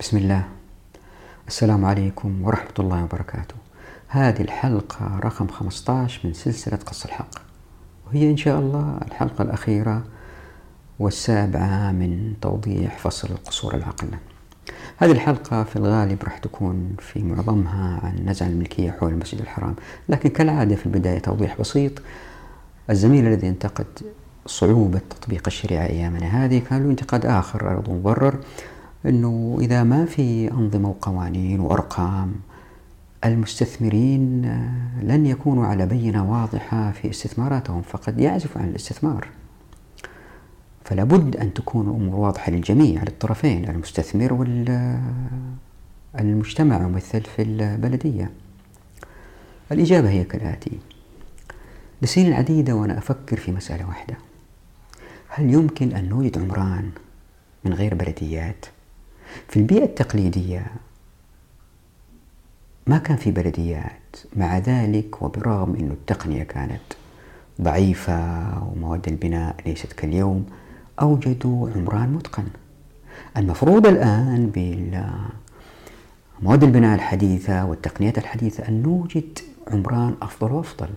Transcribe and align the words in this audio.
بسم 0.00 0.16
الله 0.16 0.44
السلام 1.48 1.84
عليكم 1.84 2.42
ورحمة 2.44 2.72
الله 2.78 3.04
وبركاته 3.04 3.54
هذه 4.08 4.40
الحلقة 4.42 5.18
رقم 5.18 5.48
15 5.48 6.20
من 6.24 6.32
سلسلة 6.32 6.76
قص 6.86 7.04
الحق 7.04 7.30
وهي 8.06 8.30
إن 8.30 8.36
شاء 8.36 8.58
الله 8.58 8.98
الحلقة 9.06 9.42
الأخيرة 9.42 10.02
والسابعة 10.98 11.92
من 11.92 12.34
توضيح 12.42 12.98
فصل 12.98 13.28
قصور 13.46 13.74
العقل 13.74 14.08
هذه 14.96 15.10
الحلقة 15.12 15.64
في 15.64 15.76
الغالب 15.76 16.22
راح 16.24 16.38
تكون 16.38 16.96
في 16.98 17.22
معظمها 17.22 18.00
عن 18.02 18.26
نزع 18.28 18.46
الملكية 18.46 18.90
حول 18.90 19.12
المسجد 19.12 19.40
الحرام 19.40 19.74
لكن 20.08 20.28
كالعادة 20.30 20.76
في 20.76 20.86
البداية 20.86 21.18
توضيح 21.18 21.58
بسيط 21.60 21.92
الزميل 22.90 23.26
الذي 23.26 23.48
انتقد 23.48 23.86
صعوبة 24.46 25.00
تطبيق 25.10 25.42
الشريعة 25.46 25.86
أيامنا 25.86 26.26
هذه 26.44 26.62
كان 26.70 26.84
له 26.84 26.90
انتقاد 26.90 27.26
آخر 27.26 27.70
أيضا 27.70 27.92
مبرر 27.92 28.38
أنه 29.06 29.56
إذا 29.60 29.82
ما 29.84 30.04
في 30.04 30.50
أنظمة 30.52 30.88
وقوانين 30.88 31.60
وأرقام 31.60 32.32
المستثمرين 33.24 34.44
آه، 34.44 35.04
لن 35.04 35.26
يكونوا 35.26 35.66
على 35.66 35.86
بينة 35.86 36.30
واضحة 36.42 36.90
في 36.90 37.10
استثماراتهم 37.10 37.82
فقد 37.82 38.18
يعزفوا 38.20 38.62
عن 38.62 38.68
الاستثمار 38.68 39.28
فلابد 40.84 41.36
أن 41.36 41.54
تكون 41.54 41.88
الأمور 41.88 42.14
واضحة 42.16 42.52
للجميع 42.52 43.02
للطرفين 43.02 43.68
المستثمر 43.70 44.32
والمجتمع 46.14 46.76
آه، 46.76 46.88
ممثل 46.88 47.20
في 47.22 47.42
البلدية 47.42 48.30
الإجابة 49.72 50.10
هي 50.10 50.24
كالآتي 50.24 50.78
لسنين 52.02 52.32
عديدة 52.32 52.76
وأنا 52.76 52.98
أفكر 52.98 53.36
في 53.36 53.52
مسألة 53.52 53.88
واحدة 53.88 54.14
هل 55.28 55.50
يمكن 55.52 55.92
أن 55.92 56.08
نوجد 56.08 56.38
عمران 56.38 56.90
من 57.64 57.72
غير 57.74 57.94
بلديات؟ 57.94 58.66
في 59.48 59.56
البيئة 59.56 59.84
التقليدية 59.84 60.66
ما 62.86 62.98
كان 62.98 63.16
في 63.16 63.30
بلديات 63.30 64.16
مع 64.36 64.58
ذلك 64.58 65.22
وبرغم 65.22 65.76
أن 65.76 65.90
التقنية 65.90 66.42
كانت 66.42 66.80
ضعيفة 67.60 68.42
ومواد 68.64 69.08
البناء 69.08 69.56
ليست 69.66 69.92
كاليوم 69.92 70.46
أوجدوا 71.02 71.70
عمران 71.76 72.12
متقن 72.12 72.46
المفروض 73.36 73.86
الآن 73.86 74.46
بالمواد 74.46 75.12
البناء 76.64 76.94
الحديثة 76.94 77.64
والتقنيات 77.64 78.18
الحديثة 78.18 78.68
أن 78.68 78.82
نوجد 78.82 79.38
عمران 79.70 80.14
أفضل 80.22 80.52
وأفضل 80.52 80.88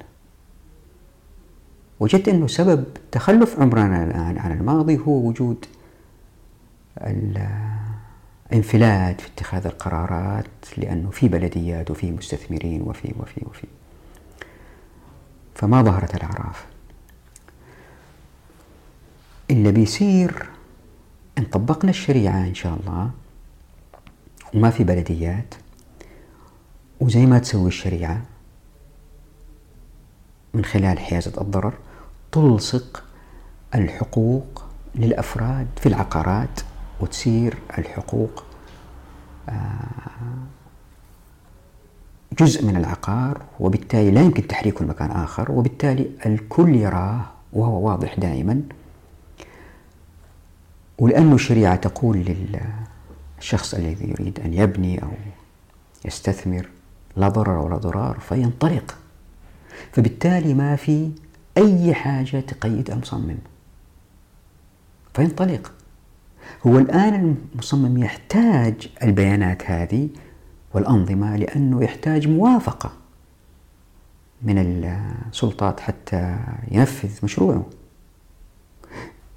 وجدت 2.00 2.28
أنه 2.28 2.47
سبب 2.47 2.84
تخلف 3.12 3.59
عمران 3.59 3.94
الآن 3.94 4.38
عن 4.38 4.52
الماضي 4.52 4.97
هو 4.97 5.12
وجود 5.28 5.66
انفلات 8.54 9.22
في 9.22 9.28
اتخاذ 9.28 9.66
القرارات 9.68 10.46
لأنه 10.78 11.09
في 11.12 11.28
بلديات 11.28 11.92
وفي 11.92 12.12
مستثمرين 12.12 12.82
وفي 12.82 13.14
وفي 13.20 13.42
وفي 13.46 13.68
فما 15.56 15.82
ظهرت 15.82 16.16
الأعراف 16.16 16.66
اللي 19.52 19.72
بيصير 19.72 20.46
إن 21.38 21.44
طبقنا 21.44 21.90
الشريعة 21.90 22.38
إن 22.40 22.54
شاء 22.56 22.74
الله 22.80 23.12
وما 24.54 24.70
في 24.70 24.84
بلديات 24.84 25.54
وزي 27.00 27.26
ما 27.26 27.40
تسوي 27.40 27.68
الشريعة 27.68 28.22
من 30.54 30.66
خلال 30.66 31.00
حيازة 31.00 31.42
الضرر 31.42 31.74
تلصق 32.31 33.04
الحقوق 33.76 34.64
للأفراد 34.96 35.68
في 35.80 35.86
العقارات 35.90 36.59
وتصير 37.04 37.58
الحقوق 37.78 38.44
آه، 39.50 39.54
جزء 42.40 42.66
من 42.66 42.76
العقار 42.76 43.42
وبالتالي 43.59 44.12
لا 44.12 44.22
يمكن 44.22 44.48
تحريكه 44.48 44.86
لمكان 44.86 45.12
آخر 45.12 45.52
وبالتالي 45.52 46.09
الكل 46.26 46.75
يراه 46.75 47.22
وهو 47.53 47.88
واضح 47.88 48.19
دائما 48.19 48.62
ولأنه 51.00 51.36
الشريعة 51.36 51.75
تقول 51.75 52.36
للشخص 53.40 53.74
الذي 53.74 54.06
يريد 54.09 54.40
أن 54.40 54.53
يبني 54.53 55.03
أو 55.03 55.09
يستثمر 56.06 56.69
لا 57.16 57.30
ضرر 57.30 57.58
ولا 57.58 57.78
ضرار 57.78 58.19
فينطلق 58.19 58.97
فبالتالي 59.92 60.53
ما 60.53 60.75
في 60.75 61.12
أي 61.58 61.94
حاجة 61.94 62.40
تقيد 62.40 62.92
المصمم 62.92 63.38
فينطلق 65.16 65.72
هو 66.68 66.78
الآن 66.80 67.36
المصمم 67.56 67.98
يحتاج 67.98 68.90
البيانات 69.04 69.70
هذه 69.72 70.09
والأنظمة 70.74 71.36
لأنه 71.38 71.84
يحتاج 71.84 72.28
موافقة 72.28 72.92
من 74.42 74.58
السلطات 75.30 75.80
حتى 75.80 76.38
ينفذ 76.72 77.09
مشروعه 77.24 77.66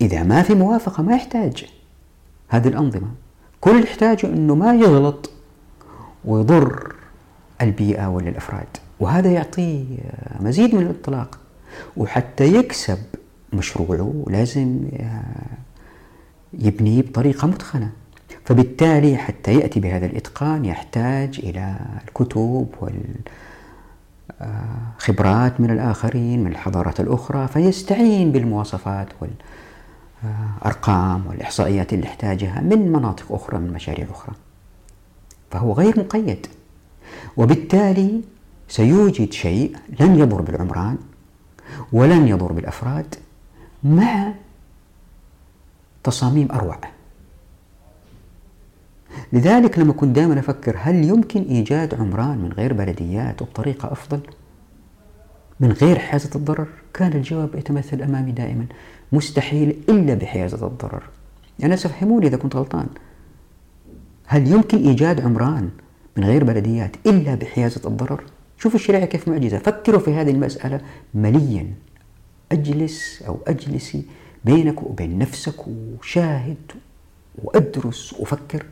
إذا 0.00 0.22
ما 0.22 0.42
في 0.42 0.54
موافقة 0.54 1.02
ما 1.02 1.14
يحتاج 1.14 1.64
هذه 2.48 2.68
الأنظمة 2.68 3.08
كل 3.60 3.82
يحتاجه 3.82 4.26
أنه 4.26 4.54
ما 4.54 4.74
يغلط 4.74 5.30
ويضر 6.24 6.94
البيئة 7.62 8.06
ولا 8.08 8.28
الأفراد 8.28 8.66
وهذا 9.00 9.32
يعطيه 9.32 9.84
مزيد 10.40 10.74
من 10.74 10.82
الانطلاق 10.82 11.38
وحتى 11.96 12.44
يكسب 12.54 12.98
مشروعه 13.52 14.24
لازم 14.26 14.80
يبنيه 16.52 17.02
بطريقة 17.02 17.46
متقنة 17.48 17.90
فبالتالي 18.44 19.16
حتى 19.16 19.54
يأتي 19.54 19.80
بهذا 19.80 20.06
الإتقان 20.06 20.64
يحتاج 20.64 21.38
إلى 21.38 21.76
الكتب 22.08 22.68
والخبرات 22.80 23.22
آه، 25.52 25.56
من 25.62 25.70
الآخرين 25.70 26.40
من 26.44 26.50
الحضارات 26.50 27.00
الأخرى 27.00 27.48
فيستعين 27.48 28.32
بالمواصفات 28.32 29.08
والأرقام 30.62 31.22
آه، 31.26 31.30
والإحصائيات 31.30 31.92
اللي 31.92 32.04
يحتاجها 32.06 32.60
من 32.60 32.92
مناطق 32.92 33.32
أخرى 33.32 33.58
من 33.58 33.72
مشاريع 33.72 34.06
أخرى 34.10 34.34
فهو 35.50 35.72
غير 35.72 35.98
مقيد 36.00 36.46
وبالتالي 37.36 38.20
سيوجد 38.68 39.32
شيء 39.32 39.76
لن 40.00 40.18
يضر 40.18 40.40
بالعمران 40.42 40.96
ولن 41.92 42.28
يضر 42.28 42.52
بالأفراد 42.52 43.14
مع 43.84 44.32
تصاميم 46.06 46.48
أروع 46.52 46.78
لذلك 49.32 49.78
لما 49.78 49.92
كنت 49.92 50.16
دائما 50.16 50.38
أفكر 50.38 50.76
هل 50.80 51.04
يمكن 51.04 51.42
إيجاد 51.42 51.94
عمران 51.94 52.38
من 52.38 52.52
غير 52.52 52.72
بلديات 52.72 53.42
وبطريقة 53.42 53.92
أفضل 53.92 54.20
من 55.60 55.72
غير 55.72 55.98
حيازة 55.98 56.30
الضرر 56.34 56.66
كان 56.94 57.12
الجواب 57.12 57.54
يتمثل 57.54 58.02
أمامي 58.02 58.32
دائما 58.32 58.66
مستحيل 59.12 59.76
إلا 59.88 60.14
بحيازة 60.14 60.66
الضرر 60.66 61.02
يعني 61.58 61.76
سفهموني 61.76 62.26
إذا 62.26 62.36
كنت 62.36 62.56
غلطان 62.56 62.86
هل 64.26 64.48
يمكن 64.48 64.78
إيجاد 64.84 65.20
عمران 65.20 65.70
من 66.16 66.24
غير 66.24 66.44
بلديات 66.44 66.96
إلا 67.06 67.34
بحيازة 67.34 67.80
الضرر 67.86 68.24
شوف 68.58 68.74
الشريعة 68.74 69.04
كيف 69.04 69.28
معجزة 69.28 69.58
فكروا 69.58 70.00
في 70.00 70.14
هذه 70.14 70.30
المسألة 70.30 70.80
مليا 71.14 71.72
أجلس 72.52 73.22
أو 73.26 73.38
أجلسي 73.46 74.04
بينك 74.46 74.82
وبين 74.82 75.18
نفسك 75.18 75.54
وشاهد 75.68 76.56
وأدرس 77.44 78.14
وفكر 78.20 78.66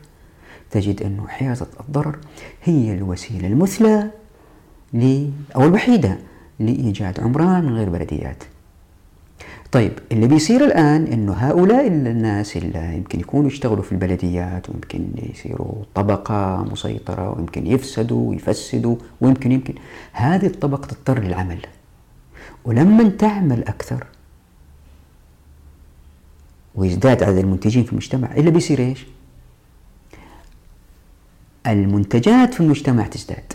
تجد 0.71 1.01
أن 1.03 1.23
حيازة 1.27 1.67
الضرر 1.79 2.17
هي 2.63 2.93
الوسيلة 2.93 3.47
المثلى 3.47 4.09
أو 5.55 5.65
الوحيدة 5.67 6.17
لإيجاد 6.59 7.19
عمران 7.19 7.65
من 7.65 7.75
غير 7.75 7.89
بلديات 7.89 8.43
طيب 9.71 9.91
اللي 10.11 10.27
بيصير 10.27 10.65
الآن 10.65 11.05
أنه 11.07 11.33
هؤلاء 11.33 11.87
الناس 11.87 12.57
اللي 12.57 12.95
يمكن 12.97 13.19
يكونوا 13.19 13.47
يشتغلوا 13.47 13.83
في 13.83 13.91
البلديات 13.91 14.69
ويمكن 14.69 15.05
يصيروا 15.35 15.73
طبقة 15.95 16.67
مسيطرة 16.71 17.35
ويمكن 17.37 17.67
يفسدوا 17.67 18.29
ويفسدوا 18.29 18.95
ويمكن 19.21 19.51
يمكن 19.51 19.73
هذه 20.11 20.45
الطبقة 20.47 20.87
تضطر 20.87 21.19
للعمل 21.19 21.59
ولما 22.65 23.09
تعمل 23.09 23.63
أكثر 23.67 24.07
ويزداد 26.75 27.23
عدد 27.23 27.37
المنتجين 27.37 27.83
في 27.83 27.91
المجتمع 27.91 28.31
إلا 28.35 28.49
بيصير 28.49 28.79
إيش 28.79 29.05
المنتجات 31.67 32.53
في 32.53 32.59
المجتمع 32.61 33.07
تزداد 33.07 33.53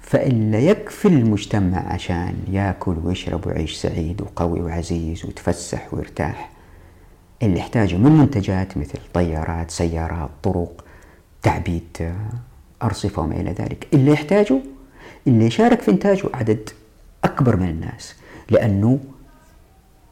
فإلا 0.00 0.58
يكفي 0.60 1.08
المجتمع 1.08 1.78
عشان 1.92 2.34
ياكل 2.50 2.96
ويشرب 3.04 3.46
ويعيش 3.46 3.74
سعيد 3.76 4.20
وقوي 4.20 4.60
وعزيز 4.60 5.24
ويتفسح 5.24 5.94
ويرتاح 5.94 6.50
اللي 7.42 7.58
يحتاجه 7.58 7.96
من 7.96 8.10
منتجات 8.12 8.78
مثل 8.78 8.98
طيارات 9.14 9.70
سيارات 9.70 10.30
طرق 10.42 10.84
تعبيد 11.42 11.82
آه، 12.00 12.14
أرصفة 12.82 13.22
وما 13.22 13.34
إلى 13.34 13.50
ذلك 13.50 13.86
اللي 13.92 14.10
يحتاجه 14.10 14.60
اللي 15.26 15.44
يشارك 15.46 15.80
في 15.80 15.90
إنتاجه 15.90 16.22
عدد 16.34 16.70
أكبر 17.24 17.56
من 17.56 17.68
الناس 17.68 18.14
لأنه 18.50 18.98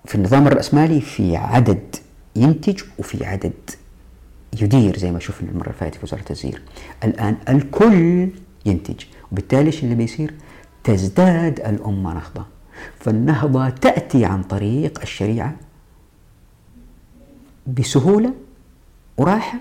في 0.05 0.15
النظام 0.15 0.47
الرأسمالي 0.47 1.01
في 1.01 1.37
عدد 1.37 1.97
ينتج 2.37 2.83
وفي 2.99 3.25
عدد 3.25 3.53
يدير 4.61 4.99
زي 4.99 5.11
ما 5.13 5.19
شفنا 5.19 5.51
المرة 5.51 5.63
اللي 5.69 5.79
فاتت 5.79 5.95
في 5.97 6.05
وزارة 6.07 6.21
التسدير 6.21 6.63
الآن 7.05 7.37
الكل 7.49 8.29
ينتج 8.67 9.05
وبالتالي 9.33 9.67
ايش 9.67 9.83
اللي 9.85 9.95
بيصير 9.95 10.35
تزداد 10.85 11.61
الأمة 11.61 12.15
نهضة 12.15 12.47
فالنهضة 12.99 13.71
تأتي 13.71 14.25
عن 14.25 14.43
طريق 14.43 15.01
الشريعة 15.01 15.57
بسهولة 17.67 18.33
وراحة 19.17 19.59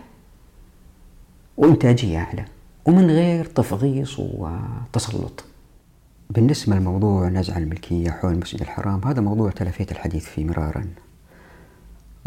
وإنتاجية 1.58 2.18
أعلى 2.18 2.46
ومن 2.86 3.08
غير 3.12 3.46
تفغيص 3.46 4.20
وتسلط 4.20 5.44
بالنسبة 6.30 6.76
لموضوع 6.76 7.28
نزع 7.30 7.58
الملكية 7.58 8.12
حول 8.12 8.34
المسجد 8.34 8.62
الحرام 8.62 9.02
هذا 9.08 9.22
موضوع 9.22 9.52
تلفيت 9.52 9.92
الحديث 9.92 10.26
فيه 10.26 10.46
مرارا 10.46 10.86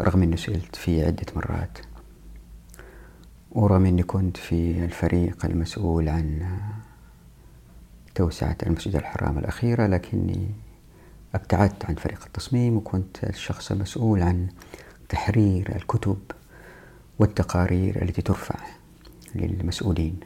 رغم 0.01 0.23
أني 0.23 0.37
سئلت 0.37 0.75
فيه 0.75 1.05
عدة 1.05 1.25
مرات 1.35 1.77
ورغم 3.51 3.85
أني 3.85 4.03
كنت 4.03 4.37
في 4.37 4.85
الفريق 4.85 5.45
المسؤول 5.45 6.09
عن 6.09 6.57
توسعة 8.15 8.57
المسجد 8.65 8.95
الحرام 8.95 9.37
الأخيرة 9.37 9.87
لكني 9.87 10.47
ابتعدت 11.35 11.85
عن 11.85 11.95
فريق 11.95 12.23
التصميم 12.25 12.77
وكنت 12.77 13.23
الشخص 13.23 13.71
المسؤول 13.71 14.21
عن 14.23 14.47
تحرير 15.09 15.75
الكتب 15.75 16.17
والتقارير 17.19 18.01
التي 18.01 18.21
ترفع 18.21 18.59
للمسؤولين 19.35 20.19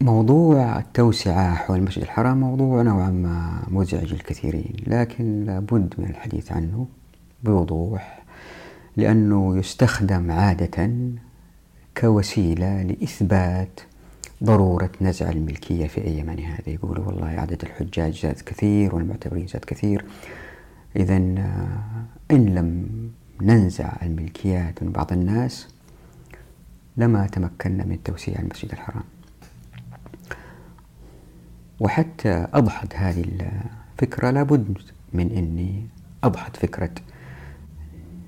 موضوع 0.00 0.78
التوسعة 0.78 1.54
حول 1.54 1.78
المسجد 1.78 2.02
الحرام 2.02 2.40
موضوع 2.40 2.82
نوعا 2.82 3.10
ما 3.10 3.62
مزعج 3.68 4.12
الكثيرين 4.12 4.74
لكن 4.86 5.44
لابد 5.44 5.94
من 5.98 6.06
الحديث 6.10 6.52
عنه 6.52 6.86
بوضوح 7.44 8.22
لأنه 8.96 9.58
يستخدم 9.58 10.30
عادة 10.30 10.90
كوسيلة 11.96 12.82
لإثبات 12.82 13.80
ضرورة 14.44 14.90
نزع 15.00 15.30
الملكية 15.30 15.86
في 15.86 16.04
أي 16.04 16.22
من 16.22 16.40
هذا 16.40 16.68
يقولوا 16.70 17.06
والله 17.06 17.26
عدد 17.26 17.62
الحجاج 17.62 18.22
زاد 18.22 18.40
كثير 18.46 18.94
والمعتبرين 18.94 19.46
زاد 19.46 19.64
كثير 19.64 20.04
إذا 20.96 21.14
آه، 21.16 21.80
إن 22.30 22.46
لم 22.54 22.88
ننزع 23.42 23.92
الملكيات 24.02 24.82
من 24.82 24.92
بعض 24.92 25.12
الناس 25.12 25.68
لما 26.96 27.26
تمكنا 27.26 27.84
من 27.84 27.98
توسيع 28.04 28.38
المسجد 28.38 28.72
الحرام 28.72 29.02
وحتى 31.80 32.46
أضحد 32.54 32.88
هذه 32.94 33.24
الفكرة 34.00 34.30
لابد 34.30 34.78
من 35.12 35.30
أني 35.30 35.86
أضحد 36.24 36.56
فكرة 36.56 36.90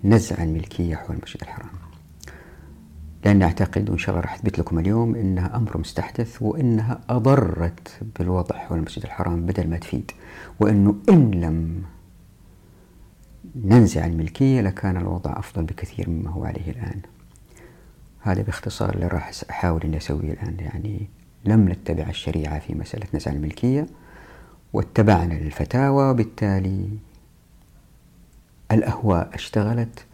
نزع 0.05 0.43
الملكية 0.43 0.97
حول 0.97 1.17
المسجد 1.17 1.43
الحرام 1.43 1.69
لأن 3.25 3.43
أعتقد 3.43 3.91
وإن 3.91 3.99
شاء 3.99 4.11
الله 4.11 4.21
راح 4.21 4.35
أثبت 4.35 4.59
لكم 4.59 4.79
اليوم 4.79 5.15
أنها 5.15 5.57
أمر 5.57 5.79
مستحدث 5.79 6.37
وأنها 6.43 7.01
أضرت 7.09 7.91
بالوضع 8.19 8.59
حول 8.59 8.79
المسجد 8.79 9.05
الحرام 9.05 9.47
بدل 9.47 9.71
ما 9.71 9.77
تفيد 9.77 10.11
وأنه 10.61 10.95
إن 11.09 11.31
لم 11.31 11.83
ننزع 13.65 14.07
الملكية 14.07 14.61
لكان 14.61 14.97
الوضع 14.97 15.39
أفضل 15.39 15.65
بكثير 15.65 16.11
مما 16.11 16.31
هو 16.31 16.45
عليه 16.45 16.71
الآن 16.71 17.01
هذا 18.21 18.43
باختصار 18.43 18.95
اللي 18.95 19.07
راح 19.07 19.31
أحاول 19.51 19.83
أني 19.83 19.97
أسويه 19.97 20.33
الآن 20.33 20.57
يعني 20.61 21.09
لم 21.45 21.69
نتبع 21.69 22.09
الشريعة 22.09 22.59
في 22.59 22.75
مسألة 22.75 23.07
نزع 23.15 23.33
الملكية 23.33 23.87
واتبعنا 24.73 25.35
الفتاوى 25.35 26.11
وبالتالي 26.11 26.89
الأهواء 28.73 29.31
اشتغلت 29.35 30.05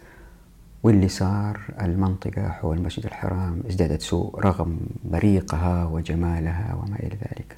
واللي 0.83 1.09
صار 1.09 1.61
المنطقة 1.81 2.49
حول 2.49 2.77
المسجد 2.77 3.07
الحرام 3.07 3.61
ازدادت 3.71 4.03
سوء 4.03 4.41
رغم 4.41 4.81
بريقها 5.05 5.85
وجمالها 5.87 6.75
وما 6.83 6.97
إلى 6.97 7.17
ذلك 7.17 7.57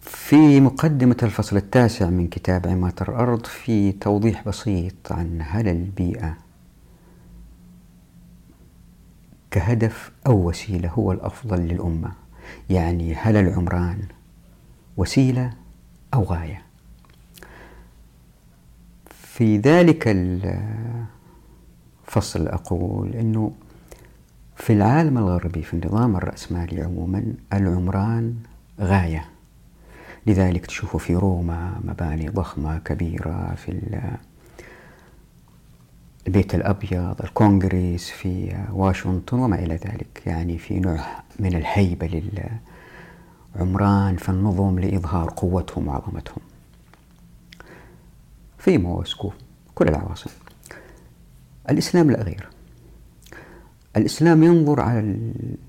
في 0.00 0.60
مقدمة 0.60 1.16
الفصل 1.22 1.56
التاسع 1.56 2.10
من 2.10 2.28
كتاب 2.28 2.66
عمارة 2.66 3.02
الأرض 3.02 3.46
في 3.46 3.92
توضيح 3.92 4.48
بسيط 4.48 4.94
عن 5.10 5.38
هل 5.42 5.68
البيئة 5.68 6.36
كهدف 9.54 10.10
أو 10.26 10.48
وسيلة 10.48 10.88
هو 10.88 11.12
الأفضل 11.12 11.56
للأمة 11.60 12.12
يعني 12.70 13.14
هل 13.14 13.36
العمران 13.36 13.98
وسيلة 14.96 15.52
أو 16.14 16.22
غاية 16.22 16.62
في 19.10 19.58
ذلك 19.58 20.08
الفصل 20.08 21.06
أقول 22.48 23.12
أنه 23.12 23.52
في 24.56 24.72
العالم 24.72 25.18
الغربي 25.18 25.62
في 25.62 25.74
النظام 25.74 26.16
الرأسمالي 26.16 26.82
عموما 26.82 27.24
العمران 27.52 28.34
غاية 28.80 29.24
لذلك 30.26 30.66
تشوفوا 30.66 31.00
في 31.00 31.14
روما 31.16 31.80
مباني 31.84 32.28
ضخمة 32.28 32.78
كبيرة 32.78 33.54
في 33.54 33.70
البيت 36.26 36.54
الأبيض 36.54 37.14
الكونغرس 37.24 38.10
في 38.10 38.58
واشنطن 38.72 39.38
وما 39.38 39.56
إلى 39.58 39.74
ذلك 39.74 40.22
يعني 40.26 40.58
في 40.58 40.80
نوع 40.80 41.00
من 41.38 41.54
الهيبة 41.56 42.22
للعمران 43.56 44.16
في 44.16 44.28
النظم 44.28 44.78
لإظهار 44.78 45.30
قوتهم 45.30 45.88
وعظمتهم 45.88 46.38
في 48.58 48.78
موسكو 48.78 49.32
كل 49.74 49.88
العواصم 49.88 50.30
الإسلام 51.70 52.10
لا 52.10 52.22
غير 52.22 52.48
الإسلام 53.96 54.42
ينظر 54.42 54.80
على 54.80 55.16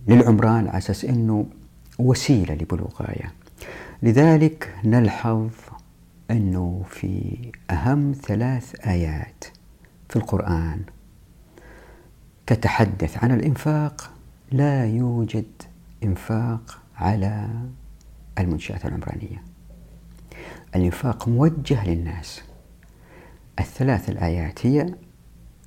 للعمران 0.07 0.67
على 0.67 0.77
أساس 0.77 1.05
أنه 1.05 1.45
وسيلة 1.99 2.53
لبلوغ 2.55 2.89
غاية 3.01 3.33
لذلك 4.03 4.75
نلحظ 4.83 5.49
أنه 6.31 6.83
في 6.89 7.21
أهم 7.69 8.15
ثلاث 8.27 8.75
آيات 8.87 9.43
في 10.09 10.15
القرآن 10.15 10.81
تتحدث 12.47 13.23
عن 13.23 13.31
الإنفاق 13.31 14.11
لا 14.51 14.85
يوجد 14.85 15.45
إنفاق 16.03 16.79
على 16.97 17.49
المنشآت 18.39 18.85
العمرانية 18.85 19.43
الإنفاق 20.75 21.27
موجه 21.27 21.85
للناس 21.87 22.41
الثلاث 23.59 24.09
الآيات 24.09 24.65
هي 24.65 24.93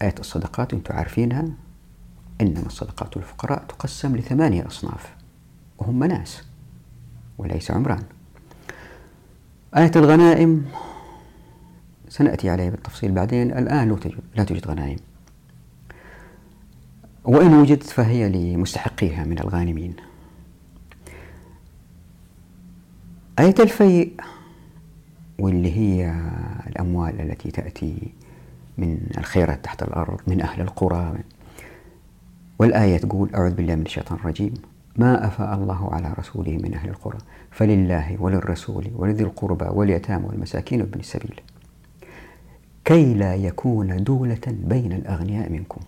آية 0.02 0.14
الصدقات 0.18 0.74
أنتم 0.74 0.96
عارفينها 0.96 1.44
إنما 2.40 2.66
الصدقات 2.66 3.16
الفقراء 3.16 3.64
تقسم 3.64 4.16
لثمانية 4.16 4.66
أصناف 4.66 5.14
وهم 5.78 6.04
ناس 6.04 6.42
وليس 7.38 7.70
عمران 7.70 8.02
آية 9.76 9.90
الغنائم 9.96 10.66
سنأتي 12.18 12.50
عليه 12.50 12.70
بالتفصيل 12.70 13.12
بعدين 13.12 13.52
الآن 13.58 13.88
توجد 14.00 14.12
لا 14.36 14.44
توجد 14.44 14.66
غنائم 14.68 14.96
وإن 17.24 17.54
وجدت 17.54 17.82
فهي 17.82 18.28
لمستحقيها 18.28 19.24
من 19.24 19.38
الغانمين 19.38 19.94
آية 23.38 23.54
الفيء 23.60 24.12
واللي 25.38 25.76
هي 25.78 26.20
الأموال 26.66 27.20
التي 27.20 27.50
تأتي 27.50 27.98
من 28.78 28.98
الخيرات 29.18 29.64
تحت 29.64 29.82
الأرض 29.82 30.20
من 30.26 30.40
أهل 30.40 30.60
القرى 30.60 31.14
والآية 32.58 32.98
تقول 32.98 33.34
أعوذ 33.34 33.50
بالله 33.54 33.74
من 33.74 33.82
الشيطان 33.82 34.18
الرجيم 34.18 34.54
ما 34.96 35.26
أفاء 35.26 35.54
الله 35.54 35.94
على 35.94 36.12
رسوله 36.18 36.52
من 36.62 36.74
أهل 36.74 36.88
القرى 36.88 37.18
فلله 37.50 38.22
وللرسول 38.22 38.90
ولذي 38.94 39.24
القربى 39.24 39.64
واليتامى 39.68 40.26
والمساكين 40.26 40.80
وابن 40.80 41.00
السبيل 41.00 41.40
كي 42.88 43.14
لا 43.14 43.34
يكون 43.34 44.04
دولة 44.04 44.38
بين 44.46 44.92
الأغنياء 44.92 45.50
منكم 45.52 45.80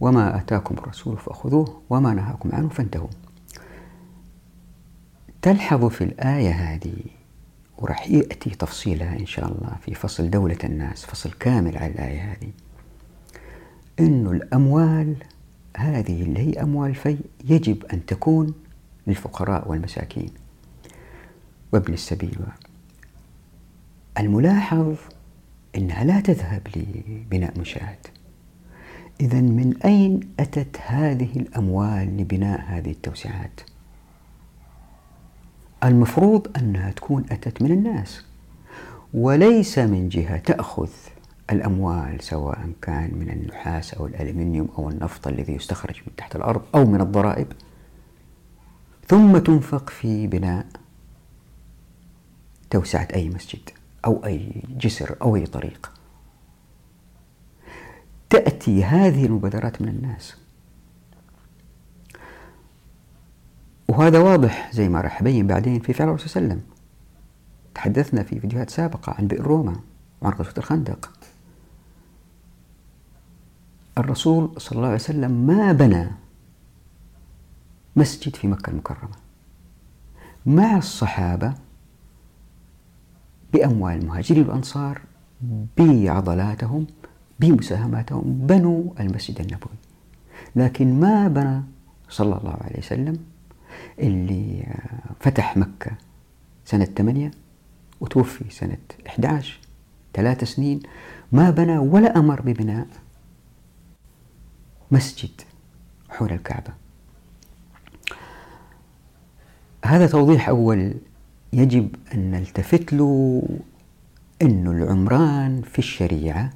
وما 0.00 0.36
آتاكم 0.36 0.74
الرسول 0.78 1.18
فخذوه 1.18 1.80
وما 1.90 2.14
نهاكم 2.14 2.48
عنه 2.52 2.68
فانتهوا 2.68 3.06
تلحظ 5.42 5.84
في 5.84 6.04
الآية 6.04 6.50
هذه 6.50 6.96
ورح 7.78 8.08
يأتي 8.10 8.50
تفصيلها 8.50 9.18
إن 9.20 9.26
شاء 9.26 9.44
الله 9.44 9.76
في 9.82 9.94
فصل 9.94 10.30
دولة 10.30 10.56
الناس 10.64 11.04
فصل 11.04 11.30
كامل 11.30 11.76
على 11.78 11.92
الآية 11.92 12.20
هذه 12.22 12.50
أن 14.00 14.26
الأموال 14.26 15.14
هذه 15.76 16.22
اللي 16.22 16.40
هي 16.40 16.62
أموال 16.62 16.90
الفيء 16.90 17.20
يجب 17.44 17.84
أن 17.84 18.06
تكون 18.06 18.54
للفقراء 19.06 19.70
والمساكين 19.70 20.30
وابن 21.72 21.92
السبيل 21.94 22.36
الملاحظ 24.18 24.94
انها 25.76 26.04
لا 26.04 26.20
تذهب 26.20 26.66
لبناء 26.76 27.58
منشات. 27.58 28.06
اذا 29.20 29.40
من 29.40 29.74
اين 29.84 30.20
اتت 30.40 30.76
هذه 30.84 31.36
الاموال 31.36 32.16
لبناء 32.16 32.60
هذه 32.60 32.90
التوسعات؟ 32.90 33.60
المفروض 35.84 36.56
انها 36.58 36.90
تكون 36.90 37.24
اتت 37.30 37.62
من 37.62 37.70
الناس 37.72 38.24
وليس 39.14 39.78
من 39.78 40.08
جهه 40.08 40.36
تاخذ 40.38 40.88
الأموال 41.50 42.16
سواء 42.24 42.70
كان 42.82 43.10
من 43.14 43.30
النحاس 43.30 43.94
أو 43.94 44.06
الألمنيوم 44.06 44.68
أو 44.78 44.90
النفط 44.90 45.26
الذي 45.28 45.52
يستخرج 45.52 46.00
من 46.06 46.16
تحت 46.16 46.36
الأرض 46.36 46.62
أو 46.74 46.84
من 46.84 47.00
الضرائب 47.00 47.46
ثم 49.08 49.38
تنفق 49.38 49.90
في 49.90 50.26
بناء 50.26 50.66
توسعة 52.70 53.08
أي 53.14 53.28
مسجد 53.28 53.60
أو 54.04 54.26
أي 54.26 54.62
جسر 54.68 55.16
أو 55.22 55.36
أي 55.36 55.46
طريق 55.46 55.92
تأتي 58.30 58.84
هذه 58.84 59.26
المبادرات 59.26 59.82
من 59.82 59.88
الناس 59.88 60.36
وهذا 63.88 64.18
واضح 64.18 64.70
زي 64.72 64.88
ما 64.88 65.00
راح 65.00 65.20
أبين 65.20 65.46
بعدين 65.46 65.80
في 65.80 65.92
فعل 65.92 66.08
الرسول 66.08 66.28
صلى 66.30 66.40
الله 66.42 66.50
عليه 66.52 66.60
وسلم 66.60 66.70
تحدثنا 67.74 68.22
في 68.22 68.40
فيديوهات 68.40 68.70
سابقة 68.70 69.14
عن 69.18 69.26
بئر 69.26 69.42
روما 69.44 69.76
وعن 70.22 70.32
غزوة 70.32 70.54
الخندق 70.58 71.12
الرسول 73.98 74.52
صلى 74.60 74.76
الله 74.76 74.86
عليه 74.86 74.94
وسلم 74.94 75.30
ما 75.30 75.72
بنى 75.72 76.08
مسجد 77.96 78.36
في 78.36 78.46
مكة 78.48 78.70
المكرمة 78.70 79.14
مع 80.46 80.76
الصحابة 80.76 81.54
بأموال 83.52 83.92
المهاجرين 83.98 84.42
والأنصار 84.42 85.00
بعضلاتهم 85.78 86.86
بمساهماتهم 87.40 88.46
بنوا 88.46 88.82
المسجد 89.00 89.40
النبوي 89.40 89.76
لكن 90.56 91.00
ما 91.00 91.28
بنى 91.28 91.62
صلى 92.08 92.36
الله 92.38 92.56
عليه 92.60 92.78
وسلم 92.78 93.18
اللي 93.98 94.62
آه، 94.68 95.12
فتح 95.20 95.56
مكة 95.56 95.90
سنة 96.64 96.84
8 96.84 97.30
وتوفي 98.00 98.44
سنة 98.50 98.78
11 99.06 99.58
ثلاث 100.14 100.44
سنين 100.44 100.80
ما 101.32 101.50
بنى 101.50 101.78
ولا 101.78 102.18
أمر 102.18 102.40
ببناء 102.40 102.86
مسجد 104.90 105.30
حول 106.10 106.32
الكعبة 106.32 106.72
هذا 109.84 110.06
توضيح 110.06 110.48
أول 110.48 110.94
يجب 111.52 111.88
أن 112.14 112.30
نلتفت 112.30 112.92
له 112.92 113.42
أن 114.42 114.66
العمران 114.66 115.62
في 115.62 115.78
الشريعة 115.78 116.50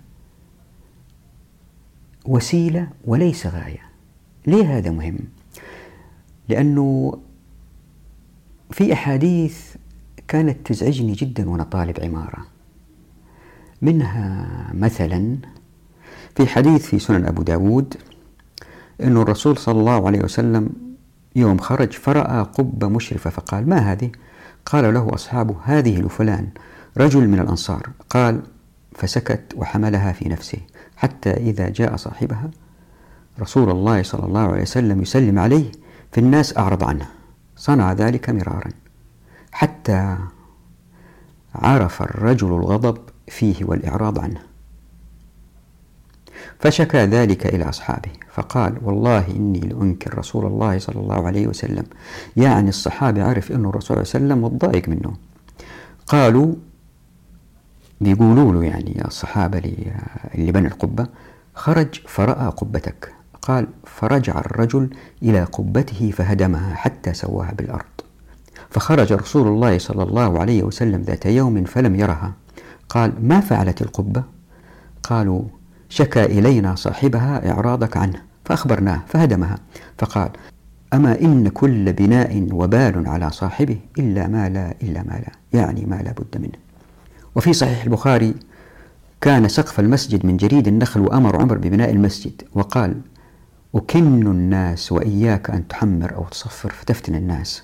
وسيلة 2.27 2.89
وليس 3.05 3.47
غاية 3.47 3.83
ليه 4.47 4.79
هذا 4.79 4.91
مهم؟ 4.91 5.19
لأنه 6.49 7.19
في 8.71 8.93
أحاديث 8.93 9.75
كانت 10.29 10.67
تزعجني 10.67 11.13
جدا 11.13 11.51
وأنا 11.51 11.63
طالب 11.65 12.01
عمارة 12.01 12.47
منها 13.83 14.71
مثلا 14.75 15.37
في 16.37 16.47
حديث 16.47 16.87
في 16.87 16.99
سنن 16.99 17.25
أبو 17.27 17.43
داود 17.43 17.97
أن 19.01 19.17
الرسول 19.17 19.57
صلى 19.59 19.81
الله 19.81 20.07
عليه 20.07 20.21
وسلم 20.25 20.69
يوم 21.37 21.59
خرج 21.59 21.93
فرأى 21.93 22.43
قبة 22.43 22.89
مشرفة 22.89 23.31
فقال 23.31 23.69
ما 23.69 23.93
هذه؟ 23.93 24.11
قال 24.66 24.94
له 24.94 25.14
أصحابه 25.14 25.56
هذه 25.64 26.00
لفلان 26.00 26.49
رجل 26.97 27.28
من 27.28 27.40
الأنصار 27.40 27.90
قال 28.11 28.40
فسكت 28.94 29.42
وحملها 29.56 30.12
في 30.12 30.28
نفسه 30.28 30.59
حتى 30.97 31.30
إذا 31.30 31.68
جاء 31.68 31.97
صاحبها 31.97 32.50
رسول 33.40 33.71
الله 33.71 34.02
صلى 34.02 34.26
الله 34.26 34.40
عليه 34.52 34.62
وسلم 34.62 35.02
يسلم 35.02 35.38
عليه 35.38 35.73
في 36.12 36.21
الناس 36.21 36.59
أعرض 36.59 36.85
عنه 36.85 37.06
صنع 37.56 37.92
ذلك 37.92 38.30
مرارا 38.30 38.71
حتى 39.52 40.16
عرف 41.54 42.02
الرجل 42.02 42.49
الغضب 42.49 42.99
فيه 43.28 43.64
والإعراض 43.64 44.18
عنه 44.21 44.40
فشكى 46.61 46.99
ذلك 46.99 47.47
إلى 47.47 47.68
أصحابه 47.68 48.11
فقال 48.35 48.76
والله 48.83 49.31
إني 49.37 49.61
لأنكر 49.61 50.19
رسول 50.19 50.47
الله 50.47 50.79
صلى 50.79 51.00
الله 51.00 51.26
عليه 51.26 51.47
وسلم 51.47 51.85
يعني 52.37 52.69
الصحابي 52.69 53.21
عرف 53.23 53.53
أنه 53.53 53.69
الرسول 53.69 54.07
صلى 54.07 54.21
الله 54.23 54.35
عليه 54.35 54.45
وسلم 54.45 54.45
متضايق 54.57 54.88
منه 54.88 55.12
قالوا 56.07 56.55
بيقولوا 58.00 58.53
له 58.53 58.64
يعني 58.64 59.03
الصحابة 59.07 59.59
اللي 60.35 60.53
بنى 60.53 60.67
القبة 60.67 61.07
خرج 61.55 62.00
فرأى 62.07 62.47
قبتك 62.49 63.12
قال 63.43 63.67
فرجع 63.85 64.38
الرجل 64.41 64.91
إلى 65.23 65.45
قبته 65.45 66.11
فهدمها 66.11 66.75
حتى 66.75 67.14
سواها 67.14 67.53
بالأرض 67.53 68.05
فخرج 68.71 69.12
رسول 69.12 69.49
الله 69.49 69.79
صلى 69.79 70.03
الله 70.03 70.41
عليه 70.41 70.62
وسلم 70.62 71.03
ذات 71.03 71.26
يوم 71.26 71.64
فلم 71.64 71.95
يرها 71.95 72.33
قال 72.88 73.12
ما 73.29 73.41
فعلت 73.41 73.83
القبة؟ 73.83 74.23
قالوا 75.03 75.43
شكى 75.95 76.25
إلينا 76.25 76.75
صاحبها 76.75 77.51
إعراضك 77.53 77.97
عنه 77.97 78.23
فأخبرناه 78.45 79.01
فهدمها 79.09 79.59
فقال 79.99 80.29
أما 80.95 81.21
إن 81.21 81.49
كل 81.49 81.93
بناء 81.93 82.49
وبال 82.53 83.09
على 83.09 83.31
صاحبه 83.31 83.79
إلا 83.99 84.27
ما 84.29 84.49
لا 84.49 84.75
إلا 84.83 85.03
ما 85.03 85.13
لا 85.21 85.61
يعني 85.61 85.87
ما 85.87 85.95
لا 85.95 86.13
بد 86.13 86.39
منه 86.43 86.59
وفي 87.35 87.53
صحيح 87.53 87.85
البخاري 87.85 88.35
كان 89.21 89.49
سقف 89.49 89.81
المسجد 89.81 90.27
من 90.27 90.37
جريد 90.37 90.69
النخل 90.69 91.01
وأمر 91.01 91.41
عمر 91.41 91.59
ببناء 91.59 91.91
المسجد 91.91 92.43
وقال 92.55 92.95
أكن 93.75 94.27
الناس 94.27 94.93
وإياك 94.93 95.51
أن 95.51 95.69
تحمر 95.69 96.15
أو 96.15 96.25
تصفر 96.25 96.71
فتفتن 96.71 97.15
الناس 97.15 97.63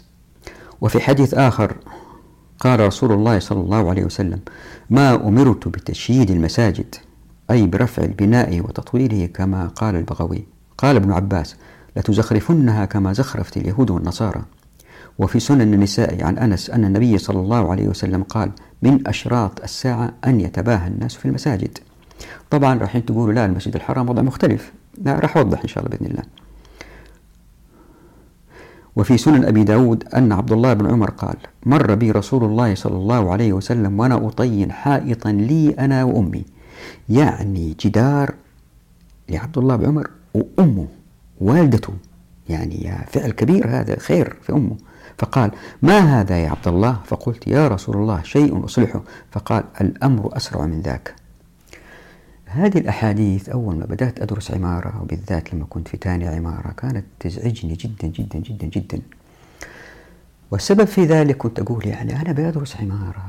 وفي 0.81 1.01
حديث 1.01 1.35
آخر 1.35 1.77
قال 2.61 2.81
رسول 2.81 3.13
الله 3.13 3.39
صلى 3.39 3.61
الله 3.61 3.91
عليه 3.91 4.05
وسلم 4.05 4.41
ما 4.91 5.15
أمرت 5.29 5.69
بتشييد 5.69 6.31
المساجد 6.31 6.95
أي 7.50 7.66
برفع 7.66 8.02
البناء 8.04 8.61
وتطويره 8.61 9.26
كما 9.26 9.66
قال 9.66 9.97
البغوي 9.97 10.45
قال 10.78 10.97
ابن 10.97 11.12
عباس 11.12 11.57
لتزخرفنها 11.97 12.85
كما 12.85 13.12
زخرفت 13.12 13.57
اليهود 13.57 13.90
والنصارى 13.90 14.42
وفي 15.19 15.40
سنن 15.40 15.75
النساء 15.75 16.25
عن 16.25 16.38
أنس 16.38 16.71
أن 16.71 16.85
النبي 16.85 17.19
صلى 17.19 17.40
الله 17.40 17.71
عليه 17.71 17.88
وسلم 17.88 18.23
قال 18.23 18.50
من 18.83 19.09
أشراط 19.09 19.62
الساعة 19.62 20.12
أن 20.26 20.40
يتباهى 20.40 20.87
الناس 20.88 21.14
في 21.14 21.26
المساجد 21.26 21.78
طبعا 22.50 22.78
راح 22.78 22.99
تقولوا 22.99 23.33
لا 23.33 23.45
المسجد 23.47 23.75
الحرام 23.75 24.09
وضع 24.09 24.23
مختلف 24.23 24.73
لا 25.02 25.12
راح 25.14 25.37
أوضح 25.37 25.61
إن 25.62 25.69
شاء 25.69 25.85
الله 25.87 25.97
بإذن 25.97 26.11
الله 26.11 26.23
وفي 28.97 29.19
سنن 29.19 29.45
أبي 29.45 29.64
داود 29.64 30.04
أن 30.16 30.33
عبد 30.33 30.52
الله 30.52 30.73
بن 30.73 30.90
عمر 30.90 31.11
قال 31.11 31.37
مر 31.66 31.95
بي 31.95 32.11
رسول 32.11 32.45
الله 32.45 32.75
صلى 32.75 32.97
الله 32.97 33.33
عليه 33.33 33.52
وسلم 33.52 34.00
وأنا 34.00 34.26
أطين 34.28 34.73
حائطا 34.73 35.30
لي 35.33 35.71
أنا 35.78 36.04
وأمي 36.04 36.45
يعني 37.09 37.75
جدار 37.81 38.35
لعبد 39.29 39.59
الله 39.59 39.87
عمر 39.87 40.11
وأمه 40.35 40.89
والدته 41.41 41.95
يعني 42.49 42.85
يا 42.85 43.05
فعل 43.13 43.31
كبير 43.31 43.67
هذا 43.81 43.99
خير 43.99 44.37
في 44.43 44.53
أمه 44.53 44.77
فقال 45.19 45.51
ما 45.83 45.99
هذا 46.21 46.39
يا 46.39 46.51
عبد 46.51 46.69
الله 46.69 47.01
فقلت 47.07 47.47
يا 47.47 47.69
رسول 47.69 47.97
الله 47.97 48.23
شيء 48.23 48.65
أصلحه 48.65 49.03
فقال 49.31 49.65
الأمر 49.81 50.37
أسرع 50.37 50.67
من 50.67 50.81
ذاك 50.81 51.15
هذه 52.47 52.79
الأحاديث 52.79 53.49
أول 53.49 53.77
ما 53.79 53.85
بدأت 53.87 54.23
أدرس 54.23 54.51
عمارة 54.51 55.03
وبالذات 55.03 55.55
لما 55.55 55.67
كنت 55.71 55.89
في 55.89 55.97
ثاني 56.01 56.29
عمارة 56.29 56.73
كانت 56.73 57.05
تزعجني 57.21 57.75
جدا 57.75 58.09
جدا 58.09 58.39
جدا 58.39 58.67
جدا 58.67 59.01
والسبب 60.51 60.85
في 60.85 61.05
ذلك 61.05 61.37
كنت 61.37 61.59
أقول 61.61 61.87
يعني 61.87 62.21
أنا 62.21 62.33
بدرس 62.33 62.77
عمارة 62.77 63.25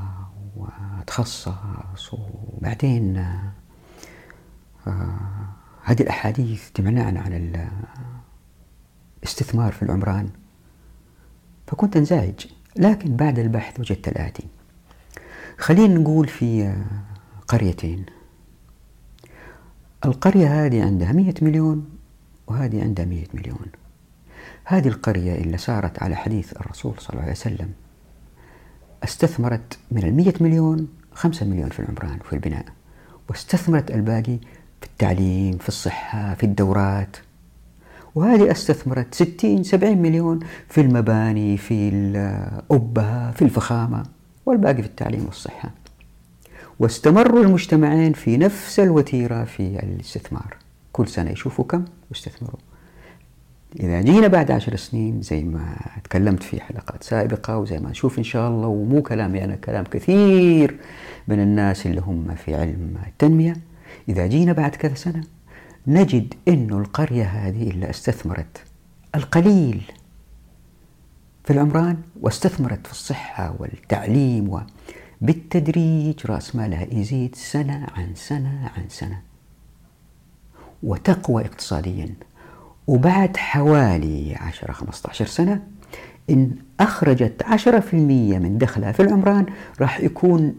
وأتخصص 0.56 1.48
بعدين 2.62 3.16
آه، 3.16 3.52
آه، 4.86 5.16
هذه 5.82 6.02
الأحاديث 6.02 6.70
تمنعنا 6.74 7.20
عن 7.20 7.58
الاستثمار 9.24 9.72
في 9.72 9.82
العمران 9.82 10.28
فكنت 11.66 11.96
انزعج 11.96 12.46
لكن 12.76 13.16
بعد 13.16 13.38
البحث 13.38 13.80
وجدت 13.80 14.08
الآتي 14.08 14.44
خلينا 15.58 15.94
نقول 15.94 16.28
في 16.28 16.64
آه، 16.66 16.84
قريتين 17.48 18.06
القرية 20.04 20.66
هذه 20.66 20.82
عندها 20.84 21.12
مية 21.12 21.34
مليون 21.42 21.90
وهذه 22.46 22.82
عندها 22.82 23.04
مية 23.04 23.26
مليون 23.34 23.66
هذه 24.64 24.88
القرية 24.88 25.34
اللي 25.34 25.58
سارت 25.58 26.02
على 26.02 26.16
حديث 26.16 26.52
الرسول 26.52 26.94
صلى 26.98 27.10
الله 27.10 27.22
عليه 27.22 27.32
وسلم 27.32 27.72
استثمرت 29.04 29.78
من 29.90 30.02
المية 30.02 30.34
مليون 30.40 30.88
خمسة 31.14 31.46
مليون 31.46 31.68
في 31.68 31.80
العمران 31.80 32.18
في 32.28 32.32
البناء 32.32 32.64
واستثمرت 33.30 33.90
الباقي 33.90 34.38
في 34.80 34.86
التعليم 34.86 35.58
في 35.58 35.68
الصحة 35.68 36.34
في 36.34 36.46
الدورات 36.46 37.16
وهذه 38.14 38.50
استثمرت 38.50 39.14
60 39.14 39.62
70 39.62 39.98
مليون 39.98 40.40
في 40.68 40.80
المباني 40.80 41.56
في 41.56 41.88
الأبة 41.88 43.30
في 43.30 43.42
الفخامة 43.42 44.02
والباقي 44.46 44.82
في 44.82 44.88
التعليم 44.88 45.24
والصحة 45.26 45.70
واستمروا 46.78 47.42
المجتمعين 47.42 48.12
في 48.12 48.36
نفس 48.36 48.80
الوتيرة 48.80 49.44
في 49.44 49.60
الاستثمار 49.82 50.56
كل 50.92 51.08
سنة 51.08 51.30
يشوفوا 51.30 51.64
كم 51.64 51.84
واستثمروا 52.10 52.58
إذا 53.80 54.00
جينا 54.02 54.26
بعد 54.28 54.50
عشر 54.50 54.76
سنين 54.76 55.22
زي 55.22 55.42
ما 55.44 55.76
تكلمت 56.04 56.42
في 56.42 56.60
حلقات 56.60 57.04
سابقة 57.04 57.56
وزي 57.58 57.78
ما 57.78 57.90
نشوف 57.90 58.18
إن 58.18 58.24
شاء 58.24 58.48
الله 58.50 58.66
ومو 58.68 59.02
كلامي 59.02 59.44
أنا 59.44 59.54
كلام 59.56 59.84
كثير 59.84 60.76
من 61.28 61.40
الناس 61.40 61.86
اللي 61.86 62.00
هم 62.00 62.34
في 62.34 62.54
علم 62.54 62.94
التنمية 63.06 63.56
إذا 64.08 64.26
جينا 64.26 64.52
بعد 64.52 64.70
كذا 64.70 64.94
سنة 64.94 65.24
نجد 65.86 66.34
أنه 66.48 66.78
القرية 66.78 67.24
هذه 67.24 67.70
اللي 67.70 67.90
استثمرت 67.90 68.62
القليل 69.14 69.82
في 71.44 71.52
العمران 71.52 71.96
واستثمرت 72.20 72.86
في 72.86 72.92
الصحة 72.92 73.54
والتعليم 73.58 74.60
وبالتدريج 75.22 76.26
رأس 76.26 76.56
مالها 76.56 76.86
يزيد 76.92 77.34
سنة 77.34 77.86
عن 77.96 78.14
سنة 78.14 78.70
عن 78.76 78.84
سنة 78.88 79.20
وتقوى 80.82 81.44
اقتصادياً 81.44 82.08
وبعد 82.86 83.36
حوالي 83.36 84.36
10-15 84.64 85.10
سنة 85.12 85.60
إن 86.30 86.50
أخرجت 86.80 87.42
10% 87.90 87.94
من 87.94 88.58
دخلها 88.58 88.92
في 88.92 89.02
العمران 89.02 89.46
راح 89.80 90.00
يكون 90.00 90.54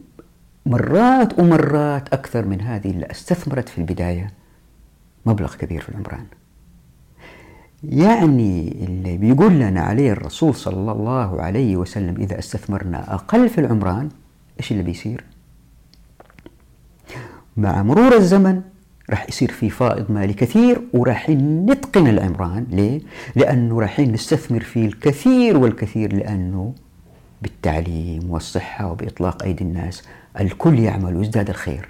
مرات 0.65 1.39
ومرات 1.39 2.13
أكثر 2.13 2.45
من 2.45 2.61
هذه 2.61 2.91
اللي 2.91 3.11
استثمرت 3.11 3.69
في 3.69 3.77
البداية 3.77 4.31
مبلغ 5.25 5.55
كبير 5.55 5.81
في 5.81 5.89
العمران 5.89 6.25
يعني 7.83 8.67
اللي 8.87 9.17
بيقول 9.17 9.53
لنا 9.53 9.81
عليه 9.81 10.11
الرسول 10.11 10.55
صلى 10.55 10.91
الله 10.91 11.41
عليه 11.41 11.75
وسلم 11.77 12.15
إذا 12.17 12.39
استثمرنا 12.39 13.13
أقل 13.13 13.49
في 13.49 13.57
العمران 13.61 14.09
إيش 14.59 14.71
اللي 14.71 14.83
بيصير؟ 14.83 15.23
مع 17.57 17.83
مرور 17.83 18.13
الزمن 18.15 18.61
راح 19.09 19.29
يصير 19.29 19.51
في 19.51 19.69
فائض 19.69 20.11
مالي 20.11 20.33
كثير 20.33 20.81
وراح 20.93 21.29
نتقن 21.29 22.07
العمران 22.07 22.65
ليه؟ 22.69 23.01
لأنه 23.35 23.79
راح 23.81 23.99
نستثمر 23.99 24.59
فيه 24.61 24.85
الكثير 24.85 25.57
والكثير 25.57 26.13
لأنه 26.15 26.73
بالتعليم 27.41 28.29
والصحة 28.31 28.91
وبإطلاق 28.91 29.43
أيدي 29.43 29.63
الناس 29.63 30.03
الكل 30.39 30.79
يعمل 30.79 31.15
ويزداد 31.15 31.49
الخير 31.49 31.87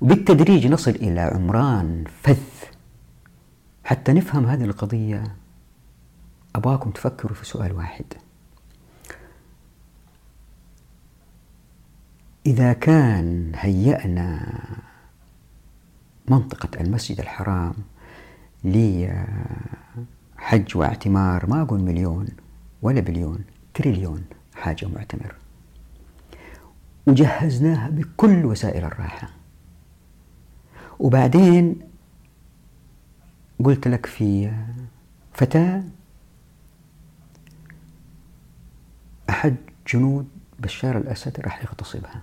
وبالتدريج 0.00 0.66
نصل 0.66 0.90
إلى 0.90 1.20
عمران 1.20 2.04
فذ 2.22 2.36
حتى 3.84 4.12
نفهم 4.12 4.46
هذه 4.46 4.64
القضية 4.64 5.22
أباكم 6.54 6.90
تفكروا 6.90 7.34
في 7.34 7.44
سؤال 7.44 7.72
واحد 7.72 8.04
إذا 12.46 12.72
كان 12.72 13.52
هيأنا 13.56 14.40
منطقة 16.28 16.80
المسجد 16.80 17.20
الحرام 17.20 17.74
لحج 18.64 19.06
واعتمار 20.76 21.50
ما 21.50 21.62
أقول 21.62 21.80
مليون 21.80 22.26
ولا 22.82 23.00
بليون 23.00 23.44
تريليون 23.74 24.24
حاجة 24.54 24.86
معتمر 24.96 25.34
وجهزناها 27.06 27.90
بكل 27.90 28.46
وسائل 28.46 28.84
الراحة 28.84 29.30
وبعدين 30.98 31.76
قلت 33.64 33.88
لك 33.88 34.06
في 34.06 34.52
فتاة 35.32 35.82
أحد 39.30 39.56
جنود 39.94 40.28
بشار 40.60 40.96
الأسد 40.98 41.40
راح 41.40 41.62
يغتصبها 41.64 42.20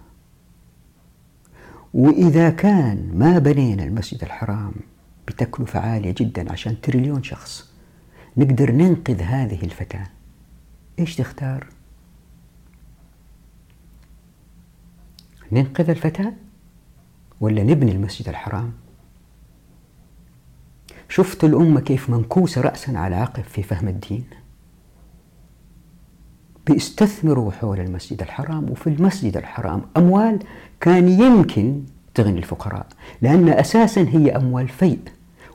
وإذا 1.93 2.49
كان 2.49 3.11
ما 3.13 3.39
بنينا 3.39 3.83
المسجد 3.83 4.23
الحرام 4.23 4.73
بتكلفة 5.27 5.79
عالية 5.79 6.15
جدا 6.17 6.51
عشان 6.51 6.81
تريليون 6.81 7.23
شخص 7.23 7.69
نقدر 8.37 8.71
ننقذ 8.71 9.21
هذه 9.21 9.63
الفتاة 9.63 10.07
إيش 10.99 11.15
تختار؟ 11.15 11.67
ننقذ 15.51 15.89
الفتاة 15.89 16.33
ولا 17.41 17.63
نبني 17.63 17.91
المسجد 17.91 18.29
الحرام؟ 18.29 18.73
شفت 21.09 21.43
الأمة 21.43 21.79
كيف 21.81 22.09
منكوسة 22.09 22.61
رأسا 22.61 22.91
على 22.91 23.15
عقب 23.15 23.43
في 23.43 23.63
فهم 23.63 23.87
الدين؟ 23.87 24.23
بيستثمروا 26.69 27.51
حول 27.51 27.79
المسجد 27.79 28.21
الحرام 28.21 28.71
وفي 28.71 28.87
المسجد 28.87 29.37
الحرام 29.37 29.81
أموال 29.97 30.39
كان 30.81 31.09
يمكن 31.09 31.83
تغني 32.13 32.37
الفقراء 32.37 32.85
لأن 33.21 33.49
أساسا 33.49 34.01
هي 34.01 34.35
أموال 34.35 34.67
فيء 34.67 34.99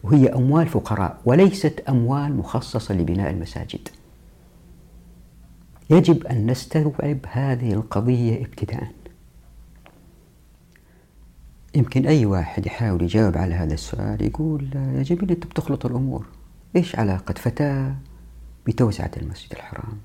وهي 0.03 0.29
أموال 0.29 0.69
فقراء 0.69 1.19
وليست 1.25 1.83
أموال 1.89 2.37
مخصصة 2.37 2.95
لبناء 2.95 3.31
المساجد 3.31 3.89
يجب 5.91 6.27
أن 6.27 6.47
نستوعب 6.51 7.19
هذه 7.31 7.73
القضية 7.73 8.45
ابتداء 8.45 8.89
يمكن 11.75 12.07
أي 12.07 12.27
واحد 12.27 12.67
يحاول 12.67 13.03
يجاوب 13.03 13.37
على 13.39 13.55
هذا 13.55 13.75
السؤال 13.75 14.23
يقول 14.23 14.69
يا 14.75 15.03
جميل 15.03 15.31
أنت 15.31 15.47
بتخلط 15.47 15.87
الأمور 15.87 16.27
إيش 16.77 16.97
علاقة 16.97 17.35
فتاة 17.39 17.95
بتوسعة 18.67 19.11
المسجد 19.23 19.53
الحرام 19.53 19.99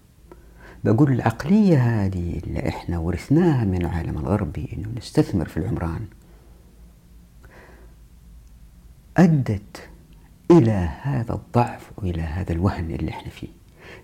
بقول 0.83 1.11
العقلية 1.11 1.77
هذه 1.77 2.39
اللي 2.43 2.67
احنا 2.69 2.99
ورثناها 2.99 3.65
من 3.65 3.81
العالم 3.85 4.17
الغربي 4.17 4.67
انه 4.77 4.87
نستثمر 4.97 5.47
في 5.47 5.57
العمران 5.57 6.05
أدت 9.17 9.89
إلى 10.51 10.89
هذا 11.01 11.33
الضعف 11.33 11.91
وإلى 11.97 12.21
هذا 12.21 12.51
الوهن 12.51 12.91
اللي 12.91 13.09
احنا 13.11 13.29
فيه 13.29 13.47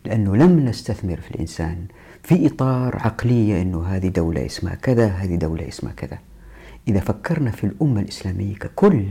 لأنه 0.06 0.36
لم 0.36 0.60
نستثمر 0.66 1.16
في 1.18 1.32
الإنسان 1.32 1.86
في 2.24 2.48
إطار 2.48 2.96
عقلية 2.96 3.62
أنه 3.62 3.84
هذه 3.88 4.08
دولة 4.08 4.46
اسمها 4.46 4.76
كذا 4.76 5.08
هذه 5.08 5.36
دولة 5.36 5.68
اسمها 5.68 5.94
كذا 5.94 6.18
إذا 6.88 7.00
فكرنا 7.00 7.52
في 7.52 7.64
الأمة 7.64 8.02
الإسلامية 8.02 8.56
ككل 8.56 9.06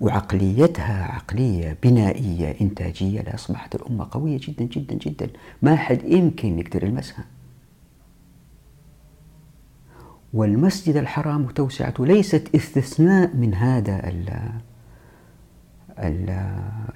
وعقليتها 0.00 1.04
عقلية 1.12 1.76
بنائية 1.82 2.56
إنتاجية 2.60 3.20
لأصبحت 3.20 3.74
الأمة 3.74 4.06
قوية 4.10 4.38
جدا 4.40 4.64
جدا 4.64 4.94
جدا 4.94 5.28
ما 5.62 5.76
حد 5.76 6.04
يمكن 6.04 6.58
يقدر 6.58 6.84
يلمسها 6.84 7.24
والمسجد 10.34 10.96
الحرام 10.96 11.44
وتوسعته 11.44 12.06
ليست 12.06 12.48
استثناء 12.54 13.36
من 13.36 13.54
هذا 13.54 14.12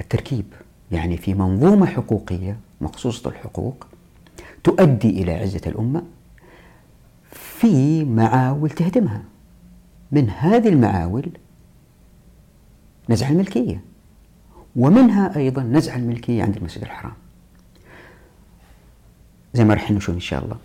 التركيب 0.01 0.45
يعني 0.93 1.17
في 1.17 1.35
منظومة 1.35 1.87
حقوقية 1.87 2.57
مقصوصة 2.81 3.31
الحقوق 3.31 3.87
تؤدي 4.65 5.23
إلى 5.23 5.33
عزة 5.35 5.61
الأمة 5.67 6.03
في 7.31 8.05
معاول 8.05 8.71
تهدمها 8.71 9.23
من 10.12 10.31
هذه 10.31 10.69
المعاول 10.69 11.27
نزع 13.11 13.29
الملكية 13.29 13.81
ومنها 14.77 15.37
أيضا 15.37 15.62
نزع 15.62 15.97
الملكية 15.97 16.43
عند 16.43 16.57
المسجد 16.57 16.83
الحرام 16.83 17.12
زي 19.55 19.65
ما 19.65 19.75
راح 19.75 19.91
نشوف 19.91 20.15
إن 20.15 20.21
شاء 20.21 20.45
الله 20.45 20.57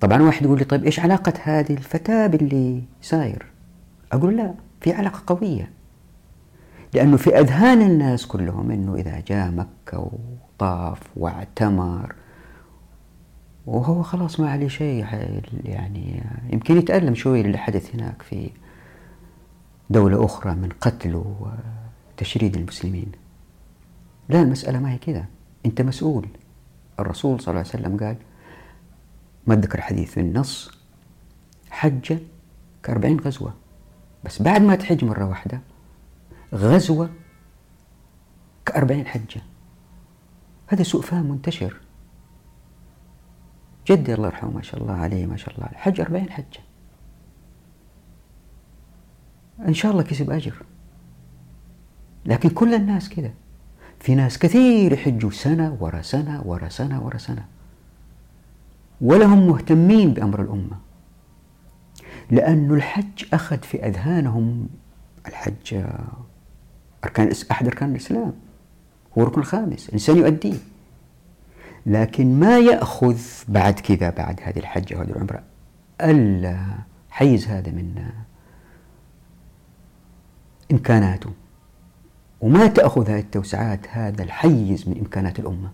طبعا 0.00 0.22
واحد 0.22 0.42
يقول 0.42 0.58
لي 0.58 0.64
طيب 0.64 0.84
إيش 0.84 1.00
علاقة 1.00 1.32
هذه 1.42 1.72
الفتاة 1.72 2.26
باللي 2.26 2.82
ساير 3.02 3.46
أقول 4.12 4.36
لا 4.36 4.54
في 4.80 4.92
علاقة 4.92 5.22
قوية 5.34 5.70
لأنه 6.94 7.16
في 7.16 7.40
أذهان 7.40 7.82
الناس 7.82 8.26
كلهم 8.26 8.70
أنه 8.70 8.94
إذا 8.94 9.22
جاء 9.28 9.50
مكة 9.50 10.10
وطاف 10.12 10.98
واعتمر 11.16 12.14
وهو 13.66 14.02
خلاص 14.02 14.40
ما 14.40 14.50
عليه 14.50 14.68
شيء 14.68 15.06
يعني 15.64 16.22
يمكن 16.52 16.76
يتألم 16.76 17.14
شوي 17.14 17.40
اللي 17.40 17.58
حدث 17.58 17.94
هناك 17.94 18.22
في 18.22 18.48
دولة 19.90 20.24
أخرى 20.24 20.54
من 20.54 20.68
قتل 20.80 21.22
وتشريد 22.18 22.56
المسلمين 22.56 23.12
لا 24.28 24.42
المسألة 24.42 24.78
ما 24.80 24.90
هي 24.92 24.98
كذا 24.98 25.24
أنت 25.66 25.82
مسؤول 25.82 26.28
الرسول 27.00 27.40
صلى 27.40 27.48
الله 27.48 27.58
عليه 27.60 27.70
وسلم 27.80 27.96
قال 28.06 28.16
ما 29.46 29.54
ذكر 29.56 29.80
حديث 29.80 30.10
في 30.12 30.20
النص 30.20 30.70
حجة 31.70 32.18
كأربعين 32.82 33.20
غزوة 33.20 33.54
بس 34.24 34.42
بعد 34.42 34.62
ما 34.62 34.74
تحج 34.76 35.04
مرة 35.04 35.24
واحدة 35.26 35.60
غزوة 36.54 37.10
كأربعين 38.66 39.06
حجة 39.06 39.40
هذا 40.66 40.82
سوء 40.82 41.02
فهم 41.02 41.26
منتشر 41.26 41.76
جدي 43.86 44.14
الله 44.14 44.26
يرحمه 44.28 44.50
ما 44.50 44.62
شاء 44.62 44.82
الله 44.82 44.94
عليه 44.94 45.26
ما 45.26 45.36
شاء 45.36 45.54
الله 45.54 45.66
الحج 45.72 46.00
أربعين 46.00 46.30
حجة 46.30 46.60
إن 49.68 49.74
شاء 49.74 49.92
الله 49.92 50.02
كسب 50.02 50.30
أجر 50.30 50.54
لكن 52.26 52.48
كل 52.50 52.74
الناس 52.74 53.08
كده 53.08 53.30
في 54.00 54.14
ناس 54.14 54.38
كثير 54.38 54.92
يحجوا 54.92 55.30
سنة 55.30 55.76
ورا 55.80 56.02
سنة 56.02 56.42
ورا 56.44 56.68
سنة 56.68 57.02
ورا 57.04 57.18
سنة 57.18 57.44
ولا 59.00 59.26
هم 59.26 59.46
مهتمين 59.48 60.12
بأمر 60.14 60.42
الأمة 60.42 60.78
لأن 62.30 62.74
الحج 62.74 63.24
أخذ 63.34 63.58
في 63.62 63.86
أذهانهم 63.86 64.68
الحج 65.26 65.84
أركان 67.04 67.32
أحد 67.50 67.66
أركان 67.66 67.90
الإسلام 67.90 68.32
هو 69.18 69.22
الركن 69.22 69.40
الخامس 69.40 69.88
الإنسان 69.88 70.16
يؤديه 70.16 70.58
لكن 71.86 72.40
ما 72.40 72.58
يأخذ 72.58 73.18
بعد 73.48 73.74
كذا 73.74 74.10
بعد 74.10 74.40
هذه 74.44 74.58
الحجة 74.58 74.96
وهذه 74.96 75.10
العمرة 75.10 75.42
الا 76.00 76.64
حيز 77.10 77.46
هذا 77.48 77.70
من 77.72 78.10
إمكاناته 80.72 81.30
وما 82.40 82.66
تأخذ 82.66 83.10
هذه 83.10 83.20
التوسعات 83.20 83.80
هذا 83.90 84.22
الحيز 84.22 84.88
من 84.88 84.98
إمكانات 84.98 85.38
الأمة 85.38 85.70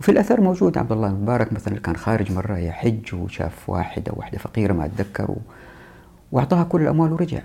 وفي 0.00 0.08
الأثر 0.08 0.40
موجود 0.40 0.78
عبد 0.78 0.92
الله 0.92 1.08
المبارك 1.08 1.52
مثلا 1.52 1.78
كان 1.78 1.96
خارج 1.96 2.32
مرة 2.32 2.58
يحج 2.58 3.14
وشاف 3.14 3.70
واحدة 3.70 4.12
واحدة 4.16 4.38
فقيرة 4.38 4.72
ما 4.72 4.84
أتذكر 4.84 5.36
وأعطاها 6.32 6.64
كل 6.64 6.82
الأموال 6.82 7.12
ورجع 7.12 7.40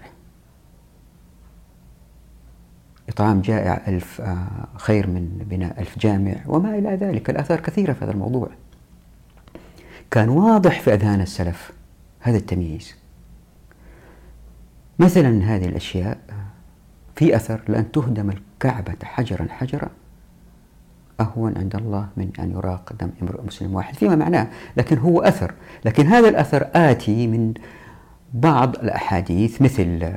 إطعام 3.10 3.42
جائع 3.42 3.82
ألف 3.88 4.22
آه، 4.22 4.38
خير 4.78 5.08
من 5.08 5.46
بناء 5.50 5.82
ألف 5.82 6.00
جامع 6.00 6.36
وما 6.48 6.76
إلى 6.78 6.90
ذلك 6.90 7.30
الآثار 7.30 7.60
كثيرة 7.60 7.94
في 7.94 8.06
هذا 8.06 8.12
الموضوع 8.12 8.50
كان 10.12 10.30
واضح 10.30 10.80
في 10.80 10.94
أذهان 10.94 11.22
السلف 11.22 11.72
هذا 12.22 12.38
التمييز 12.38 12.94
مثلا 15.00 15.30
هذه 15.56 15.66
الأشياء 15.66 16.18
في 17.16 17.36
أثر 17.36 17.62
لأن 17.68 17.92
تهدم 17.92 18.30
الكعبة 18.30 18.96
حجرا 19.04 19.48
حجرا 19.50 19.90
أهون 21.20 21.58
عند 21.58 21.76
الله 21.76 22.08
من 22.18 22.30
أن 22.40 22.52
يراق 22.52 22.94
دم 23.00 23.10
امرئ 23.22 23.42
مسلم 23.48 23.76
واحد 23.76 23.96
فيما 23.96 24.16
معناه 24.16 24.48
لكن 24.78 24.98
هو 24.98 25.22
أثر 25.22 25.54
لكن 25.86 26.06
هذا 26.08 26.30
الأثر 26.30 26.68
آتي 26.76 27.28
من 27.28 27.54
بعض 28.34 28.76
الأحاديث 28.76 29.62
مثل 29.62 30.12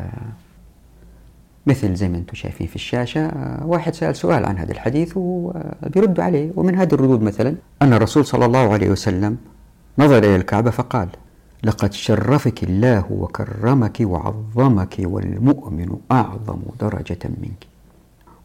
مثل 1.66 1.94
زي 1.94 2.08
ما 2.08 2.16
أنتم 2.16 2.34
شايفين 2.34 2.66
في 2.66 2.76
الشاشة 2.76 3.30
واحد 3.66 3.94
سأل 3.94 4.16
سؤال 4.16 4.44
عن 4.46 4.58
هذا 4.58 4.72
الحديث 4.72 5.12
وبيرد 5.16 6.20
عليه 6.20 6.50
ومن 6.56 6.74
هذه 6.74 6.94
الردود 6.94 7.22
مثلا 7.22 7.54
أن 7.82 7.92
الرسول 7.92 8.24
صلى 8.24 8.44
الله 8.44 8.72
عليه 8.72 8.90
وسلم 8.90 9.36
نظر 9.98 10.18
إلى 10.18 10.36
الكعبة 10.36 10.70
فقال 10.70 11.08
لقد 11.64 11.92
شرفك 11.92 12.64
الله 12.64 13.04
وكرمك 13.12 13.96
وعظمك 14.00 14.96
والمؤمن 15.00 15.96
أعظم 16.12 16.58
درجة 16.80 17.18
منك 17.24 17.66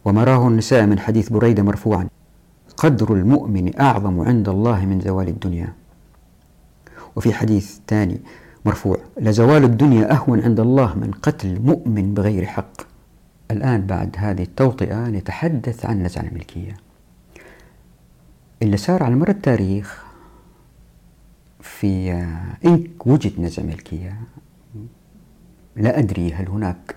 وما 0.05 0.23
راه 0.23 0.47
النساء 0.47 0.85
من 0.85 0.99
حديث 0.99 1.29
بريدة 1.29 1.63
مرفوعا 1.63 2.07
قدر 2.77 3.13
المؤمن 3.13 3.79
أعظم 3.81 4.21
عند 4.21 4.49
الله 4.49 4.85
من 4.85 4.99
زوال 5.01 5.27
الدنيا 5.27 5.73
وفي 7.15 7.33
حديث 7.33 7.77
ثاني 7.87 8.17
مرفوع 8.65 8.97
لزوال 9.21 9.63
الدنيا 9.63 10.11
أهون 10.13 10.39
عند 10.41 10.59
الله 10.59 10.93
من 10.95 11.11
قتل 11.23 11.59
مؤمن 11.61 12.13
بغير 12.13 12.45
حق 12.45 12.81
الآن 13.51 13.85
بعد 13.85 14.15
هذه 14.19 14.43
التوطئة 14.43 15.07
نتحدث 15.09 15.85
عن 15.85 16.03
نزع 16.03 16.21
الملكية 16.21 16.77
اللي 18.61 18.77
صار 18.77 19.03
على 19.03 19.15
مر 19.15 19.29
التاريخ 19.29 20.03
في 21.63 22.11
آه، 22.11 22.37
إن 22.67 22.87
وجد 23.05 23.39
نزع 23.39 23.63
ملكية 23.63 24.15
لا 25.75 25.99
أدري 25.99 26.33
هل 26.33 26.47
هناك 26.47 26.95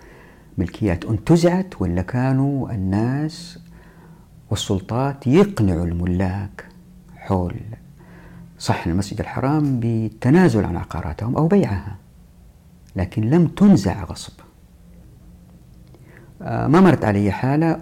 ملكيات 0.59 1.05
انتزعت 1.05 1.83
ولا 1.83 2.03
كانوا 2.03 2.71
الناس 2.75 3.59
والسلطات 4.51 5.27
يقنعوا 5.27 5.87
الملاك 5.87 6.65
حول 7.17 7.55
صحن 8.59 8.91
المسجد 8.91 9.21
الحرام 9.21 9.81
بالتنازل 9.81 10.65
عن 10.65 10.77
عقاراتهم 10.77 11.37
أو 11.37 11.49
بيعها 11.49 11.97
لكن 12.97 13.23
لم 13.31 13.47
تنزع 13.47 14.05
غصب 14.05 14.33
آه، 16.43 16.67
ما 16.67 16.81
مرت 16.81 17.05
علي 17.05 17.31
حالة 17.33 17.81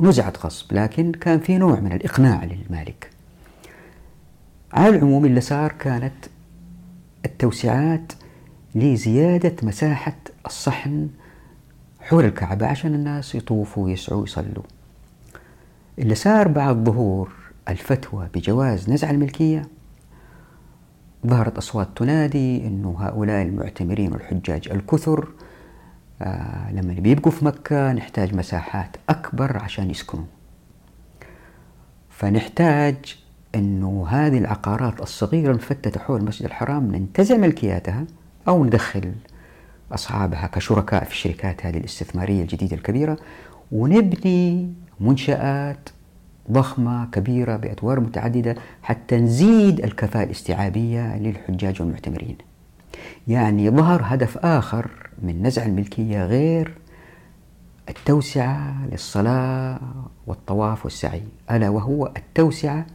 نزعت 0.00 0.46
غصب 0.46 0.72
لكن 0.72 1.12
كان 1.12 1.40
في 1.40 1.58
نوع 1.58 1.80
من 1.80 1.92
الإقناع 1.92 2.44
للمالك 2.44 3.10
على 4.76 4.96
العموم 4.96 5.24
اللي 5.24 5.40
صار 5.40 5.72
كانت 5.78 6.14
التوسعات 7.24 8.12
لزيادة 8.74 9.56
مساحة 9.62 10.16
الصحن 10.46 11.08
حول 12.00 12.24
الكعبة 12.24 12.66
عشان 12.66 12.94
الناس 12.94 13.34
يطوفوا 13.34 13.84
ويسعوا 13.84 14.20
ويصلوا 14.20 14.62
اللي 15.98 16.14
صار 16.14 16.48
بعد 16.48 16.84
ظهور 16.90 17.32
الفتوى 17.68 18.28
بجواز 18.34 18.90
نزع 18.90 19.10
الملكية 19.10 19.62
ظهرت 21.26 21.56
أصوات 21.58 21.88
تنادي 21.96 22.66
أنه 22.66 22.96
هؤلاء 23.00 23.42
المعتمرين 23.42 24.12
والحجاج 24.12 24.68
الكثر 24.68 25.28
آه 26.22 26.72
لما 26.72 26.92
بيبقوا 26.94 27.32
في 27.32 27.44
مكة 27.44 27.92
نحتاج 27.92 28.34
مساحات 28.34 28.96
أكبر 29.10 29.58
عشان 29.58 29.90
يسكنوا 29.90 30.24
فنحتاج 32.10 33.16
أنه 33.56 34.06
هذه 34.08 34.38
العقارات 34.38 35.00
الصغيرة 35.00 35.50
المفتتة 35.50 36.00
حول 36.00 36.20
المسجد 36.20 36.44
الحرام 36.44 36.96
ننتزع 36.96 37.36
ملكياتها 37.36 38.04
أو 38.48 38.64
ندخل 38.64 39.12
أصحابها 39.92 40.46
كشركاء 40.46 41.04
في 41.04 41.10
الشركات 41.10 41.66
هذه 41.66 41.76
الاستثمارية 41.78 42.42
الجديدة 42.42 42.76
الكبيرة 42.76 43.16
ونبني 43.72 44.72
منشآت 45.00 45.88
ضخمة 46.50 47.06
كبيرة 47.12 47.56
بأدوار 47.56 48.00
متعددة 48.00 48.56
حتى 48.82 49.16
نزيد 49.16 49.80
الكفاءة 49.84 50.24
الاستيعابية 50.24 51.18
للحجاج 51.18 51.82
والمعتمرين 51.82 52.36
يعني 53.28 53.70
ظهر 53.70 54.02
هدف 54.04 54.38
آخر 54.38 54.90
من 55.22 55.42
نزع 55.42 55.66
الملكية 55.66 56.24
غير 56.26 56.74
التوسعة 57.88 58.76
للصلاة 58.92 59.80
والطواف 60.26 60.84
والسعي 60.84 61.22
ألا 61.50 61.68
وهو 61.68 62.10
التوسعة 62.16 62.86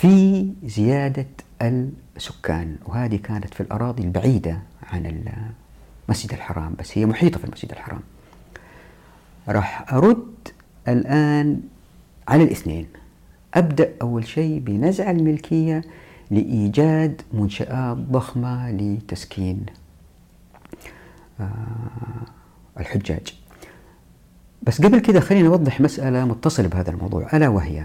في 0.00 0.46
زيادة 0.64 1.26
السكان 2.16 2.76
وهذه 2.86 3.16
كانت 3.16 3.54
في 3.54 3.60
الأراضي 3.60 4.02
البعيدة 4.02 4.58
عن 4.92 5.24
المسجد 6.08 6.32
الحرام 6.32 6.74
بس 6.78 6.98
هي 6.98 7.06
محيطة 7.06 7.38
في 7.38 7.44
المسجد 7.44 7.70
الحرام 7.72 8.00
راح 9.48 9.94
أرد 9.94 10.26
الآن 10.88 11.60
على 12.28 12.42
الاثنين 12.44 12.86
أبدأ 13.54 13.92
أول 14.02 14.26
شيء 14.26 14.58
بنزع 14.58 15.10
الملكية 15.10 15.82
لإيجاد 16.30 17.22
منشآت 17.32 17.96
ضخمة 17.96 18.70
لتسكين 18.70 19.66
آه، 21.40 21.44
الحجاج 22.80 23.34
بس 24.62 24.82
قبل 24.82 24.98
كده 24.98 25.20
خليني 25.20 25.48
أوضح 25.48 25.80
مسألة 25.80 26.24
متصلة 26.24 26.66
بهذا 26.68 26.90
الموضوع 26.90 27.28
ألا 27.34 27.48
وهي 27.48 27.84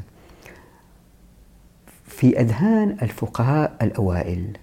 في 2.15 2.39
أذهان 2.41 2.97
الفقهاء 3.01 3.75
الأوائل 3.81 4.57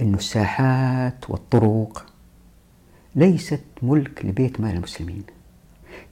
أن 0.00 0.14
الساحات 0.14 1.30
والطرق 1.30 2.06
ليست 3.14 3.60
ملك 3.82 4.24
لبيت 4.24 4.60
مال 4.60 4.74
المسلمين 4.76 5.22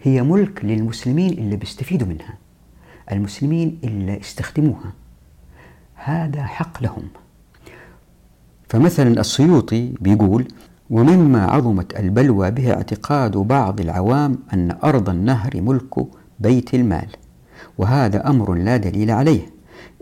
هي 0.03 0.23
ملك 0.23 0.65
للمسلمين 0.65 1.33
اللي 1.33 1.57
بيستفيدوا 1.57 2.07
منها 2.09 2.35
المسلمين 3.13 3.79
اللي 3.85 4.21
استخدموها 4.21 4.93
هذا 5.95 6.43
حق 6.43 6.83
لهم 6.83 7.03
فمثلا 8.69 9.21
السيوطي 9.21 9.93
بيقول 10.01 10.45
ومما 10.91 11.45
عظمت 11.45 11.97
البلوى 11.97 12.51
بها 12.51 12.77
اعتقاد 12.77 13.37
بعض 13.37 13.81
العوام 13.81 14.39
أن 14.53 14.79
أرض 14.85 15.09
النهر 15.09 15.51
ملك 15.61 16.07
بيت 16.41 16.75
المال 16.75 17.09
وهذا 17.79 18.31
أمر 18.31 18.55
لا 18.55 18.77
دليل 18.77 19.11
عليه 19.11 19.54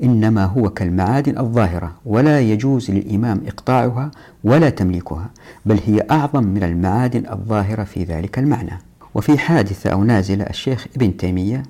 إنما 0.02 0.44
هو 0.44 0.70
كالمعادن 0.70 1.38
الظاهرة 1.38 1.92
ولا 2.04 2.40
يجوز 2.40 2.90
للإمام 2.90 3.40
إقطاعها 3.46 4.10
ولا 4.44 4.70
تمليكها 4.70 5.30
بل 5.66 5.80
هي 5.86 6.06
أعظم 6.10 6.44
من 6.44 6.62
المعادن 6.62 7.30
الظاهرة 7.32 7.84
في 7.84 8.04
ذلك 8.04 8.38
المعنى 8.38 8.78
وفي 9.14 9.38
حادثة 9.38 9.90
أو 9.90 10.04
نازلة 10.04 10.44
الشيخ 10.44 10.86
ابن 10.96 11.16
تيمية 11.16 11.62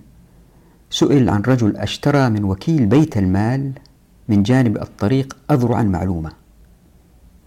سئل 0.90 1.30
عن 1.30 1.42
رجل 1.42 1.76
اشترى 1.76 2.30
من 2.30 2.44
وكيل 2.44 2.87
بيت 2.87 3.16
المال 3.16 3.72
من 4.28 4.42
جانب 4.42 4.76
الطريق 4.76 5.37
أذرعا 5.50 5.82
معلومة 5.82 6.30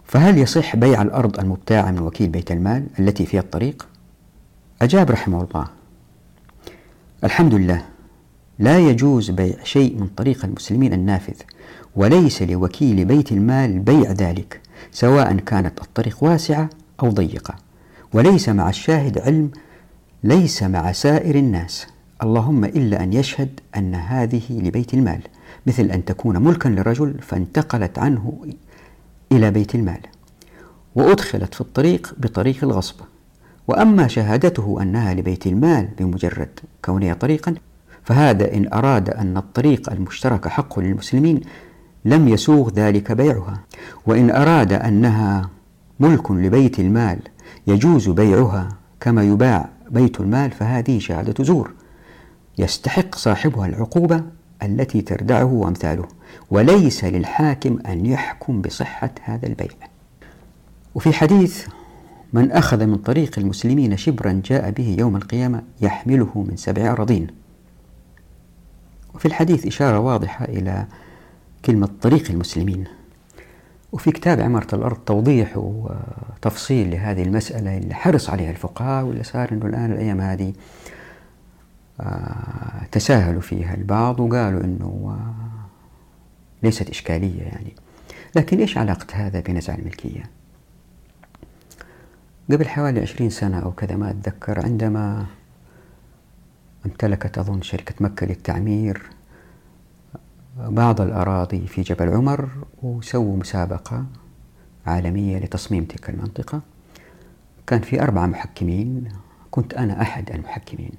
فهل 0.04 0.38
يصح 0.38 0.76
بيع 0.76 1.02
الأرض 1.02 1.38
المبتاعة 1.40 1.90
من 1.90 1.98
وكيل 1.98 2.28
بيت 2.28 2.50
المال 2.52 2.86
التي 2.98 3.26
فيها 3.26 3.40
الطريق؟ 3.40 3.86
أجاب 4.82 5.10
رحمه 5.10 5.42
الله 5.44 5.66
الحمد 7.24 7.54
لله 7.54 7.82
لا 8.58 8.78
يجوز 8.78 9.30
بيع 9.30 9.54
شيء 9.64 9.98
من 9.98 10.06
طريق 10.06 10.44
المسلمين 10.44 10.92
النافذ 10.92 11.34
وليس 11.96 12.42
لوكيل 12.42 13.04
بيت 13.04 13.32
المال 13.32 13.78
بيع 13.78 14.12
ذلك 14.12 14.60
سواء 14.92 15.36
كانت 15.36 15.80
الطريق 15.82 16.24
واسعة 16.24 16.70
أو 17.02 17.10
ضيقة 17.10 17.54
وليس 18.12 18.48
مع 18.48 18.68
الشاهد 18.68 19.18
علم 19.18 19.50
ليس 20.24 20.62
مع 20.62 20.92
سائر 20.92 21.34
الناس 21.34 21.86
اللهم 22.22 22.64
إلا 22.64 23.02
أن 23.02 23.12
يشهد 23.12 23.60
أن 23.76 23.94
هذه 23.94 24.42
لبيت 24.50 24.94
المال 24.94 25.20
مثل 25.66 25.82
أن 25.90 26.04
تكون 26.04 26.38
ملكا 26.44 26.68
لرجل 26.68 27.14
فانتقلت 27.22 27.98
عنه 27.98 28.46
إلى 29.32 29.50
بيت 29.50 29.74
المال 29.74 30.00
وأدخلت 30.94 31.54
في 31.54 31.60
الطريق 31.60 32.14
بطريق 32.18 32.56
الغصب 32.64 32.96
وأما 33.68 34.08
شهادته 34.08 34.82
أنها 34.82 35.14
لبيت 35.14 35.46
المال 35.46 35.88
بمجرد 35.98 36.50
كونها 36.84 37.14
طريقا 37.14 37.54
فهذا 38.06 38.54
إن 38.54 38.72
أراد 38.72 39.10
أن 39.10 39.36
الطريق 39.36 39.92
المشترك 39.92 40.48
حق 40.48 40.78
للمسلمين 40.78 41.40
لم 42.04 42.28
يسوغ 42.28 42.70
ذلك 42.72 43.12
بيعها 43.12 43.60
وإن 44.06 44.30
أراد 44.30 44.72
أنها 44.72 45.50
ملك 46.00 46.30
لبيت 46.30 46.78
المال 46.80 47.18
يجوز 47.66 48.08
بيعها 48.08 48.68
كما 49.00 49.22
يباع 49.22 49.68
بيت 49.90 50.20
المال 50.20 50.50
فهذه 50.50 50.98
شهادة 50.98 51.44
زور 51.44 51.70
يستحق 52.58 53.14
صاحبها 53.14 53.66
العقوبة 53.66 54.22
التي 54.62 55.02
تردعه 55.02 55.44
وأمثاله 55.52 56.08
وليس 56.50 57.04
للحاكم 57.04 57.78
أن 57.88 58.06
يحكم 58.06 58.60
بصحة 58.62 59.10
هذا 59.22 59.46
البيع 59.46 59.68
وفي 60.94 61.12
حديث 61.12 61.66
من 62.32 62.52
أخذ 62.52 62.86
من 62.86 62.96
طريق 62.96 63.38
المسلمين 63.38 63.96
شبرا 63.96 64.40
جاء 64.46 64.70
به 64.70 64.96
يوم 64.98 65.16
القيامة 65.16 65.62
يحمله 65.80 66.44
من 66.50 66.56
سبع 66.56 66.92
أراضين 66.92 67.26
وفي 69.16 69.26
الحديث 69.26 69.66
إشارة 69.66 69.98
واضحة 69.98 70.44
إلى 70.44 70.86
كلمة 71.64 71.88
طريق 72.02 72.30
المسلمين 72.30 72.84
وفي 73.92 74.12
كتاب 74.12 74.40
عمارة 74.40 74.74
الأرض 74.74 74.96
توضيح 74.98 75.52
وتفصيل 75.56 76.90
لهذه 76.90 77.22
المسألة 77.22 77.76
اللي 77.78 77.94
حرص 77.94 78.30
عليها 78.30 78.50
الفقهاء 78.50 79.04
واللي 79.04 79.22
صار 79.24 79.52
أنه 79.52 79.66
الآن 79.66 79.92
الأيام 79.92 80.20
هذه 80.20 80.52
آه، 82.00 82.84
تساهلوا 82.92 83.40
فيها 83.40 83.74
البعض 83.74 84.20
وقالوا 84.20 84.60
أنه 84.64 85.16
آه، 85.18 85.56
ليست 86.62 86.90
إشكالية 86.90 87.42
يعني 87.42 87.72
لكن 88.36 88.58
إيش 88.58 88.78
علاقة 88.78 89.06
هذا 89.14 89.40
بنزع 89.40 89.74
الملكية؟ 89.74 90.22
قبل 92.50 92.68
حوالي 92.68 93.00
عشرين 93.00 93.30
سنة 93.30 93.58
أو 93.58 93.72
كذا 93.72 93.96
ما 93.96 94.10
أتذكر 94.10 94.64
عندما 94.64 95.26
امتلكت 96.86 97.38
أظن 97.38 97.62
شركة 97.62 97.94
مكة 98.00 98.26
للتعمير 98.26 99.02
بعض 100.58 101.00
الأراضي 101.00 101.66
في 101.66 101.82
جبل 101.82 102.08
عمر 102.08 102.48
وسووا 102.82 103.36
مسابقة 103.36 104.04
عالمية 104.86 105.38
لتصميم 105.38 105.84
تلك 105.84 106.10
المنطقة 106.10 106.60
كان 107.66 107.80
في 107.80 108.02
أربعة 108.02 108.26
محكمين 108.26 109.08
كنت 109.50 109.74
أنا 109.74 110.02
أحد 110.02 110.30
المحكمين 110.30 110.90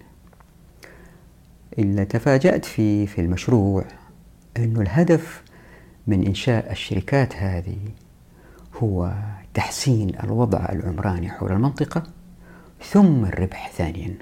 اللي 1.79 2.05
تفاجأت 2.05 2.65
فيه 2.65 3.05
في 3.05 3.21
المشروع 3.21 3.85
أنه 4.57 4.81
الهدف 4.81 5.43
من 6.07 6.23
إنشاء 6.25 6.71
الشركات 6.71 7.35
هذه 7.35 7.77
هو 8.83 9.13
تحسين 9.53 10.19
الوضع 10.23 10.65
العمراني 10.71 11.29
حول 11.29 11.51
المنطقة 11.51 12.03
ثم 12.91 13.25
الربح 13.25 13.71
ثانياً 13.71 14.15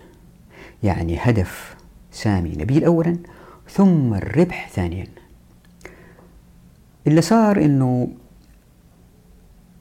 يعني 0.85 1.17
هدف 1.19 1.75
سامي 2.11 2.49
نبيل 2.49 2.83
أولا 2.83 3.17
ثم 3.69 4.13
الربح 4.13 4.69
ثانيا 4.69 5.07
اللي 7.07 7.21
صار 7.21 7.57
أنه 7.65 8.07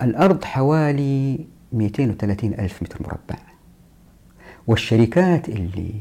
الأرض 0.03 0.45
حوالي 0.45 1.39
230 1.73 2.55
ألف 2.55 2.83
متر 2.83 2.99
مربع 3.03 3.39
والشركات 4.67 5.49
اللي 5.49 5.95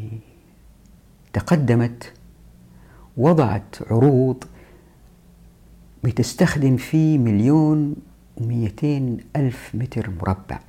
تقدمت 1.34 2.12
وضعت 3.18 3.76
عروض 3.90 4.44
بتستخدم 6.04 6.78
في 6.78 7.18
مليون 7.18 7.96
ومئتين 8.38 9.18
ألف 9.36 9.72
متر 9.76 10.10
مربع 10.10 10.60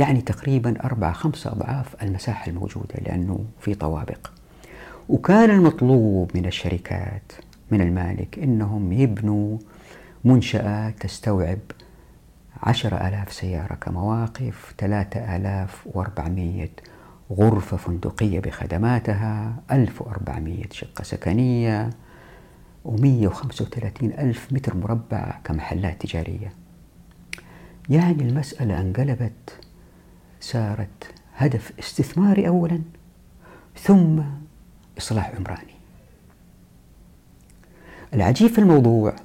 يعني 0.00 0.20
تقريبا 0.20 0.84
أربعة 0.84 1.12
خمسة 1.12 1.52
أضعاف 1.52 2.02
المساحة 2.02 2.50
الموجودة 2.50 2.94
لأنه 3.06 3.44
في 3.60 3.74
طوابق 3.74 4.26
وكان 5.08 5.50
المطلوب 5.50 6.30
من 6.34 6.46
الشركات 6.46 7.32
من 7.70 7.80
المالك 7.80 8.38
أنهم 8.38 8.92
يبنوا 8.92 9.58
منشأة 10.24 10.90
تستوعب 10.90 11.58
عشرة 12.62 12.96
ألاف 13.08 13.32
سيارة 13.32 13.74
كمواقف 13.74 14.74
ثلاثة 14.78 15.36
ألاف 15.36 15.86
وأربعمية 15.94 16.70
غرفة 17.32 17.76
فندقية 17.76 18.40
بخدماتها 18.40 19.54
1400 19.70 20.64
شقة 20.72 21.02
سكنية 21.04 21.90
وثلاثين 22.84 24.12
ألف 24.12 24.52
متر 24.52 24.76
مربع 24.76 25.38
كمحلات 25.44 26.02
تجارية 26.06 26.52
يعني 27.90 28.22
المسألة 28.22 28.80
انقلبت 28.80 29.32
صارت 30.40 31.04
هدف 31.36 31.72
استثماري 31.78 32.48
أولا 32.48 32.80
ثم 33.82 34.20
إصلاح 34.98 35.32
عمراني 35.38 35.72
العجيب 38.14 38.48
في 38.50 38.58
الموضوع 38.58 39.16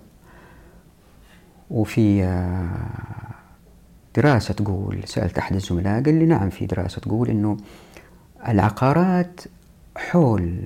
وفي 1.72 2.24
آه، 2.24 3.36
دراسة 4.16 4.54
تقول 4.54 5.00
سألت 5.08 5.38
أحد 5.38 5.56
الزملاء 5.56 6.04
قال 6.04 6.14
لي 6.20 6.26
نعم 6.26 6.50
في 6.50 6.66
دراسة 6.66 7.02
تقول 7.02 7.30
أنه 7.30 7.58
العقارات 8.48 9.42
حول 9.98 10.60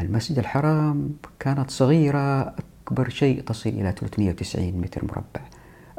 المسجد 0.00 0.38
الحرام 0.38 1.10
كانت 1.38 1.70
صغيرة 1.70 2.54
أكبر 2.88 3.08
شيء 3.08 3.40
تصل 3.40 3.70
إلى 3.70 3.94
390 4.00 4.68
متر 4.80 5.04
مربع 5.04 5.46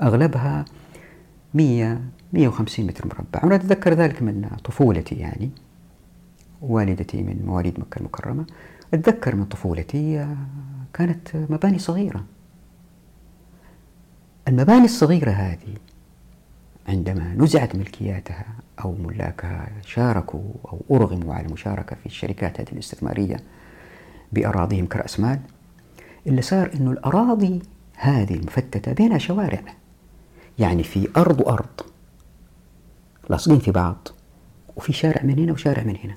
أغلبها 0.02 0.66
100 1.54 2.02
150 2.34 2.80
متر 2.86 3.06
مربع 3.08 3.44
وأنا 3.44 3.56
أتذكر 3.56 3.94
ذلك 3.94 4.22
من 4.24 4.50
طفولتي 4.63 5.15
يعني 5.15 5.50
والدتي 6.62 7.18
من 7.24 7.44
مواليد 7.46 7.80
مكة 7.80 8.00
المكرمة 8.00 8.46
أتذكر 8.94 9.36
من 9.36 9.46
طفولتي 9.46 10.20
آه، 10.20 10.38
كانت 10.94 11.30
مباني 11.36 11.80
صغيرة 11.80 12.24
المباني 14.48 14.86
الصغيرة 14.86 15.32
هذه 15.32 15.76
عندما 16.88 17.34
نزعت 17.38 17.76
ملكياتها 17.76 18.46
أو 18.84 18.96
ملاكها 19.00 19.68
شاركوا 19.86 20.42
أو 20.65 20.82
أرغموا 20.92 21.34
على 21.34 21.48
المشاركة 21.48 21.96
في 21.96 22.06
الشركات 22.06 22.60
هذه 22.62 22.72
الاستثمارية 22.72 23.38
بأراضيهم 24.32 24.86
كرأس 24.86 25.20
مال 25.20 25.39
اللي 26.28 26.42
صار 26.42 26.72
أنه 26.76 26.92
الأراضي 26.92 27.62
هذه 27.96 28.34
المفتتة 28.34 28.94
بينها 28.94 29.18
شوارع 29.18 29.60
يعني 30.60 30.84
في 30.84 31.10
أرض 31.18 31.39
وأرض 31.42 31.82
لاصقين 33.30 33.60
في 33.60 33.72
بعض 33.72 34.08
وفي 34.76 34.94
شارع 34.94 35.24
من 35.24 35.39
هنا 35.39 35.52
وشارع 35.54 35.84
من 35.84 35.98
هنا 36.04 36.15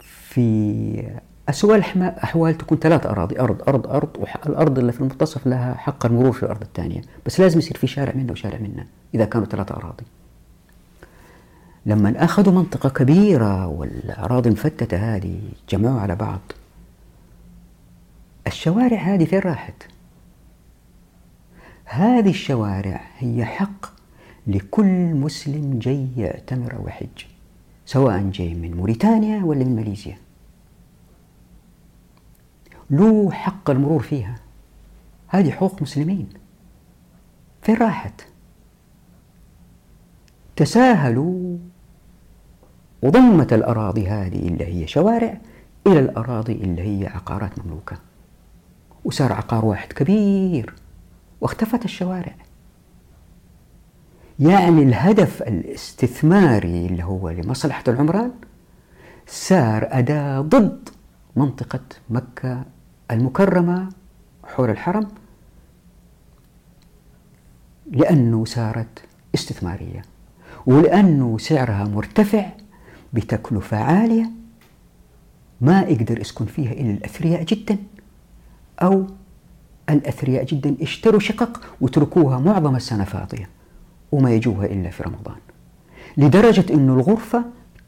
في 0.00 1.08
أسوأ 1.48 1.76
الأحوال 1.76 2.58
تكون 2.58 2.78
ثلاث 2.78 3.06
أراضي 3.06 3.40
أرض 3.40 3.62
أرض 3.68 3.86
أرض 3.86 4.26
والأرض 4.46 4.78
اللي 4.78 4.92
في 4.92 5.00
المنتصف 5.00 5.46
لها 5.46 5.74
حق 5.74 6.06
المرور 6.06 6.32
في 6.32 6.42
الأرض 6.42 6.60
الثانية 6.62 7.02
بس 7.26 7.40
لازم 7.40 7.58
يصير 7.58 7.76
في 7.76 7.86
شارع 7.86 8.14
منها 8.14 8.32
وشارع 8.32 8.58
منها 8.58 8.86
إذا 9.14 9.24
كانوا 9.24 9.46
ثلاث 9.46 9.72
أراضي 9.72 10.02
لما 11.86 12.24
أخذوا 12.24 12.52
منطقة 12.52 12.88
كبيرة 12.88 13.66
والأراضي 13.66 14.48
المفتتة 14.48 14.96
هذه 15.16 15.38
جمعوها 15.70 16.00
على 16.00 16.14
بعض 16.16 16.40
الشوارع 18.46 18.98
هذه 19.00 19.24
فين 19.24 19.38
راحت؟ 19.38 19.74
هذه 21.84 22.30
الشوارع 22.30 23.00
هي 23.20 23.44
حق 23.44 23.99
لكل 24.46 25.14
مسلم 25.14 25.78
جاي 25.78 26.08
يعتمر 26.16 26.76
أو 26.76 26.88
يحج 26.88 27.24
سواء 27.86 28.22
جاي 28.28 28.54
من 28.54 28.76
موريتانيا 28.76 29.44
ولا 29.44 29.64
من 29.64 29.76
ماليزيا 29.76 30.18
له 32.90 33.30
حق 33.30 33.70
المرور 33.70 34.02
فيها 34.02 34.34
هذه 35.28 35.50
حقوق 35.50 35.82
مسلمين 35.82 36.28
فين 37.62 37.76
راحت 37.76 38.24
تساهلوا 40.56 41.58
وضمت 43.02 43.52
الأراضي 43.52 44.08
هذه 44.08 44.48
اللي 44.48 44.66
هي 44.66 44.86
شوارع 44.86 45.38
إلى 45.86 45.98
الأراضي 45.98 46.52
اللي 46.52 46.82
هي 46.82 47.06
عقارات 47.06 47.50
مملوكة 47.58 47.96
وصار 49.04 49.32
عقار 49.32 49.64
واحد 49.64 49.92
كبير 49.92 50.74
واختفت 51.40 51.84
الشوارع 51.84 52.34
يعني 54.40 54.82
الهدف 54.82 55.42
الاستثماري 55.42 56.86
اللي 56.86 57.02
هو 57.04 57.30
لمصلحة 57.30 57.84
العمران 57.88 58.32
صار 59.26 59.88
أداة 59.90 60.40
ضد 60.40 60.88
منطقة 61.36 61.80
مكة 62.10 62.64
المكرمة 63.10 63.88
حول 64.44 64.70
الحرم 64.70 65.08
لأنه 67.90 68.44
صارت 68.44 68.98
استثمارية 69.34 70.02
ولأنه 70.66 71.38
سعرها 71.38 71.84
مرتفع 71.84 72.46
بتكلفة 73.12 73.76
عالية 73.76 74.30
ما 75.60 75.80
يقدر 75.80 76.20
يسكن 76.20 76.46
فيها 76.46 76.72
إلا 76.72 76.90
الأثرياء 76.90 77.42
جدا 77.44 77.76
أو 78.82 79.06
الأثرياء 79.90 80.44
جدا 80.44 80.76
اشتروا 80.82 81.20
شقق 81.20 81.62
وتركوها 81.80 82.38
معظم 82.38 82.76
السنة 82.76 83.04
فاضية 83.04 83.48
وما 84.12 84.30
يجوها 84.30 84.66
إلا 84.66 84.90
في 84.90 85.02
رمضان 85.02 85.36
لدرجة 86.16 86.74
أن 86.74 86.88
الغرفة 86.88 87.44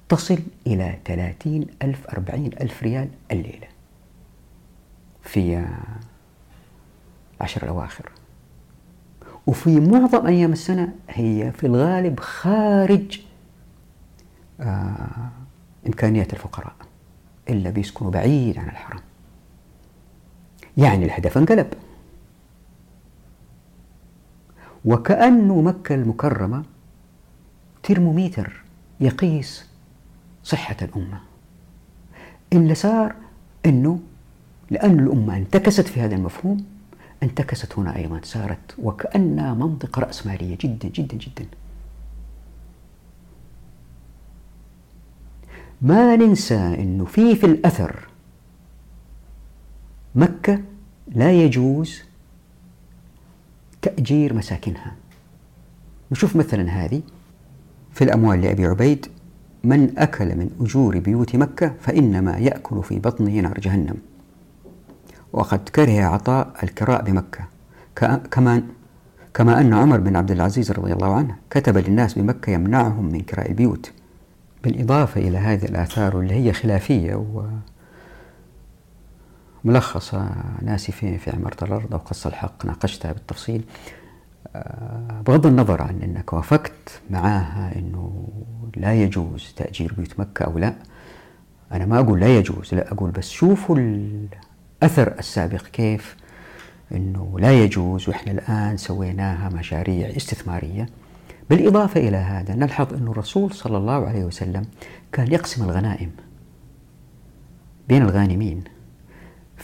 تصل 0.08 0.38
إلى 0.66 0.98
30 1.04 1.66
ألف 1.82 2.06
40 2.06 2.46
ألف 2.46 2.82
ريال 2.82 3.08
الليلة 3.30 3.66
في 5.22 5.66
عشر 7.40 7.62
الأواخر 7.62 8.08
وفي 9.46 9.80
معظم 9.80 10.26
أيام 10.26 10.52
السنة 10.52 10.92
هي 11.10 11.52
في 11.52 11.66
الغالب 11.66 12.20
خارج 12.20 13.20
آه، 14.60 14.98
إمكانيات 15.86 16.32
الفقراء 16.32 16.74
إلا 17.48 17.70
بيسكنوا 17.70 18.10
بعيد 18.10 18.58
عن 18.58 18.68
الحرم 18.68 19.00
يعني 20.76 21.04
الهدف 21.04 21.38
انقلب 21.38 21.70
وكأنه 24.84 25.60
مكة 25.60 25.94
المكرمة 25.94 26.62
ترموميتر 27.82 28.62
يقيس 29.00 29.66
صحة 30.44 30.76
الأمة 30.82 31.20
اللي 32.52 32.74
صار 32.74 33.14
أنه 33.66 34.00
لأن 34.70 34.98
الأمة 35.00 35.36
انتكست 35.36 35.80
في 35.88 36.00
هذا 36.00 36.14
المفهوم 36.14 36.66
انتكست 37.22 37.78
هنا 37.78 37.96
أيضا 37.96 38.20
صارت 38.24 38.74
وكأنها 38.78 39.54
منطقة 39.54 40.00
رأسمالية 40.00 40.56
جدا 40.60 40.88
جدا 40.88 41.16
جدا 41.16 41.46
ما 45.82 46.16
ننسى 46.16 46.56
أنه 46.74 47.04
في 47.04 47.34
في 47.36 47.46
الأثر 47.46 48.08
مكة 50.14 50.60
لا 51.08 51.32
يجوز 51.32 52.02
تأجير 53.82 54.34
مساكنها 54.34 54.92
نشوف 56.12 56.36
مثلا 56.36 56.62
هذه 56.70 57.02
في 57.92 58.04
الأموال 58.04 58.40
لأبي 58.42 58.66
عبيد 58.66 59.06
من 59.64 59.98
أكل 59.98 60.24
من 60.24 60.50
أجور 60.60 60.98
بيوت 60.98 61.36
مكة 61.36 61.74
فإنما 61.80 62.36
يأكل 62.38 62.82
في 62.82 62.98
بطنه 62.98 63.30
نار 63.40 63.60
جهنم 63.60 63.94
وقد 65.32 65.68
كره 65.68 66.04
عطاء 66.04 66.48
الكراء 66.62 67.02
بمكة 67.02 67.40
كمان 68.30 68.62
كما 69.34 69.60
أن 69.60 69.74
عمر 69.74 70.00
بن 70.00 70.16
عبد 70.16 70.30
العزيز 70.30 70.72
رضي 70.72 70.92
الله 70.92 71.14
عنه 71.14 71.36
كتب 71.50 71.78
للناس 71.78 72.14
بمكة 72.14 72.50
يمنعهم 72.50 73.04
من 73.12 73.20
كراء 73.20 73.50
البيوت 73.50 73.92
بالإضافة 74.64 75.20
إلى 75.20 75.38
هذه 75.38 75.64
الآثار 75.64 76.20
اللي 76.20 76.34
هي 76.34 76.52
خلافية 76.52 77.14
و 77.14 77.42
ملخصة 79.64 80.30
ناسفين 80.62 81.18
في 81.18 81.30
عمارة 81.36 81.64
الأرض 81.64 81.92
أو 81.92 81.98
قص 81.98 82.26
الحق 82.26 82.66
ناقشتها 82.66 83.12
بالتفصيل 83.12 83.62
آه، 84.56 85.22
بغض 85.26 85.46
النظر 85.46 85.82
عن 85.82 86.02
أنك 86.02 86.32
وافقت 86.32 87.00
معاها 87.10 87.72
أنه 87.76 88.28
لا 88.76 88.94
يجوز 89.02 89.52
تأجير 89.56 89.92
بيوت 89.96 90.20
مكة 90.20 90.42
أو 90.44 90.58
لا 90.58 90.74
أنا 91.72 91.86
ما 91.86 91.98
أقول 92.00 92.20
لا 92.20 92.36
يجوز 92.38 92.74
لا 92.74 92.92
أقول 92.92 93.10
بس 93.10 93.30
شوفوا 93.30 93.76
الأثر 93.76 95.14
السابق 95.18 95.62
كيف 95.62 96.16
أنه 96.92 97.36
لا 97.38 97.52
يجوز 97.64 98.08
وإحنا 98.08 98.32
الآن 98.32 98.76
سويناها 98.76 99.48
مشاريع 99.48 100.16
استثمارية 100.16 100.86
بالإضافة 101.50 102.00
إلى 102.08 102.16
هذا 102.16 102.54
نلحظ 102.54 102.94
أن 102.94 103.06
الرسول 103.08 103.52
صلى 103.54 103.76
الله 103.76 104.06
عليه 104.08 104.24
وسلم 104.24 104.64
كان 105.12 105.32
يقسم 105.32 105.64
الغنائم 105.64 106.10
بين 107.88 108.02
الغانمين 108.02 108.64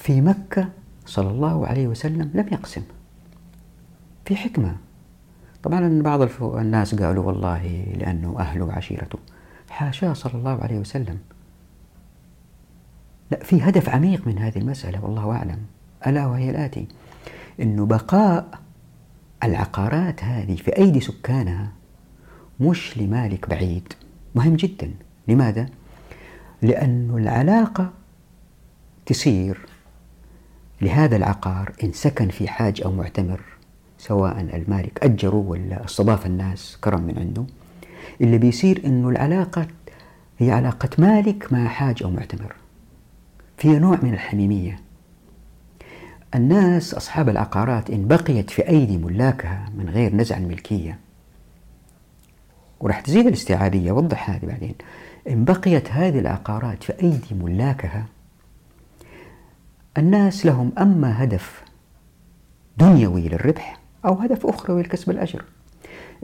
في 0.02 0.20
مكة 0.20 0.68
صلى 1.06 1.30
الله 1.30 1.66
عليه 1.66 1.86
وسلم 1.88 2.30
لم 2.34 2.48
يقسم 2.52 2.82
في 4.24 4.36
حكمة 4.36 4.76
طبعا 5.62 6.02
بعض 6.02 6.20
الناس 6.42 6.94
قالوا 6.94 7.24
والله 7.24 7.84
لأنه 7.98 8.36
أهله 8.38 8.64
وعشيرته 8.64 9.18
حاشاه 9.70 10.12
صلى 10.12 10.34
الله 10.34 10.62
عليه 10.62 10.78
وسلم 10.78 11.18
لا 13.30 13.44
في 13.44 13.62
هدف 13.62 13.88
عميق 13.88 14.26
من 14.26 14.38
هذه 14.38 14.58
المسألة 14.58 15.04
والله 15.04 15.30
أعلم 15.32 15.58
ألا 16.06 16.26
وهي 16.26 16.50
الآتي 16.50 16.86
أنه 17.60 17.86
بقاء 17.86 18.58
العقارات 19.44 20.24
هذه 20.24 20.56
في 20.56 20.78
أيدي 20.78 21.00
سكانها 21.00 21.72
مش 22.60 22.98
لمالك 22.98 23.48
بعيد 23.48 23.92
مهم 24.34 24.56
جدا 24.56 24.90
لماذا؟ 25.28 25.66
لأن 26.62 27.10
العلاقة 27.14 27.90
تصير 29.06 29.67
لهذا 30.82 31.16
العقار 31.16 31.72
إن 31.84 31.92
سكن 31.92 32.28
في 32.28 32.48
حاج 32.48 32.82
أو 32.84 32.92
معتمر 32.92 33.40
سواء 33.98 34.40
المالك 34.40 34.98
أجره 35.04 35.34
ولا 35.48 35.84
استضاف 35.84 36.26
الناس 36.26 36.76
كرم 36.80 37.02
من 37.02 37.18
عنده 37.18 37.44
اللي 38.20 38.38
بيصير 38.38 38.82
أنه 38.86 39.08
العلاقة 39.08 39.66
هي 40.38 40.50
علاقة 40.50 40.88
مالك 40.98 41.52
مع 41.52 41.68
حاج 41.68 42.02
أو 42.02 42.10
معتمر 42.10 42.52
فيها 43.56 43.78
نوع 43.78 43.98
من 44.02 44.14
الحميمية 44.14 44.80
الناس 46.34 46.94
أصحاب 46.94 47.28
العقارات 47.28 47.90
إن 47.90 48.06
بقيت 48.08 48.50
في 48.50 48.68
أيدي 48.68 48.98
ملاكها 48.98 49.68
من 49.78 49.88
غير 49.88 50.14
نزع 50.16 50.36
الملكية 50.36 50.98
ورح 52.80 53.00
تزيد 53.00 53.26
الاستيعابية 53.26 53.92
وضح 53.92 54.30
هذه 54.30 54.46
بعدين 54.46 54.74
إن 55.28 55.44
بقيت 55.44 55.90
هذه 55.90 56.18
العقارات 56.18 56.82
في 56.82 56.92
أيدي 57.02 57.34
ملاكها 57.40 58.06
الناس 59.98 60.46
لهم 60.46 60.70
أما 60.78 61.22
هدف 61.24 61.62
دنيوي 62.78 63.28
للربح 63.28 63.78
أو 64.04 64.14
هدف 64.14 64.46
أخروي 64.46 64.82
لكسب 64.82 65.10
الأجر 65.10 65.42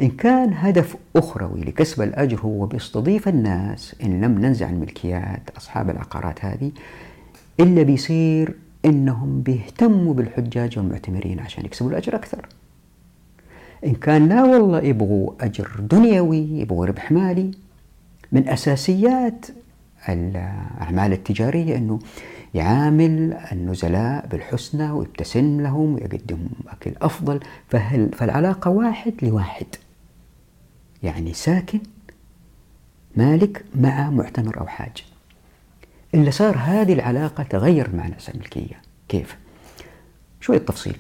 إن 0.03 0.11
كان 0.11 0.53
هدف 0.55 0.97
أخروي 1.17 1.61
لكسب 1.61 2.03
الأجر 2.03 2.41
هو 2.41 2.67
بيستضيف 2.67 3.29
الناس 3.29 3.95
إن 4.03 4.21
لم 4.25 4.39
ننزع 4.39 4.71
الملكيات 4.71 5.51
أصحاب 5.57 5.91
العقارات 5.91 6.45
هذه 6.45 6.73
إلا 7.61 7.83
بيصير 7.83 8.55
إنهم 8.85 9.41
بيهتموا 9.43 10.15
بالحجاج 10.15 10.79
والمعتمرين 10.79 11.41
عشان 11.41 11.65
يكسبوا 11.65 11.91
الأجر 11.91 12.15
أكثر 12.15 12.47
إن 13.87 13.93
كان 13.95 14.29
لا 14.29 14.45
والله 14.45 14.81
يبغوا 14.81 15.33
أجر 15.41 15.81
دنيوي 15.91 16.39
يبغوا 16.51 16.87
ربح 16.87 17.13
مالي 17.13 17.51
من 18.33 18.49
أساسيات 18.49 19.47
الأعمال 20.09 21.13
التجارية 21.13 21.77
أنه 21.77 21.99
يعامل 22.55 23.33
النزلاء 23.53 24.27
بالحسنى 24.27 24.90
ويبتسم 24.90 25.61
لهم 25.61 25.95
ويقدم 25.95 26.38
أكل 26.69 26.93
أفضل 27.03 27.40
فهل 27.69 28.09
فالعلاقة 28.17 28.71
واحد 28.71 29.14
لواحد 29.23 29.67
يعني 31.03 31.33
ساكن 31.33 31.81
مالك 33.17 33.64
مع 33.75 34.11
معتمر 34.11 34.61
أو 34.61 34.67
حاج 34.67 35.05
اللي 36.14 36.31
صار 36.31 36.57
هذه 36.59 36.93
العلاقة 36.93 37.43
تغير 37.43 37.97
معنى 37.97 38.14
الملكية 38.35 38.81
كيف؟ 39.09 39.37
شوية 40.40 40.59
تفصيل 40.59 40.97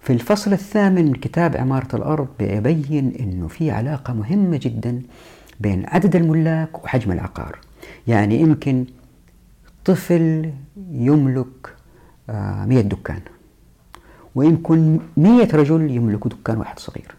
في 0.00 0.12
الفصل 0.12 0.52
الثامن 0.52 1.04
من 1.04 1.14
كتاب 1.14 1.56
عمارة 1.56 1.96
الأرض 1.96 2.28
بيبين 2.38 3.12
أنه 3.20 3.48
في 3.48 3.70
علاقة 3.70 4.12
مهمة 4.14 4.56
جدا 4.56 5.02
بين 5.60 5.84
عدد 5.86 6.16
الملاك 6.16 6.84
وحجم 6.84 7.12
العقار 7.12 7.58
يعني 8.08 8.40
يمكن 8.40 8.84
طفل 9.84 10.50
يملك 10.90 11.76
100 12.28 12.78
آه، 12.78 12.80
دكان 12.80 13.20
ويمكن 14.34 14.98
100 15.16 15.48
رجل 15.54 15.90
يملكوا 15.90 16.30
دكان 16.30 16.56
واحد 16.58 16.78
صغير 16.78 17.14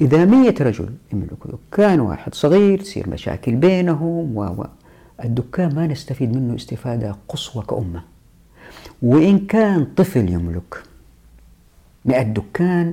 إذا 0.00 0.24
100 0.24 0.54
رجل 0.60 0.94
يملكوا 1.12 1.50
دكان 1.70 2.00
واحد 2.00 2.34
صغير 2.34 2.78
تصير 2.80 3.08
مشاكل 3.10 3.54
بينهم 3.54 4.36
و 4.36 4.66
الدكان 5.24 5.74
ما 5.74 5.86
نستفيد 5.86 6.36
منه 6.36 6.54
استفادة 6.54 7.16
قصوى 7.28 7.62
كأمة 7.62 8.02
وإن 9.02 9.46
كان 9.46 9.84
طفل 9.96 10.28
يملك 10.30 10.82
100 12.04 12.22
دكان 12.22 12.92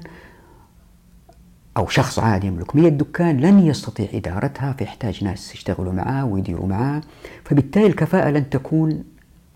أو 1.78 1.88
شخص 1.88 2.20
عادي 2.20 2.48
يملك 2.48 2.76
100 2.76 2.90
دكان 2.90 3.38
لن 3.38 3.60
يستطيع 3.60 4.08
إدارتها 4.14 4.74
فيحتاج 4.74 5.24
ناس 5.24 5.56
يشتغلوا 5.56 5.94
معاه 5.94 6.26
ويديروا 6.26 6.68
معاه 6.68 7.02
فبالتالي 7.46 7.86
الكفاءة 7.88 8.30
لن 8.30 8.50
تكون 8.50 9.04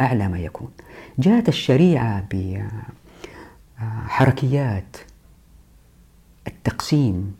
أعلى 0.01 0.27
ما 0.27 0.39
يكون 0.39 0.67
جاءت 1.19 1.49
الشريعة 1.49 2.27
بحركيات 3.81 4.97
آه، 4.97 6.49
التقسيم 6.49 7.35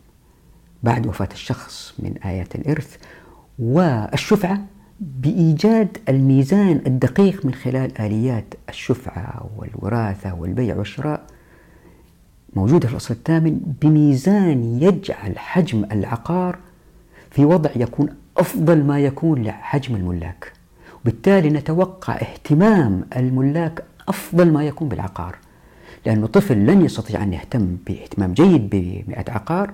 بعد 0.82 1.06
وفاة 1.06 1.28
الشخص 1.32 1.92
من 1.98 2.18
آيات 2.24 2.54
الإرث 2.54 2.96
والشفعة 3.58 4.62
بإيجاد 5.00 5.98
الميزان 6.08 6.80
الدقيق 6.86 7.46
من 7.46 7.54
خلال 7.54 7.98
آليات 8.00 8.54
الشفعة 8.70 9.50
والوراثة 9.56 10.34
والبيع 10.34 10.76
والشراء 10.76 11.24
موجودة 12.56 12.86
في 12.88 12.92
الأصل 12.92 13.14
الثامن 13.14 13.58
بميزان 13.82 14.82
يجعل 14.82 15.38
حجم 15.38 15.84
العقار 15.92 16.58
في 17.30 17.44
وضع 17.44 17.70
يكون 17.76 18.08
أفضل 18.36 18.84
ما 18.84 19.00
يكون 19.00 19.42
لحجم 19.42 19.94
الملاك 19.94 20.52
وبالتالي 21.04 21.50
نتوقع 21.50 22.14
اهتمام 22.14 23.06
الملاك 23.16 23.82
أفضل 24.08 24.52
ما 24.52 24.64
يكون 24.64 24.88
بالعقار 24.88 25.36
لأنه 26.06 26.26
طفل 26.26 26.56
لن 26.58 26.84
يستطيع 26.84 27.22
أن 27.22 27.32
يهتم 27.32 27.76
باهتمام 27.86 28.32
جيد 28.32 28.68
بمئة 28.70 29.32
عقار 29.32 29.72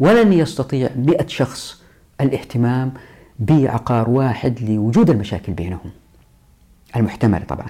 ولن 0.00 0.32
يستطيع 0.32 0.90
مئة 1.06 1.26
شخص 1.26 1.82
الاهتمام 2.20 2.94
بعقار 3.38 4.10
واحد 4.10 4.60
لوجود 4.70 5.10
المشاكل 5.10 5.52
بينهم 5.52 5.90
المحتملة 6.96 7.44
طبعاً 7.44 7.68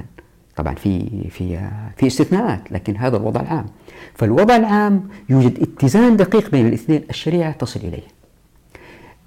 طبعا 0.56 0.74
في 0.74 1.08
في 1.30 1.70
في 1.96 2.06
استثناءات 2.06 2.60
لكن 2.72 2.96
هذا 2.96 3.16
الوضع 3.16 3.40
العام 3.40 3.66
فالوضع 4.14 4.56
العام 4.56 5.08
يوجد 5.28 5.58
اتزان 5.60 6.16
دقيق 6.16 6.50
بين 6.50 6.66
الاثنين 6.66 7.02
الشريعه 7.10 7.52
تصل 7.52 7.80
اليه 7.80 8.16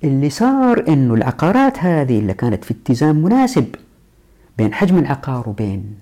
اللي 0.04 0.30
صار 0.30 0.86
انه 0.88 1.14
العقارات 1.14 1.80
هذه 1.80 2.20
اللي 2.20 2.34
كانت 2.34 2.66
في 2.66 2.72
اتزان 2.74 3.16
مناسب 3.16 3.76
بين 4.58 4.74
حجم 4.74 4.98
العقار 4.98 5.50
وبين 5.50 5.96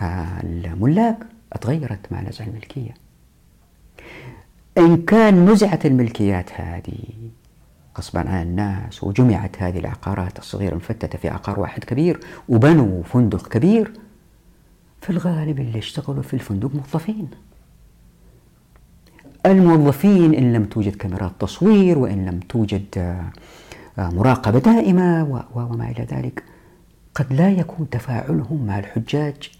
آه، 0.00 0.16
الملاك 0.44 1.16
اتغيرت 1.52 2.00
مع 2.10 2.20
نزع 2.20 2.44
الملكيه 2.44 2.94
ان 4.78 4.96
كان 5.02 5.46
نزعت 5.50 5.86
الملكيات 5.86 6.50
هذه 6.54 6.98
غصبا 7.98 8.20
عن 8.20 8.42
الناس 8.42 9.04
وجمعت 9.04 9.62
هذه 9.62 9.78
العقارات 9.78 10.38
الصغيره 10.38 10.70
المفتته 10.70 11.18
في 11.18 11.28
عقار 11.28 11.60
واحد 11.60 11.84
كبير 11.84 12.20
وبنوا 12.48 13.02
فندق 13.02 13.48
كبير 13.48 13.90
في 15.04 15.10
الغالب 15.10 15.60
اللي 15.60 15.78
يشتغلوا 15.78 16.22
في 16.22 16.34
الفندق 16.34 16.74
موظفين 16.74 17.28
الموظفين 19.46 20.34
إن 20.34 20.52
لم 20.52 20.64
توجد 20.64 20.96
كاميرات 20.96 21.32
تصوير 21.40 21.98
وإن 21.98 22.26
لم 22.26 22.40
توجد 22.40 22.84
آه، 22.96 23.22
آه، 23.98 24.08
مراقبة 24.10 24.58
دائمة 24.58 25.44
وما 25.54 25.90
إلى 25.90 26.04
ذلك 26.04 26.42
قد 27.14 27.32
لا 27.32 27.50
يكون 27.50 27.88
تفاعلهم 27.90 28.66
مع 28.66 28.78
الحجاج 28.78 29.50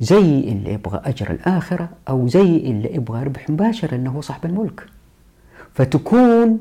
زي 0.00 0.40
اللي 0.52 0.72
يبغى 0.72 1.02
أجر 1.04 1.30
الآخرة 1.30 1.88
أو 2.08 2.26
زي 2.28 2.40
اللي 2.56 2.94
يبغى 2.94 3.24
ربح 3.24 3.50
مباشر 3.50 3.90
لأنه 3.90 4.20
صاحب 4.20 4.44
الملك 4.44 4.86
فتكون 5.74 6.58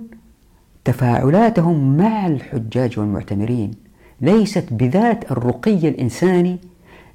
تفاعلاتهم 0.85 1.97
مع 1.97 2.27
الحجاج 2.27 2.99
والمعتمرين 2.99 3.71
ليست 4.21 4.73
بذات 4.73 5.31
الرقي 5.31 5.87
الإنساني 5.89 6.59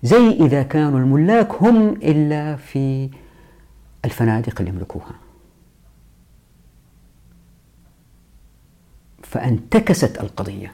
زي 0.02 0.28
إذا 0.30 0.62
كانوا 0.62 0.98
الملاك 0.98 1.48
هم 1.62 1.88
إلا 1.92 2.56
في 2.56 3.10
الفنادق 4.04 4.60
اللي 4.60 4.70
يملكوها 4.72 5.12
فانتكست 9.22 10.20
القضية 10.20 10.72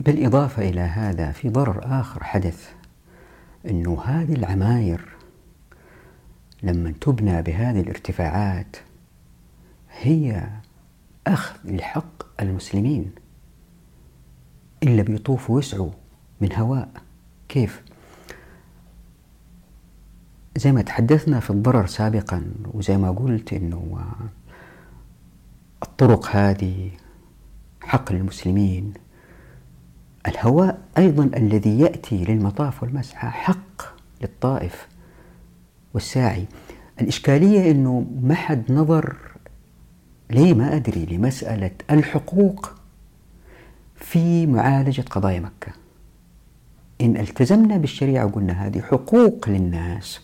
بالإضافة 0.00 0.68
إلى 0.68 0.80
هذا 0.80 1.32
في 1.32 1.48
ضرر 1.48 2.00
آخر 2.00 2.24
حدث 2.24 2.68
أنه 3.70 4.02
هذه 4.04 4.34
العماير 4.34 5.08
لما 6.62 6.94
تبنى 7.00 7.42
بهذه 7.42 7.80
الارتفاعات 7.80 8.76
هي 10.00 10.48
أخذ 11.26 11.58
لحق 11.64 12.42
المسلمين 12.42 13.12
إلا 14.82 15.02
بيطوفوا 15.02 15.56
ويسعوا 15.56 15.90
من 16.42 16.48
هواء 16.56 16.88
كيف؟ 17.48 17.82
زي 20.56 20.72
ما 20.72 20.82
تحدثنا 20.82 21.40
في 21.40 21.50
الضرر 21.50 21.86
سابقا 21.86 22.42
وزي 22.74 22.96
ما 22.96 23.10
قلت 23.10 23.52
انه 23.52 23.98
الطرق 25.82 26.26
هذه 26.30 26.90
حق 27.82 28.12
للمسلمين 28.12 28.92
الهواء 30.28 30.78
ايضا 30.98 31.30
الذي 31.36 31.80
ياتي 31.80 32.24
للمطاف 32.24 32.82
والمسعى 32.82 33.30
حق 33.30 33.82
للطائف 34.20 34.86
والساعي 35.94 36.46
الاشكاليه 37.00 37.70
انه 37.70 38.06
ما 38.22 38.34
حد 38.34 38.72
نظر 38.72 39.16
ليه 40.30 40.54
ما 40.54 40.76
ادري 40.76 41.04
لمساله 41.06 41.70
الحقوق 41.90 42.74
في 43.96 44.46
معالجه 44.46 45.00
قضايا 45.02 45.40
مكه 45.40 45.72
إن 47.00 47.16
التزمنا 47.16 47.76
بالشريعة 47.76 48.26
وقلنا 48.26 48.66
هذه 48.66 48.80
حقوق 48.80 49.48
للناس 49.48 50.20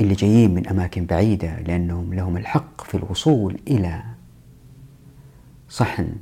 اللي 0.00 0.14
جايين 0.14 0.54
من 0.54 0.66
أماكن 0.68 1.04
بعيدة 1.04 1.58
لأنهم 1.60 2.14
لهم 2.14 2.36
الحق 2.36 2.84
في 2.84 2.94
الوصول 2.94 3.58
إلى 3.68 4.02
صحن 5.70 6.12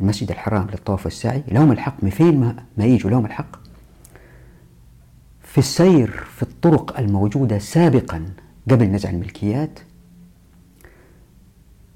المسجد 0.00 0.30
الحرام 0.30 0.66
للطواف 0.70 1.04
والسعي 1.04 1.42
لهم 1.48 1.72
الحق 1.72 1.96
من 2.04 2.10
فين 2.10 2.40
ما, 2.40 2.56
ما 2.78 2.84
يجوا 2.84 3.10
لهم 3.10 3.26
الحق 3.26 3.56
في 5.42 5.58
السير 5.58 6.10
في 6.10 6.42
الطرق 6.42 6.98
الموجودة 6.98 7.58
سابقا 7.58 8.24
قبل 8.70 8.86
نزع 8.86 9.10
الملكيات 9.10 9.78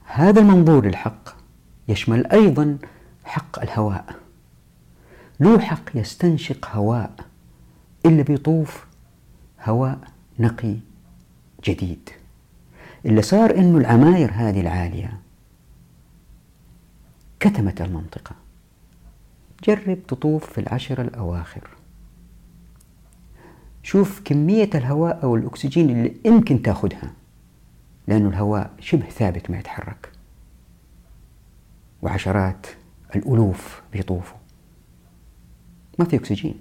هذا 0.05 0.41
المنظور 0.41 0.87
للحق 0.87 1.29
يشمل 1.89 2.27
أيضا 2.27 2.79
حق 3.25 3.63
الهواء 3.63 4.15
لوحق 5.41 5.81
يستنشق 5.97 6.69
هواء 6.71 7.13
اللي 8.07 8.23
بيطوف 8.23 8.87
هواء 9.65 9.99
نقي 10.39 10.77
جديد 11.65 12.11
اللي 13.07 13.23
صار 13.23 13.55
انه 13.59 13.79
العماير 13.79 14.31
هذه 14.35 14.61
العاليه 14.61 15.19
كتمت 17.41 17.81
المنطقه 17.83 18.33
جرب 19.65 19.99
تطوف 20.09 20.53
في 20.53 20.59
العشر 20.61 21.01
الاواخر 21.03 21.71
شوف 23.83 24.23
كميه 24.25 24.71
الهواء 24.75 25.23
او 25.23 25.37
الاكسجين 25.37 25.91
اللي 25.91 26.17
يمكن 26.25 26.63
تاخذها 26.63 27.13
لانه 28.09 28.29
الهواء 28.29 28.71
شبه 28.81 29.09
ثابت 29.11 29.51
ما 29.51 29.59
يتحرك 29.59 30.13
وعشرات 32.03 32.67
الالوف 33.17 33.83
بيطوفوا 33.93 34.40
ما 36.01 36.07
في 36.07 36.17
أكسجين 36.17 36.55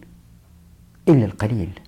إلا 1.10 1.26
القليل 1.26 1.80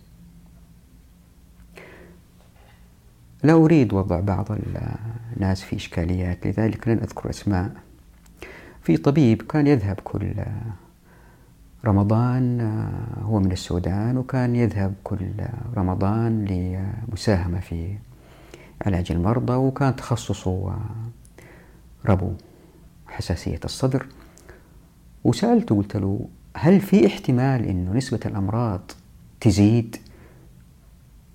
لا 3.43 3.53
أريد 3.53 3.93
وضع 3.93 4.19
بعض 4.19 4.47
الناس 5.37 5.61
في 5.61 5.75
إشكاليات 5.75 6.47
لذلك 6.47 6.87
لن 6.87 6.97
أذكر 6.97 7.29
أسماء 7.29 7.71
في 8.83 8.97
طبيب 8.97 9.41
كان 9.41 9.67
يذهب 9.67 9.95
كل 10.03 10.33
رمضان 11.85 12.59
آه، 12.61 13.21
هو 13.23 13.39
من 13.39 13.51
السودان 13.51 14.17
وكان 14.17 14.55
يذهب 14.55 14.93
كل 15.03 15.17
رمضان 15.77 16.45
لمساهمة 16.45 17.59
في 17.59 17.97
علاج 18.85 19.11
المرضى 19.11 19.53
وكان 19.53 19.95
تخصصه 19.95 20.79
ربو 22.05 22.29
حساسية 23.07 23.59
الصدر 23.65 24.05
وسألته 25.23 25.75
قلت 25.75 25.97
له 25.97 26.27
هل 26.57 26.79
في 26.81 27.07
احتمال 27.07 27.65
انه 27.65 27.93
نسبة 27.93 28.19
الامراض 28.25 28.81
تزيد 29.41 29.95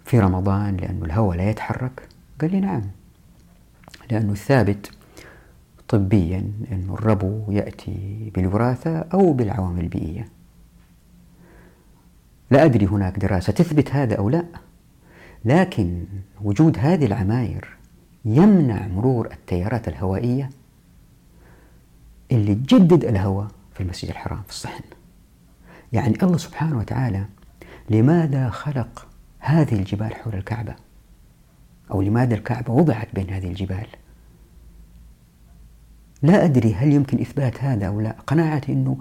في 0.05 0.21
رمضان 0.21 0.77
لانه 0.77 1.05
الهواء 1.05 1.37
لا 1.37 1.51
يتحرك؟ 1.51 2.09
قال 2.41 2.51
لي 2.51 2.61
نعم 2.61 2.83
لانه 4.11 4.33
الثابت 4.33 4.91
طبيا 5.89 6.53
انه 6.73 6.95
الربو 6.95 7.51
ياتي 7.53 8.31
بالوراثة 8.35 8.99
او 8.99 9.33
بالعوامل 9.33 9.81
البيئية. 9.81 10.29
لا 12.51 12.65
ادري 12.65 12.87
هناك 12.87 13.19
دراسة 13.19 13.53
تثبت 13.53 13.91
هذا 13.95 14.15
او 14.15 14.29
لا 14.31 14.45
لكن 15.45 16.05
وجود 16.43 16.79
هذه 16.79 17.07
العماير 17.07 17.77
يمنع 18.25 18.87
مرور 18.87 19.33
التيارات 19.33 19.89
الهوائية 19.89 20.51
اللي 22.33 22.55
تجدد 22.55 23.05
الهواء 23.05 23.47
في 23.75 23.83
المسجد 23.83 24.11
الحرام 24.11 24.43
في 24.47 24.53
الصحن 24.53 24.83
يعني 25.93 26.17
الله 26.23 26.37
سبحانه 26.37 26.79
وتعالى 26.79 27.25
لماذا 27.91 28.51
خلق 28.51 29.07
هذه 29.39 29.73
الجبال 29.75 30.15
حول 30.15 30.35
الكعبة 30.35 30.75
أو 31.91 32.03
لماذا 32.03 32.35
الكعبة 32.35 32.73
وضعت 32.73 33.09
بين 33.15 33.31
هذه 33.31 33.49
الجبال 33.49 33.87
لا 36.23 36.45
أدري 36.45 36.75
هل 36.75 36.93
يمكن 36.93 37.21
إثبات 37.21 37.65
هذا 37.65 37.87
أو 37.87 38.01
لا 38.01 38.17
قناعتي 38.27 38.73
أنه 38.73 38.99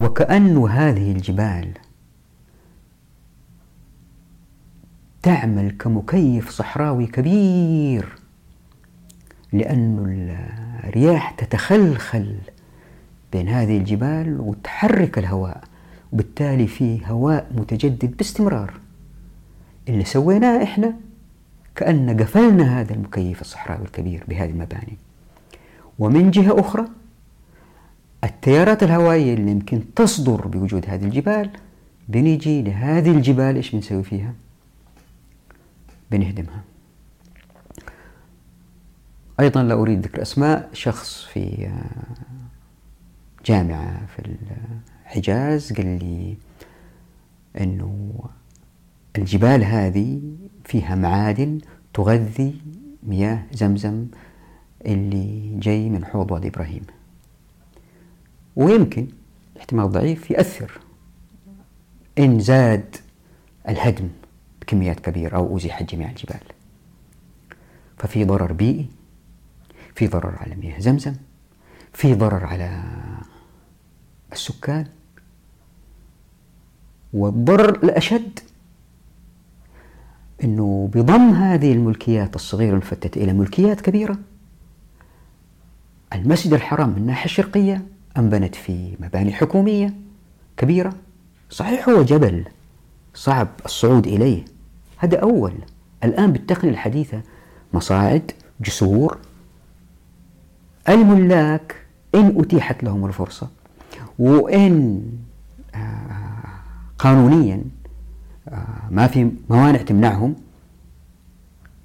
وكأن 0.00 0.56
هذه 0.58 1.12
الجبال 1.12 1.72
تعمل 5.22 5.70
كمكيف 5.78 6.50
صحراوي 6.50 7.06
كبير 7.06 8.18
لأن 9.52 9.98
الرياح 10.84 11.30
تتخلخل 11.30 12.36
بين 13.32 13.48
هذه 13.48 13.78
الجبال 13.78 14.40
وتحرك 14.40 15.18
الهواء 15.18 15.64
وبالتالي 16.12 16.66
في 16.66 17.00
هواء 17.06 17.52
متجدد 17.56 18.16
باستمرار 18.16 18.74
اللي 19.88 20.04
سويناه 20.04 20.62
إحنا 20.62 20.94
كأن 21.76 22.20
قفلنا 22.20 22.80
هذا 22.80 22.94
المكيف 22.94 23.40
الصحراوي 23.40 23.84
الكبير 23.84 24.24
بهذه 24.28 24.50
المباني 24.50 24.98
ومن 25.98 26.30
جهة 26.30 26.60
أخرى 26.60 26.86
التيارات 28.24 28.82
الهوائية 28.82 29.34
اللي 29.34 29.50
يمكن 29.50 29.82
تصدر 29.96 30.46
بوجود 30.46 30.84
هذه 30.88 31.04
الجبال 31.04 31.50
بنيجي 32.08 32.62
لهذه 32.62 33.10
الجبال 33.10 33.56
إيش 33.56 33.74
بنسوي 33.74 34.02
فيها 34.02 34.34
بنهدمها 36.10 36.60
أيضا 39.40 39.62
لا 39.62 39.74
أريد 39.74 40.04
ذكر 40.06 40.22
أسماء 40.22 40.70
شخص 40.72 41.24
في 41.24 41.66
آه، 41.66 42.14
جامعة 43.46 44.06
في 44.06 44.36
حجاز 45.14 45.72
قال 45.72 45.86
لي 45.98 46.36
أنه 47.60 48.20
الجبال 49.18 49.64
هذه 49.64 50.22
فيها 50.64 50.94
معادن 50.94 51.60
تغذي 51.94 52.60
مياه 53.02 53.42
زمزم 53.52 54.06
اللي 54.86 55.56
جاي 55.60 55.88
من 55.88 56.04
حوض 56.04 56.30
وادي 56.30 56.48
إبراهيم 56.48 56.84
ويمكن 58.56 59.06
احتمال 59.58 59.90
ضعيف 59.92 60.30
يأثر 60.30 60.80
إن 62.18 62.40
زاد 62.40 62.96
الهدم 63.68 64.08
بكميات 64.62 65.00
كبيرة 65.00 65.36
أو 65.36 65.56
أزيحت 65.56 65.94
جميع 65.94 66.10
الجبال 66.10 66.40
ففي 67.98 68.24
ضرر 68.24 68.52
بيئي 68.52 68.86
في 69.94 70.06
ضرر 70.06 70.36
على 70.38 70.54
مياه 70.54 70.78
زمزم 70.80 71.14
في 71.92 72.14
ضرر 72.14 72.44
على 72.46 72.82
السكان 74.32 74.86
والضرر 77.12 77.68
الأشد 77.70 78.38
أنه 80.44 80.90
بضم 80.94 81.30
هذه 81.30 81.72
الملكيات 81.72 82.36
الصغيرة 82.36 82.70
المفتتة 82.72 83.24
إلى 83.24 83.32
ملكيات 83.32 83.80
كبيرة 83.80 84.16
المسجد 86.12 86.52
الحرام 86.52 86.88
من 86.88 86.96
الناحية 86.96 87.24
الشرقية 87.24 87.82
أنبنت 88.16 88.54
في 88.54 88.94
مباني 89.00 89.32
حكومية 89.32 89.94
كبيرة 90.56 90.92
صحيح 91.50 91.88
هو 91.88 92.02
جبل 92.02 92.44
صعب 93.14 93.48
الصعود 93.64 94.06
إليه 94.06 94.44
هذا 94.96 95.16
أول 95.18 95.52
الآن 96.04 96.32
بالتقنية 96.32 96.70
الحديثة 96.72 97.20
مصاعد 97.74 98.32
جسور 98.60 99.18
الملاك 100.88 101.76
إن 102.14 102.34
أتيحت 102.40 102.84
لهم 102.84 103.06
الفرصة 103.06 103.48
وإن 104.18 105.02
آه، 105.74 106.11
قانونيا 107.02 107.64
آه، 108.48 108.62
ما 108.90 109.06
في 109.06 109.30
موانع 109.50 109.82
تمنعهم 109.82 110.34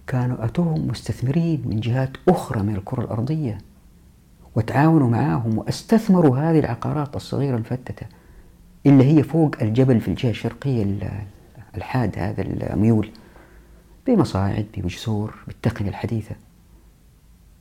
كانوا 0.07 0.45
أتوهم 0.45 0.87
مستثمرين 0.87 1.63
من 1.65 1.79
جهات 1.79 2.09
أخرى 2.29 2.61
من 2.63 2.75
الكرة 2.75 3.01
الأرضية 3.01 3.57
وتعاونوا 4.55 5.09
معاهم 5.09 5.57
واستثمروا 5.57 6.37
هذه 6.37 6.59
العقارات 6.59 7.15
الصغيرة 7.15 7.55
المفتتة 7.55 8.05
اللي 8.85 9.03
هي 9.17 9.23
فوق 9.23 9.55
الجبل 9.61 10.01
في 10.01 10.07
الجهة 10.07 10.29
الشرقية 10.29 10.97
الحاد 11.77 12.19
هذا 12.19 12.41
الميول 12.41 13.11
بمصاعد 14.07 14.65
بجسور 14.77 15.35
بالتقنية 15.47 15.89
الحديثة 15.89 16.35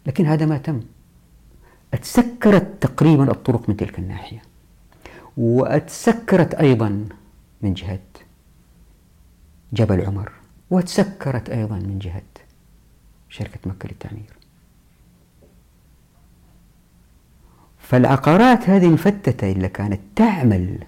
لكن 0.06 0.26
هذا 0.26 0.46
ما 0.46 0.58
تم 0.58 0.80
اتسكرت 1.94 2.66
تقريبا 2.80 3.30
الطرق 3.30 3.68
من 3.68 3.76
تلك 3.76 3.98
الناحية 3.98 4.42
واتسكرت 5.36 6.54
أيضا 6.54 7.04
من 7.66 7.74
جهة 7.74 8.00
جبل 9.72 10.04
عمر 10.06 10.32
وتسكرت 10.70 11.50
أيضا 11.50 11.76
من 11.78 11.98
جهة 11.98 12.22
شركة 13.28 13.58
مكة 13.66 13.88
للتعمير 13.88 14.30
فالعقارات 17.78 18.68
هذه 18.70 18.86
المفتتة 18.86 19.52
اللي 19.52 19.68
كانت 19.68 20.00
تعمل 20.16 20.78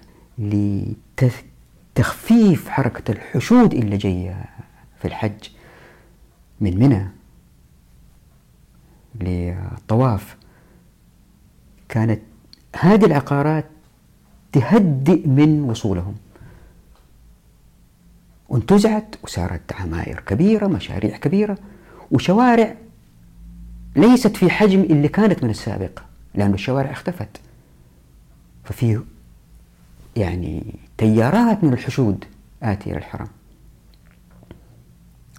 لتخفيف 1.97 2.69
حركة 2.69 3.11
الحشود 3.11 3.73
اللي 3.73 3.97
جاية 3.97 4.45
في 5.01 5.05
الحج 5.07 5.43
من 6.61 6.79
منى 6.79 7.07
للطواف 9.21 10.37
كانت 11.89 12.21
هذه 12.75 13.05
العقارات 13.05 13.65
تهدئ 14.51 15.27
من 15.27 15.63
وصولهم 15.63 16.15
وانتزعت 18.49 19.15
وصارت 19.23 19.73
عماير 19.73 20.19
كبيرة 20.25 20.67
مشاريع 20.67 21.17
كبيرة 21.17 21.57
وشوارع 22.11 22.75
ليست 23.95 24.35
في 24.37 24.49
حجم 24.49 24.81
اللي 24.81 25.07
كانت 25.07 25.43
من 25.43 25.49
السابق 25.49 25.99
لأن 26.35 26.53
الشوارع 26.53 26.91
اختفت 26.91 27.41
ففي 28.63 29.01
يعني 30.15 30.63
تيارات 30.97 31.63
من 31.63 31.73
الحشود 31.73 32.25
آتية 32.63 32.95
الحرم 32.97 33.27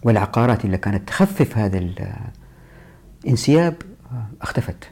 والعقارات 0.03 0.65
اللي 0.65 0.79
كانت 0.79 1.09
تخفف 1.09 1.59
هذا 1.59 1.81
الانسياب 3.25 3.75
آه، 4.13 4.27
اختفت 4.43 4.89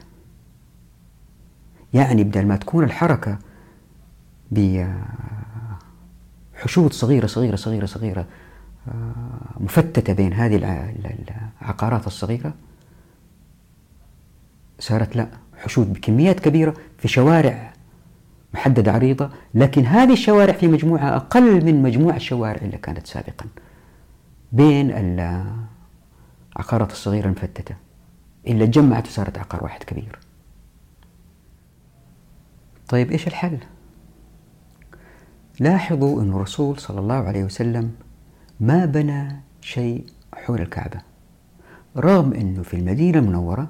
يعني 1.93 2.23
بدل 2.23 2.47
ما 2.47 2.55
تكون 2.55 2.83
الحركة 2.83 3.37
حشود 6.59 6.93
صغيرة 6.93 7.27
صغيرة 7.27 7.55
صغيرة 7.55 7.85
صغيرة 7.85 8.25
آه، 8.87 8.93
مفتتة 9.57 10.13
بين 10.13 10.33
هذه 10.33 10.81
العقارات 11.61 12.07
الصغيرة 12.07 12.53
صارت 14.79 15.15
لا 15.15 15.27
حشود 15.57 15.93
بكميات 15.93 16.39
كبيرة 16.39 16.73
في 16.97 17.07
شوارع 17.07 17.73
محددة 18.53 18.91
عريضة 18.91 19.29
لكن 19.53 19.85
هذه 19.85 20.13
الشوارع 20.13 20.53
في 20.53 20.67
مجموعها 20.67 21.15
أقل 21.15 21.65
من 21.65 21.81
مجموع 21.83 22.15
الشوارع 22.15 22.61
اللي 22.61 22.77
كانت 22.77 23.07
سابقا 23.07 23.45
بين 24.51 24.91
العقارات 26.55 26.91
الصغيرة 26.91 27.25
المفتتة 27.25 27.75
اللي 28.47 28.67
تجمعت 28.67 29.07
وصارت 29.07 29.37
عقار 29.37 29.63
واحد 29.63 29.83
كبير 29.83 30.19
طيب 32.87 33.11
إيش 33.11 33.27
الحل؟ 33.27 33.57
لاحظوا 35.59 36.21
أن 36.21 36.29
الرسول 36.29 36.79
صلى 36.79 36.99
الله 36.99 37.15
عليه 37.23 37.43
وسلم 37.43 37.95
ما 38.59 38.85
بنى 38.85 39.35
شيء 39.61 40.05
حول 40.33 40.61
الكعبة 40.61 40.99
رغم 41.97 42.33
أنه 42.33 42.63
في 42.63 42.73
المدينة 42.73 43.19
المنورة 43.19 43.69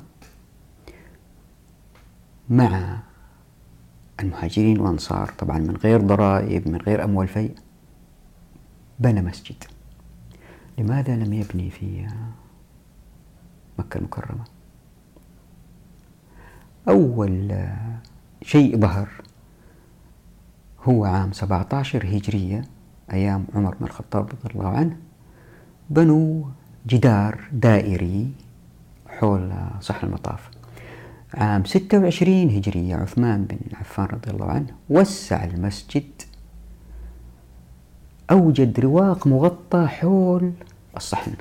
مع 2.50 3.00
المهاجرين 4.20 4.80
والأنصار 4.80 5.34
طبعا 5.38 5.60
من 5.60 5.76
غير 5.78 6.02
ضرائب 6.02 6.68
من 6.68 6.82
غير 6.82 7.04
أموال 7.04 7.28
فيء 7.28 7.56
بنى 9.00 9.22
مسجد 9.22 9.64
لماذا 10.78 11.16
لم 11.16 11.34
يبني 11.34 11.70
في 11.70 12.08
مكة 13.80 13.98
المكرمة 13.98 14.44
أول 16.90 17.52
شيء 18.44 18.78
ظهر 18.80 19.10
هو 20.86 21.06
عام 21.06 21.32
17 21.34 22.08
هجرية 22.18 22.66
أيام 23.14 23.46
عمر 23.56 23.76
بن 23.80 23.86
الخطاب 23.86 24.26
رضي 24.30 24.54
الله 24.56 24.68
عنه 24.70 24.98
بنوا 25.90 26.44
جدار 26.88 27.40
دائري 27.52 28.32
حول 29.08 29.52
صحن 29.82 30.08
المطاف 30.08 30.50
عام 31.34 31.66
26 31.66 32.50
هجرية 32.58 32.96
عثمان 32.96 33.46
بن 33.46 33.58
عفان 33.76 34.06
رضي 34.06 34.30
الله 34.32 34.46
عنه 34.46 34.68
وسع 34.90 35.44
المسجد 35.44 36.22
أوجد 38.32 38.80
رواق 38.80 39.28
مغطى 39.28 39.88
حول 39.88 40.52
الصحن 40.98 41.34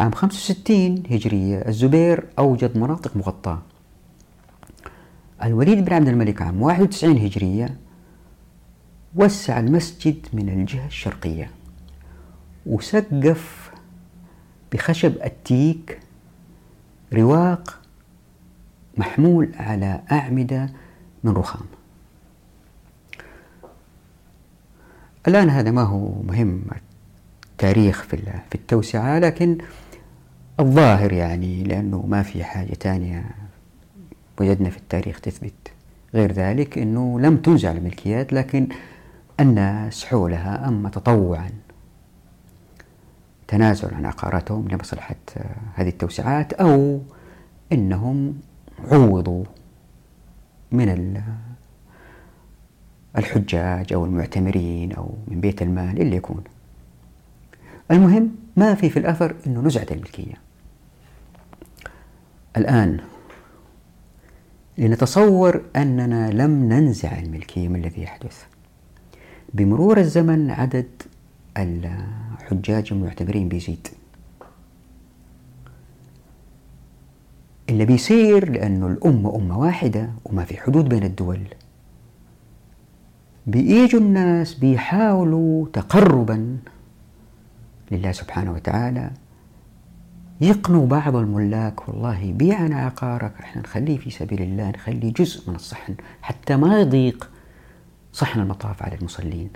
عام 0.00 0.12
65 0.12 1.02
هجرية 1.10 1.58
الزبير 1.68 2.26
أوجد 2.38 2.78
مناطق 2.78 3.16
مغطاة 3.16 3.58
الوليد 5.42 5.84
بن 5.84 5.92
عبد 5.92 6.08
الملك 6.08 6.42
عام 6.42 6.62
91 6.62 7.16
هجرية 7.24 7.76
وسع 9.14 9.60
المسجد 9.60 10.26
من 10.32 10.48
الجهة 10.48 10.86
الشرقية 10.86 11.50
وسقف 12.66 13.70
بخشب 14.72 15.12
التيك 15.24 16.00
رواق 17.12 17.80
محمول 18.96 19.48
على 19.56 20.00
أعمدة 20.12 20.70
من 21.24 21.32
رخام 21.32 21.66
الآن 25.28 25.50
هذا 25.50 25.70
ما 25.70 25.82
هو 25.82 26.22
مهم 26.22 26.62
التاريخ 27.52 28.02
في 28.02 28.16
في 28.20 28.54
التوسعة 28.54 29.18
لكن 29.18 29.58
الظاهر 30.60 31.12
يعني 31.12 31.64
لأنه 31.64 32.04
ما 32.08 32.22
في 32.22 32.44
حاجة 32.44 32.74
ثانية 32.74 33.24
وجدنا 34.40 34.70
في 34.70 34.76
التاريخ 34.76 35.20
تثبت 35.20 35.52
غير 36.14 36.32
ذلك 36.32 36.78
أنه 36.78 37.20
لم 37.20 37.36
تنزع 37.36 37.72
الملكيات 37.72 38.32
لكن 38.32 38.68
الناس 39.40 40.04
حولها 40.04 40.68
أما 40.68 40.88
تطوعا 40.88 41.50
تنازل 43.48 43.94
عن 43.94 44.06
عقاراتهم 44.06 44.68
لمصلحة 44.68 45.16
هذه 45.74 45.88
التوسعات 45.88 46.52
أو 46.52 47.00
أنهم 47.72 48.40
عوضوا 48.92 49.44
من 50.72 51.16
الحجاج 53.18 53.92
أو 53.92 54.04
المعتمرين 54.04 54.92
أو 54.92 55.10
من 55.28 55.40
بيت 55.40 55.62
المال 55.62 56.02
اللي 56.02 56.16
يكون 56.16 56.44
المهم 57.90 58.36
ما 58.56 58.74
في 58.74 58.90
في 58.90 58.98
الأثر 58.98 59.34
أنه 59.46 59.60
نزعت 59.60 59.92
الملكية 59.92 60.34
الآن 62.56 63.00
لنتصور 64.78 65.62
أننا 65.76 66.30
لم 66.30 66.50
ننزع 66.72 67.18
الملكية 67.18 67.68
من 67.68 67.80
الذي 67.84 68.02
يحدث 68.02 68.42
بمرور 69.54 69.98
الزمن 69.98 70.50
عدد 70.50 70.86
الحجاج 71.56 72.88
المعتبرين 72.92 73.48
بيزيد 73.48 73.88
اللي 77.70 77.84
بيصير 77.84 78.50
لأنه 78.52 78.86
الأمة 78.86 79.36
أمة 79.36 79.58
واحدة 79.58 80.10
وما 80.24 80.44
في 80.44 80.56
حدود 80.56 80.84
بين 80.88 81.04
الدول 81.04 81.40
بيجوا 83.46 84.00
الناس 84.00 84.54
بيحاولوا 84.54 85.66
تقربا 85.72 86.56
لله 87.90 88.12
سبحانه 88.12 88.52
وتعالى 88.52 89.10
يقنوا 90.40 90.86
بعض 90.86 91.16
الملاك 91.16 91.88
والله 91.88 92.32
بيعنا 92.32 92.76
عقارك 92.80 93.32
احنا 93.40 93.62
نخليه 93.62 93.98
في 93.98 94.10
سبيل 94.10 94.42
الله 94.42 94.70
نخلي 94.70 95.10
جزء 95.10 95.48
من 95.50 95.56
الصحن 95.56 95.94
حتى 96.22 96.56
ما 96.56 96.80
يضيق 96.80 97.30
صحن 98.12 98.40
المطاف 98.40 98.82
على 98.82 98.94
المصلين 98.96 99.50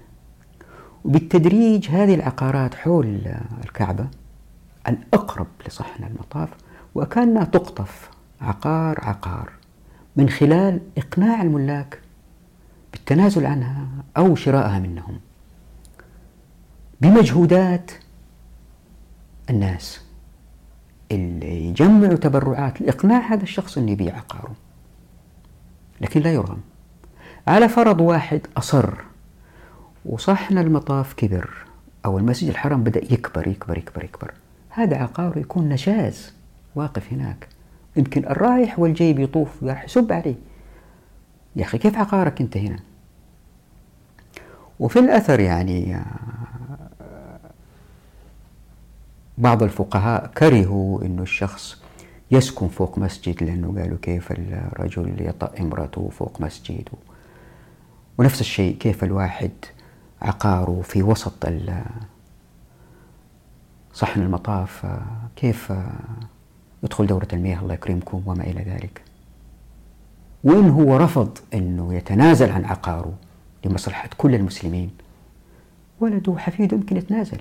وبالتدريج 1.04 1.88
هذه 1.90 2.14
العقارات 2.14 2.74
حول 2.74 3.18
الكعبة 3.64 4.06
الأقرب 4.88 5.46
لصحن 5.66 6.04
المطاف 6.04 6.48
وكانها 6.94 7.44
تقطف 7.44 8.10
عقار 8.40 8.96
عقار 9.04 9.52
من 10.16 10.28
خلال 10.28 10.80
إقناع 10.98 11.42
الملاك 11.42 12.00
بالتنازل 12.92 13.46
عنها 13.46 13.86
أو 14.16 14.34
شرائها 14.36 14.78
منهم 14.78 15.14
بمجهودات 17.00 17.90
الناس 19.50 20.01
اللي 21.12 21.64
يجمعوا 21.68 22.14
تبرعات 22.14 22.80
لإقناع 22.80 23.18
هذا 23.18 23.42
الشخص 23.42 23.78
أن 23.78 23.88
يبيع 23.88 24.16
عقاره 24.16 24.52
لكن 26.00 26.20
لا 26.20 26.32
يرغم 26.32 26.58
على 27.46 27.68
فرض 27.68 28.00
واحد 28.00 28.40
أصر 28.56 28.92
وصحن 30.04 30.58
المطاف 30.58 31.14
كبر 31.14 31.48
أو 32.04 32.18
المسجد 32.18 32.48
الحرام 32.50 32.84
بدأ 32.84 33.04
يكبر 33.14 33.48
يكبر 33.48 33.78
يكبر 33.78 34.04
يكبر 34.04 34.30
هذا 34.70 34.96
عقاره 34.96 35.38
يكون 35.38 35.68
نشاز 35.68 36.32
واقف 36.74 37.12
هناك 37.12 37.48
يمكن 37.96 38.26
الرايح 38.26 38.78
والجاي 38.78 39.12
بيطوف 39.12 39.64
راح 39.64 39.84
يسب 39.84 40.12
عليه 40.12 40.34
يا 41.56 41.62
أخي 41.64 41.78
كيف 41.78 41.96
عقارك 41.96 42.40
أنت 42.40 42.56
هنا 42.56 42.78
وفي 44.80 44.98
الأثر 44.98 45.40
يعني 45.40 45.96
آه، 45.96 46.02
بعض 49.38 49.62
الفقهاء 49.62 50.26
كرهوا 50.26 51.02
أنه 51.02 51.22
الشخص 51.22 51.82
يسكن 52.30 52.68
فوق 52.68 52.98
مسجد 52.98 53.42
لأنه 53.42 53.80
قالوا 53.82 53.98
كيف 54.02 54.32
الرجل 54.32 55.14
يطأ 55.26 55.50
امرأته 55.60 56.08
فوق 56.18 56.40
مسجد 56.40 56.88
ونفس 58.18 58.40
الشيء 58.40 58.76
كيف 58.76 59.04
الواحد 59.04 59.50
عقاره 60.22 60.80
في 60.84 61.02
وسط 61.02 61.48
صحن 63.94 64.20
المطاف 64.22 64.86
كيف 65.36 65.72
يدخل 66.82 67.06
دورة 67.06 67.28
المياه 67.32 67.58
الله 67.62 67.74
يكرمكم 67.74 68.22
وما 68.26 68.44
إلى 68.44 68.62
ذلك 68.62 69.02
وإن 70.44 70.70
هو 70.70 70.96
رفض 70.96 71.38
أنه 71.54 71.94
يتنازل 71.94 72.50
عن 72.52 72.64
عقاره 72.64 73.12
لمصلحة 73.64 74.10
كل 74.18 74.34
المسلمين 74.34 74.90
ولده 76.00 76.34
حفيده 76.38 76.76
يمكن 76.76 76.96
يتنازل 76.96 77.40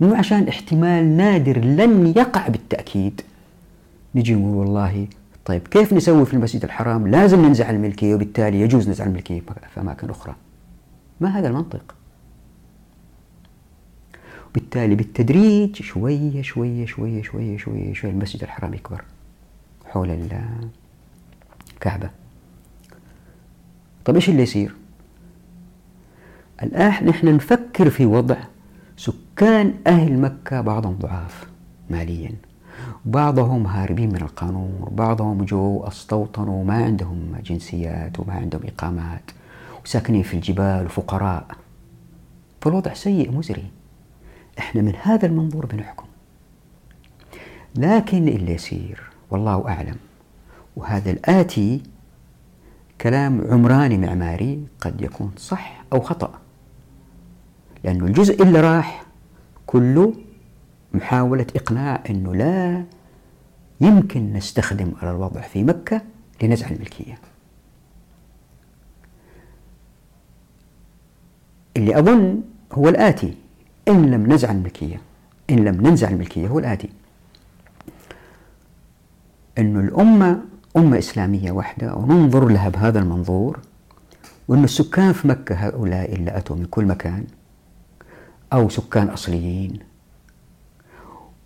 مو 0.00 0.14
عشان 0.14 0.48
احتمال 0.48 1.04
نادر 1.16 1.58
لن 1.58 2.06
يقع 2.16 2.48
بالتأكيد 2.48 3.20
نجي 4.14 4.34
نقول 4.34 4.56
والله 4.56 5.08
طيب 5.44 5.68
كيف 5.68 5.92
نسوي 5.92 6.26
في 6.26 6.34
المسجد 6.34 6.64
الحرام 6.64 7.06
لازم 7.08 7.44
ننزع 7.44 7.70
الملكية 7.70 8.14
وبالتالي 8.14 8.60
يجوز 8.60 8.88
نزع 8.88 9.04
الملكية 9.06 9.42
في 9.74 9.80
أماكن 9.80 10.10
أخرى 10.10 10.34
ما 11.20 11.38
هذا 11.38 11.48
المنطق 11.48 11.94
بالتالي 14.54 14.94
بالتدريج 14.94 15.82
شوية 15.82 16.42
شوية 16.42 16.86
شوية 16.86 17.22
شوية 17.22 17.56
شوية 17.58 17.92
شوية 17.94 18.10
المسجد 18.12 18.42
الحرام 18.42 18.74
يكبر 18.74 19.04
حول 19.86 20.18
الكعبة 21.74 22.10
طيب 24.04 24.16
إيش 24.16 24.28
اللي 24.28 24.42
يصير 24.42 24.74
الآن 26.62 27.06
نحن 27.06 27.34
نفكر 27.34 27.90
في 27.90 28.06
وضع 28.06 28.36
كان 29.36 29.74
أهل 29.86 30.18
مكة 30.18 30.60
بعضهم 30.60 30.98
ضعاف 30.98 31.46
ماليا 31.90 32.34
بعضهم 33.04 33.66
هاربين 33.66 34.08
من 34.08 34.22
القانون 34.22 34.88
بعضهم 34.92 35.44
جو 35.44 35.84
استوطنوا 35.84 36.64
ما 36.64 36.74
عندهم 36.84 37.36
جنسيات 37.44 38.20
وما 38.20 38.32
عندهم 38.32 38.60
إقامات 38.66 39.30
وساكنين 39.84 40.22
في 40.22 40.34
الجبال 40.34 40.86
وفقراء 40.86 41.46
فالوضع 42.60 42.92
سيء 42.94 43.30
مزري 43.32 43.64
احنا 44.58 44.82
من 44.82 44.94
هذا 45.02 45.26
المنظور 45.26 45.66
بنحكم 45.66 46.06
لكن 47.76 48.28
اللي 48.28 48.54
يصير 48.54 49.02
والله 49.30 49.68
أعلم 49.68 49.96
وهذا 50.76 51.10
الآتي 51.10 51.82
كلام 53.00 53.44
عمراني 53.50 53.98
معماري 53.98 54.66
قد 54.80 55.00
يكون 55.02 55.32
صح 55.38 55.84
أو 55.92 56.00
خطأ 56.00 56.34
لأنه 57.84 58.06
الجزء 58.06 58.42
اللي 58.42 58.60
راح 58.60 59.03
كله 59.74 60.12
محاولة 60.94 61.46
إقناع 61.56 62.02
أنه 62.10 62.34
لا 62.34 62.84
يمكن 63.80 64.32
نستخدم 64.32 64.92
الوضع 65.02 65.40
في 65.40 65.62
مكة 65.64 66.02
لنزع 66.42 66.70
الملكية 66.70 67.18
اللي 71.76 71.98
أظن 71.98 72.40
هو 72.72 72.88
الآتي 72.88 73.34
إن 73.88 74.10
لم 74.10 74.32
نزع 74.32 74.50
الملكية 74.50 75.00
إن 75.50 75.56
لم 75.64 75.86
ننزع 75.86 76.08
الملكية 76.10 76.48
هو 76.48 76.58
الآتي 76.58 76.88
أن 79.58 79.80
الأمة 79.80 80.42
أمة 80.76 80.98
إسلامية 80.98 81.52
واحدة 81.52 81.94
وننظر 81.94 82.48
لها 82.48 82.68
بهذا 82.68 82.98
المنظور 82.98 83.58
وأن 84.48 84.64
السكان 84.64 85.12
في 85.12 85.28
مكة 85.28 85.66
هؤلاء 85.66 86.14
اللي 86.14 86.36
أتوا 86.36 86.56
من 86.56 86.64
كل 86.64 86.84
مكان 86.86 87.24
أو 88.54 88.68
سكان 88.68 89.08
أصليين 89.08 89.78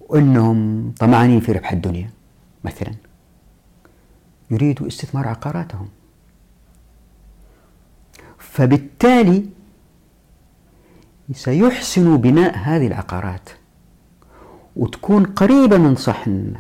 وأنهم 0.01 0.93
طمعانين 1.01 1.41
في 1.41 1.53
ربح 1.53 1.73
الدنيا 1.73 2.11
مثلا 2.65 2.95
يريدوا 4.51 4.87
استثمار 4.87 5.29
عقاراتهم 5.29 5.89
فبالتالي 8.39 9.45
سيحسنوا 11.33 12.17
بناء 12.17 12.57
هذه 12.59 12.87
العقارات 12.87 13.49
وتكون 14.77 15.25
قريبة 15.27 15.79
من 15.79 15.97
صحن 15.97 16.55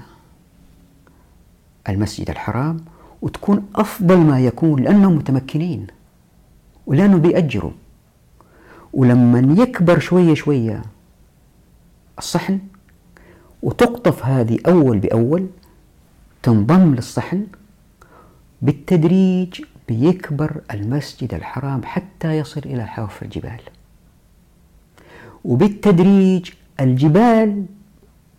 المسجد 1.89 2.31
الحرام 2.31 2.77
وتكون 3.23 3.67
أفضل 3.75 4.17
ما 4.17 4.41
يكون 4.41 4.83
لأنهم 4.83 5.13
متمكنين 5.17 5.87
ولأنهم 6.87 7.21
بيأجروا 7.21 7.71
ولما 8.99 9.63
يكبر 9.63 9.99
شوية 9.99 10.35
شوية 10.35 10.83
الصحن 12.19 12.59
وتقطف 13.63 14.25
هذه 14.27 14.59
أول 14.67 14.99
بأول 14.99 15.47
تنضم 16.43 16.95
للصحن 16.95 17.47
بالتدريج 18.63 19.63
بيكبر 19.89 20.61
المسجد 20.71 21.35
الحرام 21.35 21.81
حتى 21.85 22.39
يصل 22.39 22.61
إلى 22.67 22.87
حرف 22.87 23.23
الجبال 23.23 23.61
وبالتدريج 25.45 26.51
الجبال 26.81 27.65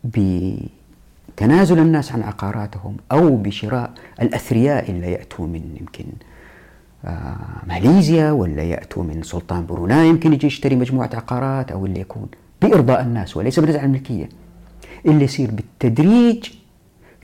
بتنازل 0.03 1.79
الناس 1.79 2.11
عن 2.11 2.23
عقاراتهم 2.23 2.97
أو 3.11 3.35
بشراء 3.37 3.93
الأثرياء 4.21 4.91
اللي 4.91 5.11
يأتوا 5.11 5.47
من 5.47 5.77
يمكن 5.79 6.05
آه، 7.05 7.35
ماليزيا 7.67 8.31
ولا 8.31 8.63
يأتوا 8.63 9.03
من 9.03 9.23
سلطان 9.23 9.65
بروناي 9.65 10.07
يمكن 10.07 10.33
يجي 10.33 10.47
يشتري 10.47 10.75
مجموعة 10.75 11.09
عقارات 11.13 11.71
أو 11.71 11.85
اللي 11.85 11.99
يكون 11.99 12.27
بإرضاء 12.61 13.01
الناس 13.01 13.37
وليس 13.37 13.59
بنزع 13.59 13.83
الملكية 13.83 14.29
اللي 15.05 15.25
يصير 15.25 15.51
بالتدريج 15.51 16.49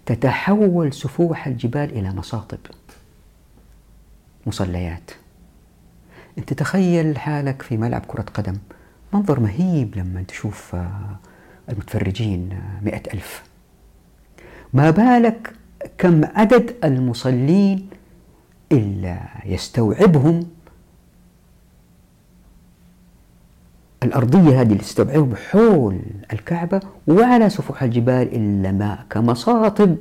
تتحول 0.05 0.93
سفوح 0.93 1.47
الجبال 1.47 1.83
إلى 1.99 2.13
مصاطب 2.15 2.57
مصليات 4.47 5.11
أنت 6.37 6.53
تخيل 6.53 7.17
حالك 7.19 7.61
في 7.61 7.77
ملعب 7.77 8.01
كرة 8.07 8.21
قدم 8.33 8.55
منظر 9.13 9.39
مهيب 9.39 9.97
لما 9.97 10.23
تشوف 10.27 10.75
آه، 10.75 10.89
المتفرجين 11.69 12.49
آه، 12.51 12.85
مئة 12.85 13.13
ألف 13.13 13.43
ما 14.73 14.89
بالك 14.89 15.53
كم 15.97 16.23
عدد 16.25 16.75
المصلين 16.83 17.87
إلا 18.71 19.27
يستوعبهم 19.45 20.43
الأرضية 24.03 24.61
هذه 24.61 24.71
اللي 24.71 24.75
تستوعبهم 24.83 25.35
حول 25.35 26.01
الكعبة 26.33 26.81
وعلى 27.07 27.49
سفوح 27.49 27.83
الجبال 27.83 28.35
إلا 28.35 28.71
ما 28.71 29.05
كمصاطب 29.09 29.97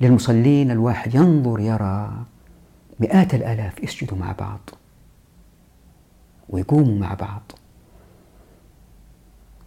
للمصلين 0.00 0.70
الواحد 0.70 1.14
ينظر 1.14 1.60
يرى 1.60 2.12
مئات 3.00 3.34
الآلاف 3.34 3.82
يسجدوا 3.84 4.18
مع 4.18 4.32
بعض 4.32 4.70
ويقوموا 6.48 6.98
مع 6.98 7.14
بعض 7.14 7.42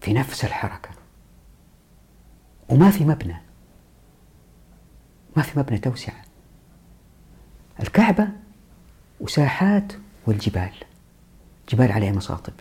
في 0.02 0.14
نفس 0.14 0.46
الحركة 0.46 0.90
وما 2.70 2.92
في 2.92 3.06
مبنى 3.06 3.36
ما 5.38 5.42
في 5.44 5.60
مبنى 5.60 5.78
توسعه 5.78 6.24
الكعبة 7.80 8.28
وساحات 9.20 9.94
والجبال 10.28 10.70
جبال 11.70 11.92
عليها 11.92 12.12
مصاطب 12.12 12.54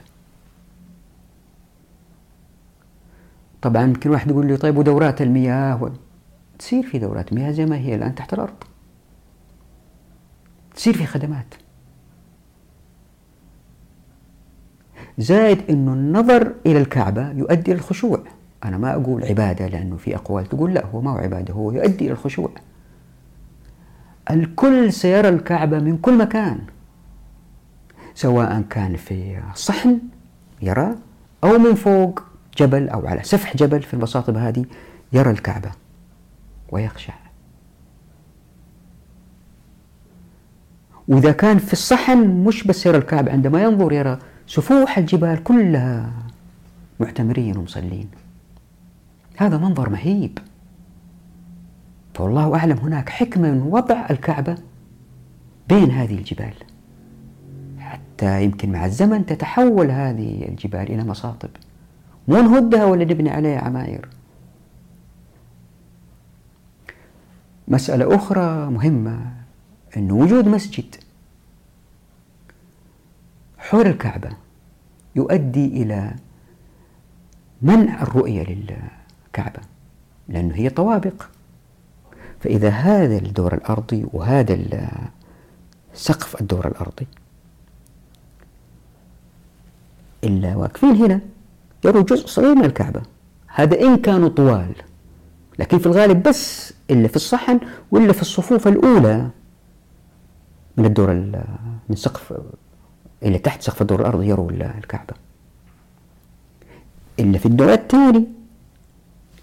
طبعا 3.62 3.82
يمكن 3.82 4.10
واحد 4.10 4.30
يقول 4.30 4.46
لي 4.46 4.56
طيب 4.56 4.76
ودورات 4.76 5.22
المياه 5.22 5.82
و... 5.82 5.90
تصير 6.58 6.82
في 6.82 6.98
دورات 6.98 7.32
مياه 7.32 7.50
زي 7.50 7.66
ما 7.66 7.76
هي 7.76 7.94
الآن 7.94 8.14
تحت 8.14 8.34
الأرض 8.34 8.54
تصير 10.76 10.94
في 10.96 11.06
خدمات 11.06 11.54
زائد 15.18 15.70
أنه 15.70 15.92
النظر 15.92 16.54
إلى 16.66 16.78
الكعبة 16.80 17.30
يؤدي 17.32 17.72
إلى 17.72 17.78
الخشوع 17.80 18.22
أنا 18.64 18.78
ما 18.78 18.94
أقول 18.94 19.24
عبادة 19.24 19.66
لأنه 19.68 19.96
في 19.96 20.16
أقوال 20.16 20.46
تقول 20.46 20.74
لا 20.74 20.86
هو 20.86 21.00
ما 21.00 21.10
هو 21.12 21.16
عبادة 21.16 21.54
هو 21.54 21.72
يؤدي 21.72 22.04
إلى 22.04 22.12
الخشوع 22.12 22.50
الكل 24.30 24.92
سيرى 24.92 25.28
الكعبة 25.28 25.78
من 25.78 25.98
كل 25.98 26.18
مكان 26.18 26.58
سواء 28.14 28.60
كان 28.70 28.96
في 28.96 29.40
صحن 29.54 29.98
يرى 30.62 30.88
أو 31.44 31.58
من 31.58 31.74
فوق 31.74 32.22
جبل 32.58 32.88
أو 32.88 33.06
على 33.06 33.22
سفح 33.22 33.56
جبل 33.56 33.82
في 33.82 33.94
البساطة 33.94 34.48
هذه 34.48 34.64
يرى 35.12 35.30
الكعبة 35.30 35.70
ويخشع 36.72 37.14
وإذا 41.08 41.32
كان 41.32 41.58
في 41.58 41.72
الصحن 41.72 42.18
مش 42.44 42.64
بس 42.66 42.86
يرى 42.86 42.98
الكعبة 42.98 43.32
عندما 43.32 43.62
ينظر 43.62 43.92
يرى 43.92 44.18
سفوح 44.46 44.98
الجبال 44.98 45.42
كلها 45.44 46.12
معتمرين 47.00 47.56
ومصلين 47.56 48.10
هذا 49.36 49.58
منظر 49.58 49.90
مهيب 49.90 50.38
فوالله 52.14 52.54
أعلم 52.56 52.78
هناك 52.78 53.08
حكمة 53.08 53.50
من 53.50 53.62
وضع 53.62 54.06
الكعبة 54.10 54.56
بين 55.68 55.90
هذه 55.90 56.18
الجبال 56.18 56.52
حتى 57.78 58.44
يمكن 58.44 58.72
مع 58.72 58.86
الزمن 58.86 59.26
تتحول 59.26 59.90
هذه 59.90 60.48
الجبال 60.48 60.80
إلى 60.80 61.04
مصاطب 61.04 61.48
مو 62.28 62.36
نهدها 62.40 62.84
ولا 62.84 63.04
نبني 63.04 63.30
عليها 63.30 63.60
عماير 63.60 64.08
مسألة 67.68 68.14
أخرى 68.16 68.70
مهمة 68.70 69.20
أن 69.96 70.10
وجود 70.10 70.48
مسجد 70.48 70.94
حول 73.58 73.86
الكعبة 73.86 74.28
يؤدي 75.16 75.66
إلى 75.66 76.14
منع 77.62 78.02
الرؤية 78.02 78.42
للكعبة 78.44 79.60
لأنه 80.28 80.54
هي 80.54 80.70
طوابق 80.70 81.22
فإذا 82.42 82.68
هذا 82.68 83.16
الدور 83.16 83.54
الأرضي 83.54 84.06
وهذا 84.12 84.58
سقف 85.94 86.40
الدور 86.40 86.66
الأرضي 86.68 87.06
إلا 90.24 90.56
واقفين 90.56 90.96
هنا 90.96 91.20
يروا 91.84 92.02
جزء 92.02 92.26
صغير 92.26 92.54
من 92.54 92.64
الكعبة 92.64 93.02
هذا 93.46 93.80
إن 93.80 93.96
كانوا 93.96 94.28
طوال 94.28 94.72
لكن 95.58 95.78
في 95.78 95.86
الغالب 95.86 96.22
بس 96.22 96.72
إلا 96.90 97.08
في 97.08 97.16
الصحن 97.16 97.60
وإلا 97.90 98.12
في 98.12 98.22
الصفوف 98.22 98.68
الأولى 98.68 99.28
من 100.76 100.84
الدور 100.84 101.10
من 101.88 101.96
سقف 101.96 102.34
إلى 103.22 103.38
تحت 103.38 103.62
سقف 103.62 103.82
الدور 103.82 104.00
الأرضي 104.00 104.26
يروا 104.28 104.50
الكعبة 104.50 105.14
إلا 107.20 107.38
في 107.38 107.46
الدور 107.46 107.72
الثاني 107.72 108.24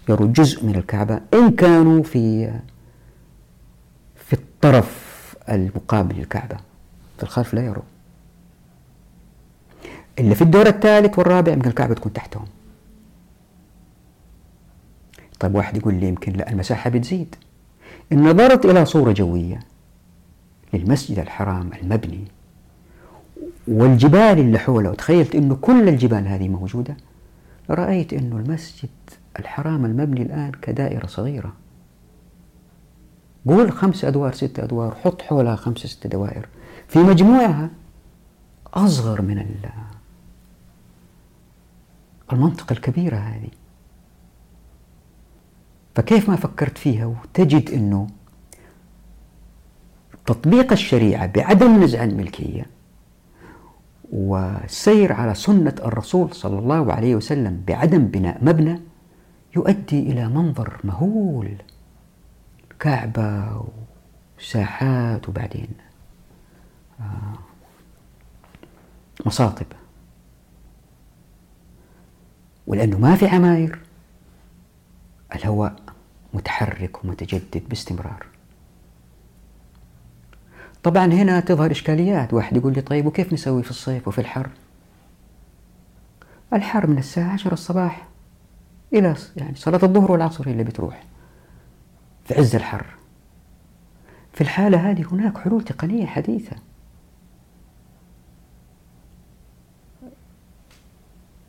يروا 0.08 0.26
جزء 0.28 0.66
من 0.66 0.76
الكعبة 0.76 1.20
إن 1.34 1.50
كانوا 1.50 2.02
في 2.02 2.52
الطرف 4.64 5.34
المقابل 5.50 6.16
للكعبة 6.16 6.56
في 7.16 7.22
الخلف 7.22 7.54
لا 7.54 7.64
يروا 7.64 7.82
اللي 10.18 10.34
في 10.34 10.42
الدور 10.42 10.66
الثالث 10.66 11.18
والرابع 11.18 11.52
يمكن 11.52 11.68
الكعبة 11.68 11.94
تكون 11.94 12.12
تحتهم 12.12 12.44
طيب 15.40 15.54
واحد 15.54 15.76
يقول 15.76 15.94
لي 15.94 16.06
يمكن 16.08 16.32
لا 16.32 16.50
المساحة 16.50 16.90
بتزيد 16.90 17.34
إن 18.12 18.22
نظرت 18.28 18.66
إلى 18.66 18.84
صورة 18.84 19.12
جوية 19.12 19.60
للمسجد 20.74 21.18
الحرام 21.18 21.70
المبني 21.82 22.24
والجبال 23.68 24.38
اللي 24.38 24.58
حوله 24.58 24.90
وتخيلت 24.90 25.34
أنه 25.34 25.54
كل 25.60 25.88
الجبال 25.88 26.28
هذه 26.28 26.48
موجودة 26.48 26.96
رأيت 27.70 28.12
أنه 28.12 28.36
المسجد 28.36 28.88
الحرام 29.38 29.84
المبني 29.84 30.22
الآن 30.22 30.52
كدائرة 30.62 31.06
صغيرة 31.06 31.50
قول 33.46 33.72
خمس 33.72 34.04
أدوار 34.04 34.32
ست 34.32 34.58
أدوار 34.58 34.94
حط 34.94 35.22
حولها 35.22 35.56
خمس 35.56 35.78
ست 35.78 36.06
دوائر 36.06 36.48
في 36.88 36.98
مجموعها 36.98 37.70
أصغر 38.74 39.22
من 39.22 39.46
المنطقة 42.32 42.72
الكبيرة 42.72 43.16
هذه 43.16 43.48
فكيف 45.94 46.30
ما 46.30 46.36
فكرت 46.36 46.78
فيها 46.78 47.06
وتجد 47.06 47.70
أنه 47.70 48.06
تطبيق 50.26 50.72
الشريعة 50.72 51.26
بعدم 51.26 51.82
نزع 51.84 52.04
الملكية 52.04 52.66
والسير 54.12 55.12
على 55.12 55.34
سنة 55.34 55.74
الرسول 55.82 56.34
صلى 56.34 56.58
الله 56.58 56.92
عليه 56.92 57.16
وسلم 57.16 57.62
بعدم 57.66 58.04
بناء 58.06 58.44
مبنى 58.44 58.80
يؤدي 59.56 59.98
إلى 60.00 60.28
منظر 60.28 60.76
مهول 60.84 61.48
كعبة 62.80 63.62
وساحات 64.38 65.28
وبعدين 65.28 65.68
آه، 67.00 67.14
مصاطب 69.26 69.66
ولأنه 72.66 72.98
ما 72.98 73.16
في 73.16 73.28
عماير 73.28 73.78
الهواء 75.34 75.76
متحرك 76.34 77.04
ومتجدد 77.04 77.62
باستمرار 77.68 78.26
طبعا 80.82 81.06
هنا 81.06 81.40
تظهر 81.40 81.70
إشكاليات 81.70 82.34
واحد 82.34 82.56
يقول 82.56 82.72
لي 82.74 82.80
طيب 82.80 83.06
وكيف 83.06 83.32
نسوي 83.32 83.62
في 83.62 83.70
الصيف 83.70 84.08
وفي 84.08 84.20
الحر 84.20 84.48
الحر 86.52 86.86
من 86.86 86.98
الساعة 86.98 87.32
10 87.32 87.52
الصباح 87.52 88.08
إلى 88.92 89.14
يعني 89.36 89.54
صلاة 89.56 89.80
الظهر 89.82 90.12
والعصر 90.12 90.46
اللي 90.46 90.64
بتروح 90.64 91.02
في 92.34 92.38
عز 92.38 92.54
الحر 92.56 92.86
في 94.32 94.40
الحالة 94.40 94.90
هذه 94.90 95.04
هناك 95.12 95.38
حلول 95.38 95.64
تقنية 95.64 96.06
حديثة 96.06 96.56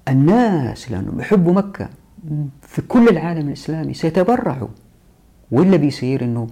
الناس 0.08 0.92
لأنهم 0.92 1.20
يحبوا 1.20 1.54
مكة 1.54 1.90
في 2.62 2.82
كل 2.82 3.08
العالم 3.08 3.48
الإسلامي 3.48 3.94
سيتبرعوا 3.94 4.68
وإلا 5.52 5.78
بيصير 5.78 6.24
أنه 6.24 6.48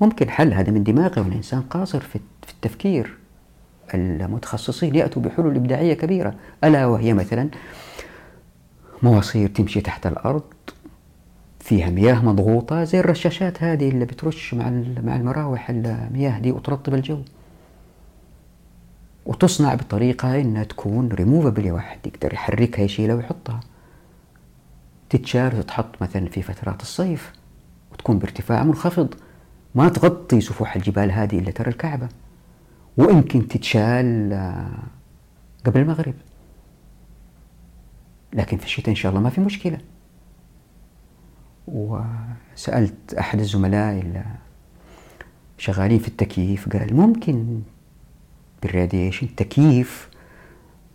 ممكن 0.00 0.30
حل 0.30 0.52
هذا 0.52 0.70
من 0.70 0.82
دماغه 0.82 1.20
والإنسان 1.20 1.62
قاصر 1.62 2.00
في 2.00 2.18
التفكير 2.52 3.16
المتخصصين 3.94 4.94
يأتوا 4.94 5.22
بحلول 5.22 5.56
إبداعية 5.56 5.94
كبيرة 5.94 6.34
ألا 6.64 6.86
وهي 6.86 7.14
مثلا 7.14 7.48
مواسير 9.02 9.48
تمشي 9.48 9.80
تحت 9.80 10.06
الأرض 10.06 10.42
فيها 11.70 11.90
مياه 11.90 12.14
مضغوطة 12.24 12.84
زي 12.84 13.00
الرشاشات 13.00 13.62
هذه 13.62 13.88
اللي 13.88 14.04
بترش 14.04 14.54
مع 14.54 14.64
مع 15.04 15.16
المراوح 15.16 15.70
المياه 15.70 16.38
دي 16.38 16.52
وترطب 16.52 16.94
الجو 16.94 17.18
وتصنع 19.26 19.74
بطريقة 19.74 20.40
إنها 20.40 20.64
تكون 20.64 21.08
ريموفبل 21.08 21.70
واحد 21.72 21.98
يقدر 22.06 22.32
يحركها 22.34 22.82
يشيلها 22.82 23.14
ويحطها 23.16 23.60
تتشال 25.10 25.58
وتتحط 25.58 26.02
مثلا 26.02 26.26
في 26.26 26.42
فترات 26.42 26.82
الصيف 26.82 27.32
وتكون 27.92 28.18
بارتفاع 28.18 28.64
منخفض 28.64 29.14
ما 29.74 29.88
تغطي 29.88 30.40
سفوح 30.40 30.76
الجبال 30.76 31.12
هذه 31.12 31.38
إلا 31.38 31.50
ترى 31.50 31.70
الكعبة 31.70 32.08
ويمكن 32.96 33.48
تتشال 33.48 34.32
آه، 34.32 34.68
قبل 35.66 35.80
المغرب 35.80 36.14
لكن 38.32 38.56
في 38.56 38.64
الشتاء 38.64 38.90
إن 38.90 38.94
شاء 38.94 39.10
الله 39.12 39.20
ما 39.22 39.30
في 39.30 39.40
مشكلة 39.40 39.78
وسألت 41.72 43.14
أحد 43.14 43.40
الزملاء 43.40 44.00
اللي 44.00 44.24
شغالين 45.58 45.98
في 45.98 46.08
التكييف 46.08 46.68
قال 46.76 46.96
ممكن 46.96 47.62
بالراديشن 48.62 49.34
تكييف 49.36 50.08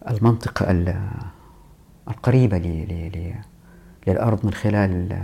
المنطقة 0.09 0.65
القريبة 2.09 2.57
للأرض 4.07 4.45
من 4.45 4.53
خلال 4.53 5.21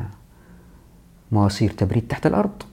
مواسير 1.32 1.72
تبريد 1.72 2.08
تحت 2.08 2.26
الأرض 2.28 2.64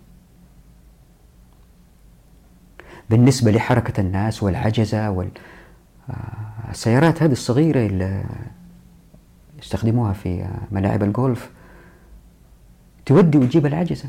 بالنسبة 3.10 3.50
لحركة 3.50 4.00
الناس 4.00 4.42
والعجزة 4.42 5.10
والسيارات 6.70 7.22
آه، 7.22 7.26
هذه 7.26 7.32
الصغيرة 7.32 7.86
اللي 7.86 8.24
يستخدموها 9.62 10.12
في 10.12 10.48
ملاعب 10.72 11.02
الجولف 11.02 11.50
تودي 13.08 13.38
وتجيب 13.38 13.66
العجزة 13.66 14.08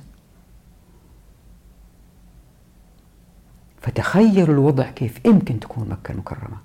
فتخيلوا 3.81 4.55
الوضع 4.55 4.91
كيف 4.91 5.25
يمكن 5.25 5.59
تكون 5.59 5.89
مكة 5.89 6.11
المكرمة 6.11 6.57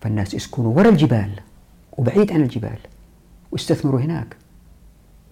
فالناس 0.00 0.34
يسكنوا 0.34 0.76
وراء 0.76 0.92
الجبال 0.92 1.30
وبعيد 1.92 2.32
عن 2.32 2.40
الجبال 2.42 2.78
واستثمروا 3.52 4.00
هناك 4.00 4.36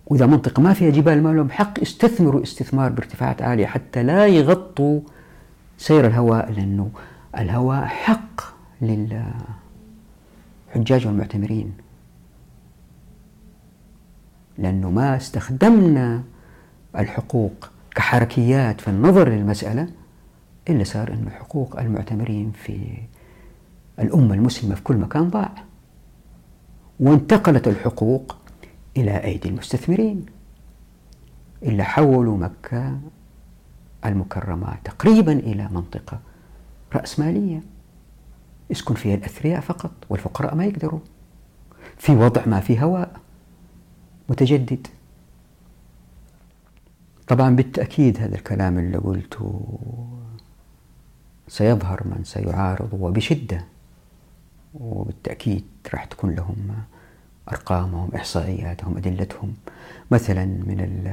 وإذا 0.07 0.27
منطقة 0.27 0.61
ما 0.63 0.73
فيها 0.73 0.91
جبال 0.91 1.23
ما 1.23 1.29
لهم 1.33 1.51
حق 1.51 1.81
استثمروا 1.81 2.43
استثمار 2.43 2.93
بارتفاعات 2.93 3.43
عالية 3.43 3.67
حتى 3.67 4.03
لا 4.03 4.27
يغطوا 4.27 5.01
سير 5.79 6.07
الهواء 6.07 6.53
لأنه 6.53 6.91
الهواء 7.39 7.85
حق 7.85 8.41
للحجاج 8.83 9.37
والمعتمرين 11.07 11.73
لأنه 14.59 14.91
ما 14.91 15.17
استخدمنا 15.17 16.23
الحقوق 16.99 17.71
كحركيات 17.95 18.81
في 18.81 18.89
النظر 18.89 19.29
للمسألة 19.29 19.89
إلا 20.69 20.85
صار 20.85 21.13
أن 21.13 21.31
حقوق 21.31 21.81
المعتمرين 21.81 22.51
في 22.63 22.79
الأمة 23.99 24.35
المسلمة 24.35 24.75
في 24.75 24.83
كل 24.83 24.97
مكان 24.97 25.31
ضاع 25.31 25.53
وانتقلت 27.01 27.69
الحقوق 27.69 28.37
إلى 28.97 29.25
أيدي 29.25 29.49
المستثمرين 29.49 30.27
اللي 31.63 31.85
حولوا 31.85 32.37
مكة 32.39 32.99
المكرمة 34.07 34.75
تقريبا 34.85 35.33
إلى 35.33 35.69
منطقة 35.73 36.21
رأسمالية 36.95 37.61
يسكن 38.71 38.95
فيها 38.95 39.15
الأثرياء 39.15 39.61
فقط 39.61 39.91
والفقراء 40.11 40.55
ما 40.55 40.65
يقدروا 40.65 40.99
في 41.99 42.13
وضع 42.17 42.43
ما 42.47 42.61
فيه 42.61 42.85
هواء 42.85 43.21
متجدد 44.29 44.87
طبعا 47.29 47.57
بالتأكيد 47.57 48.19
هذا 48.21 48.35
الكلام 48.35 48.79
اللي 48.79 48.99
قلته 48.99 49.63
سيظهر 51.49 52.03
من 52.05 52.25
سيعارض 52.25 52.89
وبشدة 52.93 53.65
وبالتأكيد 54.75 55.65
راح 55.95 56.05
تكون 56.05 56.31
لهم 56.35 56.57
أرقامهم 57.53 58.11
إحصائياتهم 58.15 58.97
أدلتهم 58.97 59.55
مثلا 60.11 60.45
من 60.45 61.11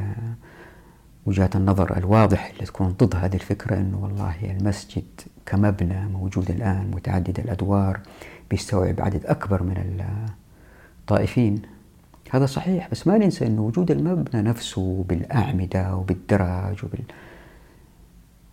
وجهات 1.25 1.55
النظر 1.55 1.97
الواضح 1.97 2.45
اللي 2.53 2.65
تكون 2.65 2.89
ضد 2.99 3.15
هذه 3.15 3.35
الفكرة 3.35 3.75
أنه 3.77 3.99
والله 4.03 4.35
المسجد 4.57 5.05
كمبنى 5.45 6.05
موجود 6.05 6.51
الآن 6.51 6.91
متعدد 6.93 7.39
الأدوار 7.39 7.99
بيستوعب 8.51 9.01
عدد 9.01 9.25
أكبر 9.25 9.63
من 9.63 10.05
الطائفين 11.01 11.61
هذا 12.33 12.45
صحيح 12.45 12.89
بس 12.91 13.07
ما 13.07 13.17
ننسى 13.17 13.47
أن 13.47 13.59
وجود 13.59 13.91
المبنى 13.91 14.41
نفسه 14.41 15.05
بالأعمدة 15.09 15.95
وبالدرج 15.95 16.79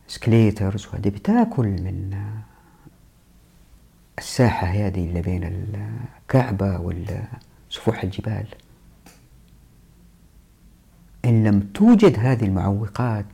وبالسكليترز 0.04 0.86
وهذه 0.86 1.08
بتاكل 1.08 1.66
من 1.66 2.22
الساحة 4.18 4.66
هذه 4.66 5.08
اللي 5.08 5.22
بين 5.22 5.66
الكعبة 6.24 6.78
والسفوح 6.80 8.02
الجبال 8.02 8.46
إن 11.24 11.44
لم 11.44 11.60
توجد 11.74 12.18
هذه 12.18 12.44
المعوقات 12.44 13.26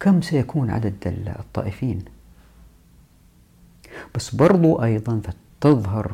كم 0.00 0.20
سيكون 0.22 0.70
عدد 0.70 0.94
الطائفين 1.38 2.02
بس 4.14 4.34
برضو 4.34 4.82
أيضا 4.84 5.22
تظهر 5.60 6.12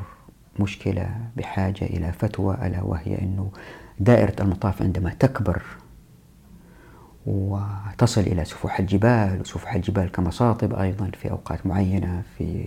مشكلة 0.62 1.11
بحاجة 1.36 1.84
إلى 1.84 2.12
فتوى 2.12 2.54
ألا 2.62 2.82
وهي 2.82 3.18
أنه 3.18 3.50
دائرة 4.00 4.34
المطاف 4.40 4.82
عندما 4.82 5.11
تكبر 5.18 5.62
وتصل 7.26 8.20
إلى 8.20 8.44
سفوح 8.44 8.78
الجبال 8.78 9.40
وسفوح 9.40 9.74
الجبال 9.74 10.12
كمصاطب 10.12 10.74
أيضا 10.74 11.11
في 11.22 11.30
أوقات 11.30 11.66
معينة 11.66 12.22
في 12.38 12.64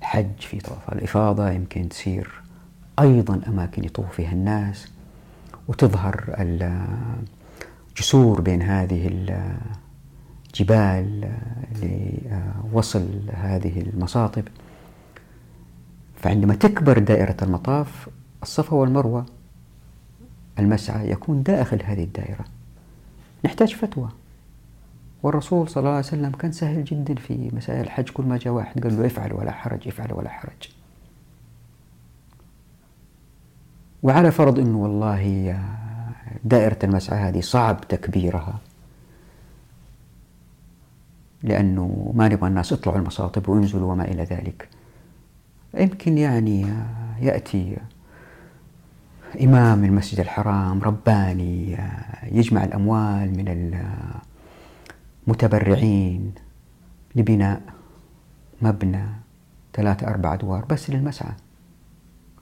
الحج 0.00 0.40
في 0.40 0.58
طواف 0.58 0.92
الإفاضة 0.92 1.50
يمكن 1.50 1.88
تصير 1.88 2.32
أيضا 3.00 3.40
أماكن 3.48 3.84
يطوف 3.84 4.12
فيها 4.12 4.32
الناس 4.32 4.88
وتظهر 5.68 6.34
الجسور 7.96 8.40
بين 8.40 8.62
هذه 8.62 9.10
الجبال 10.54 11.30
لوصل 12.72 13.20
هذه 13.32 13.80
المصاطب 13.80 14.44
فعندما 16.18 16.54
تكبر 16.54 16.98
دائرة 16.98 17.36
المطاف 17.42 18.08
الصفا 18.42 18.74
والمروة 18.76 19.26
المسعى 20.58 21.10
يكون 21.10 21.42
داخل 21.42 21.82
هذه 21.84 22.04
الدائرة 22.04 22.44
نحتاج 23.44 23.74
فتوى 23.74 24.08
والرسول 25.22 25.68
صلى 25.68 25.80
الله 25.80 25.90
عليه 25.94 26.06
وسلم 26.06 26.30
كان 26.30 26.52
سهل 26.52 26.84
جدا 26.84 27.14
في 27.14 27.50
مسائل 27.52 27.80
الحج 27.80 28.08
كل 28.10 28.24
ما 28.24 28.36
جاء 28.36 28.52
واحد 28.54 28.82
قال 28.82 28.98
له 29.00 29.06
افعل 29.06 29.32
ولا 29.32 29.52
حرج 29.52 29.88
افعل 29.88 30.08
ولا 30.12 30.28
حرج 30.28 30.70
وعلى 34.02 34.30
فرض 34.30 34.58
انه 34.58 34.78
والله 34.78 35.58
دائرة 36.44 36.78
المسعى 36.84 37.28
هذه 37.28 37.40
صعب 37.40 37.88
تكبيرها 37.88 38.54
لأنه 41.42 42.12
ما 42.14 42.28
نبغى 42.28 42.48
الناس 42.50 42.72
يطلعوا 42.72 42.98
المصاطب 42.98 43.48
وينزلوا 43.48 43.92
وما 43.92 44.04
إلى 44.04 44.22
ذلك 44.24 44.68
يمكن 45.74 46.18
يعني 46.18 46.66
يأتي 47.20 47.76
إمام 49.40 49.84
المسجد 49.84 50.20
الحرام 50.20 50.80
رباني 50.82 51.76
يجمع 52.22 52.64
الأموال 52.64 53.30
من 53.36 53.76
المتبرعين 55.28 56.32
لبناء 57.16 57.62
مبنى 58.62 59.04
ثلاثة 59.74 60.06
أربعة 60.08 60.34
أدوار 60.34 60.64
بس 60.64 60.90
للمسعى 60.90 61.32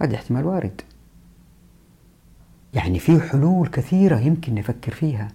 هذا 0.03 0.14
احتمال 0.14 0.45
وارد 0.47 0.81
يعني 2.74 2.99
في 2.99 3.20
حلول 3.20 3.68
كثيرة 3.68 4.18
يمكن 4.18 4.55
نفكر 4.55 4.93
فيها 4.93 5.29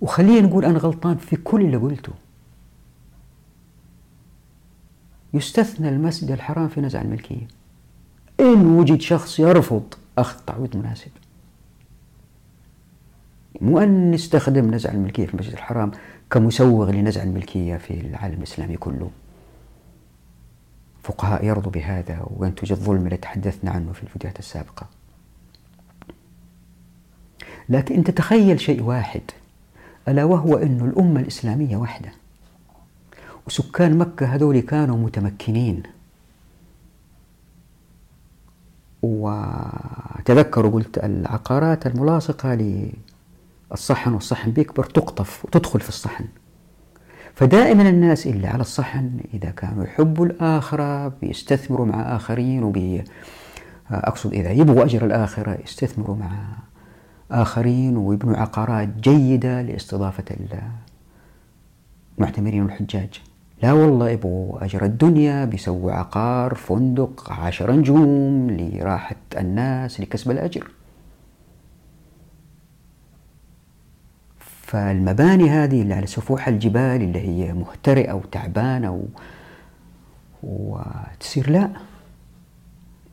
وخلينا 0.00 0.46
نقول 0.46 0.64
أنا 0.64 0.78
غلطان 0.78 1.16
في 1.16 1.36
كل 1.36 1.60
اللي 1.60 1.76
قلته 1.76 2.12
يستثنى 5.34 5.88
المسجد 5.88 6.30
الحرام 6.30 6.68
في 6.68 6.80
نزع 6.80 7.00
الملكية 7.02 7.46
إن 8.40 8.66
وجد 8.66 9.00
شخص 9.00 9.38
يرفض 9.38 9.94
أخذ 10.18 10.38
تعويض 10.46 10.76
مناسب 10.76 11.10
مو 13.60 13.78
أن 13.78 14.10
نستخدم 14.10 14.74
نزع 14.74 14.92
الملكية 14.92 15.26
في 15.26 15.34
المسجد 15.34 15.52
الحرام 15.52 15.90
كمسوغ 16.30 16.90
لنزع 16.90 17.22
الملكية 17.22 17.76
في 17.76 17.94
العالم 18.00 18.34
الإسلامي 18.38 18.76
كله 18.76 19.10
فقهاء 21.02 21.44
يرضوا 21.44 21.72
بهذا 21.72 22.26
وينتج 22.36 22.72
الظلم 22.72 23.04
اللي 23.04 23.16
تحدثنا 23.16 23.70
عنه 23.70 23.92
في 23.92 24.02
الفيديوهات 24.02 24.38
السابقة 24.38 24.86
لكن 27.68 27.94
أنت 27.94 28.10
تخيل 28.10 28.60
شيء 28.60 28.82
واحد 28.82 29.22
ألا 30.08 30.24
وهو 30.24 30.54
أن 30.56 30.88
الأمة 30.92 31.20
الإسلامية 31.20 31.76
واحدة 31.76 32.10
سكان 33.48 33.98
مكة 33.98 34.26
هذول 34.26 34.60
كانوا 34.60 34.96
متمكنين 34.96 35.82
وتذكروا 39.02 40.70
قلت 40.70 40.98
العقارات 40.98 41.86
الملاصقة 41.86 42.54
للصحن 43.70 44.12
والصحن 44.14 44.50
بيكبر 44.50 44.84
تقطف 44.84 45.44
وتدخل 45.44 45.80
في 45.80 45.88
الصحن 45.88 46.24
فدائما 47.34 47.88
الناس 47.88 48.26
اللي 48.26 48.46
على 48.46 48.60
الصحن 48.60 49.20
إذا 49.34 49.50
كانوا 49.50 49.84
يحبوا 49.84 50.26
الآخرة 50.26 51.08
بيستثمروا 51.08 51.86
مع 51.86 52.16
آخرين 52.16 52.62
وبي 52.62 53.04
أقصد 53.90 54.32
إذا 54.32 54.50
يبغوا 54.50 54.84
أجر 54.84 55.04
الآخرة 55.06 55.58
يستثمروا 55.64 56.16
مع 56.16 56.46
آخرين 57.30 57.96
ويبنوا 57.96 58.36
عقارات 58.36 58.88
جيدة 58.88 59.62
لاستضافة 59.62 60.24
المعتمرين 62.18 62.62
والحجاج 62.62 63.22
لا 63.62 63.72
والله 63.72 64.10
يبغوا 64.10 64.64
أجر 64.64 64.84
الدنيا 64.84 65.44
بيسووا 65.44 65.92
عقار 65.92 66.54
فندق 66.54 67.32
عشر 67.32 67.72
نجوم 67.72 68.50
لراحة 68.50 69.16
الناس 69.36 70.00
لكسب 70.00 70.30
الأجر 70.30 70.68
فالمباني 74.38 75.50
هذه 75.50 75.82
اللي 75.82 75.94
على 75.94 76.06
سفوح 76.06 76.48
الجبال 76.48 77.02
اللي 77.02 77.18
هي 77.20 77.52
مهترئة 77.52 78.12
وتعبانة 78.12 78.90
و... 78.92 79.02
وتصير 80.42 81.50
لا 81.50 81.70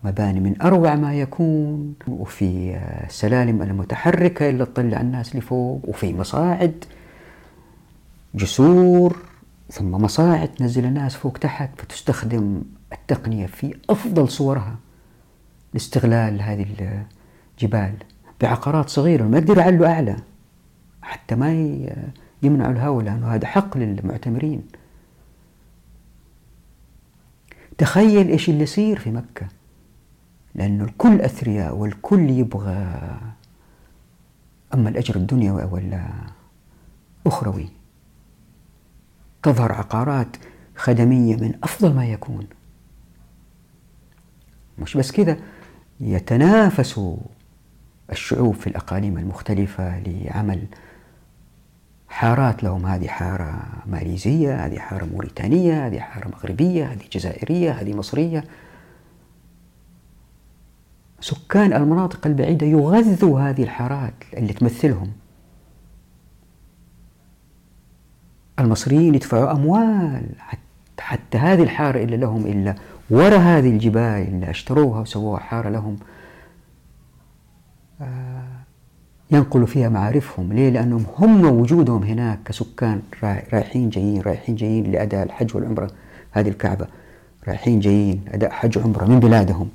مباني 0.03 0.39
من 0.39 0.61
أروع 0.61 0.95
ما 0.95 1.13
يكون 1.15 1.93
وفي 2.07 2.79
سلالم 3.09 3.61
المتحركة 3.61 4.49
اللي 4.49 4.65
تطلع 4.65 5.01
الناس 5.01 5.35
لفوق 5.35 5.81
وفي 5.87 6.13
مصاعد 6.13 6.83
جسور 8.35 9.17
ثم 9.75 9.91
مصاعد 9.91 10.47
تنزل 10.53 10.85
الناس 10.85 11.15
فوق 11.15 11.33
تحت 11.37 11.69
فتستخدم 11.81 12.61
التقنية 12.93 13.45
في 13.45 13.77
أفضل 13.89 14.29
صورها 14.29 14.75
لاستغلال 15.73 16.41
هذه 16.41 16.65
الجبال 17.59 17.93
بعقارات 18.41 18.89
صغيرة 18.89 19.23
ما 19.23 19.37
يقدروا 19.37 19.61
يعلوا 19.63 19.87
أعلى 19.87 20.15
حتى 21.01 21.35
ما 21.35 21.51
يمنعوا 22.43 22.71
الهواء 22.73 23.05
لأنه 23.05 23.27
هذا 23.27 23.47
حق 23.47 23.77
للمعتمرين 23.77 24.63
تخيل 27.77 28.27
إيش 28.27 28.49
اللي 28.49 28.63
يصير 28.63 28.99
في 28.99 29.11
مكة 29.11 29.47
لأنه 30.55 30.83
الكل 30.83 31.21
أثرياء 31.21 31.75
والكل 31.75 32.29
يبغى 32.29 32.71
أما 34.73 34.89
الأجر 34.89 35.15
الدنيوي 35.15 35.63
ولا 35.63 36.09
أخروي 37.27 37.69
تظهر 39.45 39.71
عقارات 39.71 40.35
خدمية 40.75 41.35
من 41.35 41.53
أفضل 41.63 41.93
ما 41.95 42.05
يكون 42.05 42.47
مش 44.79 44.97
بس 44.97 45.11
كذا 45.11 45.37
يتنافس 45.99 47.01
الشعوب 48.11 48.53
في 48.53 48.67
الأقاليم 48.67 49.17
المختلفة 49.17 49.99
لعمل 49.99 50.63
حارات 52.09 52.63
لهم 52.63 52.85
هذه 52.85 53.07
حارة 53.07 53.59
ماليزية 53.85 54.65
هذه 54.65 54.79
حارة 54.79 55.05
موريتانية 55.05 55.87
هذه 55.87 55.99
حارة 55.99 56.27
مغربية 56.27 56.85
هذه 56.85 57.01
جزائرية 57.11 57.71
هذه 57.71 57.93
مصرية 57.93 58.43
سكان 61.21 61.73
المناطق 61.73 62.27
البعيدة 62.27 62.67
يغذوا 62.67 63.41
هذه 63.41 63.63
الحارات 63.63 64.13
اللي 64.37 64.53
تمثلهم 64.53 65.11
المصريين 68.59 69.15
يدفعوا 69.15 69.51
أموال 69.51 70.23
حتى 70.99 71.37
هذه 71.37 71.63
الحارة 71.63 72.03
إلا 72.03 72.15
لهم 72.15 72.45
إلا 72.47 72.75
ورا 73.09 73.37
هذه 73.37 73.69
الجبال 73.69 74.27
اللي 74.27 74.49
اشتروها 74.49 74.99
وسووها 75.01 75.39
حارة 75.39 75.69
لهم 75.69 75.95
آه، 78.01 78.43
ينقلوا 79.31 79.67
فيها 79.67 79.89
معارفهم 79.89 80.53
ليه؟ 80.53 80.69
لأنهم 80.69 81.05
هم 81.19 81.45
وجودهم 81.45 82.03
هناك 82.03 82.39
كسكان 82.45 83.01
رايحين 83.23 83.89
جايين 83.89 84.21
رايحين 84.21 84.55
جايين 84.55 84.91
لأداء 84.91 85.23
الحج 85.25 85.55
والعمرة 85.55 85.91
هذه 86.31 86.49
الكعبة 86.49 86.87
رايحين 87.47 87.79
جايين 87.79 88.21
أداء 88.27 88.49
حج 88.51 88.77
وعمرة 88.77 89.05
من 89.05 89.19
بلادهم 89.19 89.69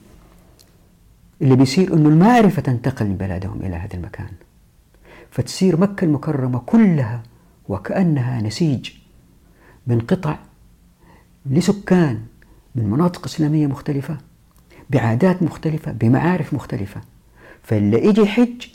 اللي 1.42 1.56
بيصير 1.56 1.94
أنه 1.94 2.08
المعرفة 2.08 2.62
تنتقل 2.62 3.06
من 3.06 3.16
بلادهم 3.16 3.58
إلى 3.62 3.76
هذا 3.76 3.94
المكان 3.94 4.28
فتصير 5.30 5.80
مكة 5.80 6.04
المكرمة 6.04 6.58
كلها 6.66 7.22
وكأنها 7.70 8.40
نسيج 8.42 8.90
من 9.86 10.00
قطع 10.00 10.38
لسكان 11.46 12.20
من 12.74 12.84
مناطق 12.90 13.24
إسلامية 13.24 13.66
مختلفة 13.66 14.16
بعادات 14.90 15.42
مختلفة 15.42 15.92
بمعارف 15.92 16.54
مختلفة 16.54 17.00
فاللي 17.62 18.04
يجي 18.04 18.20
يحج 18.20 18.66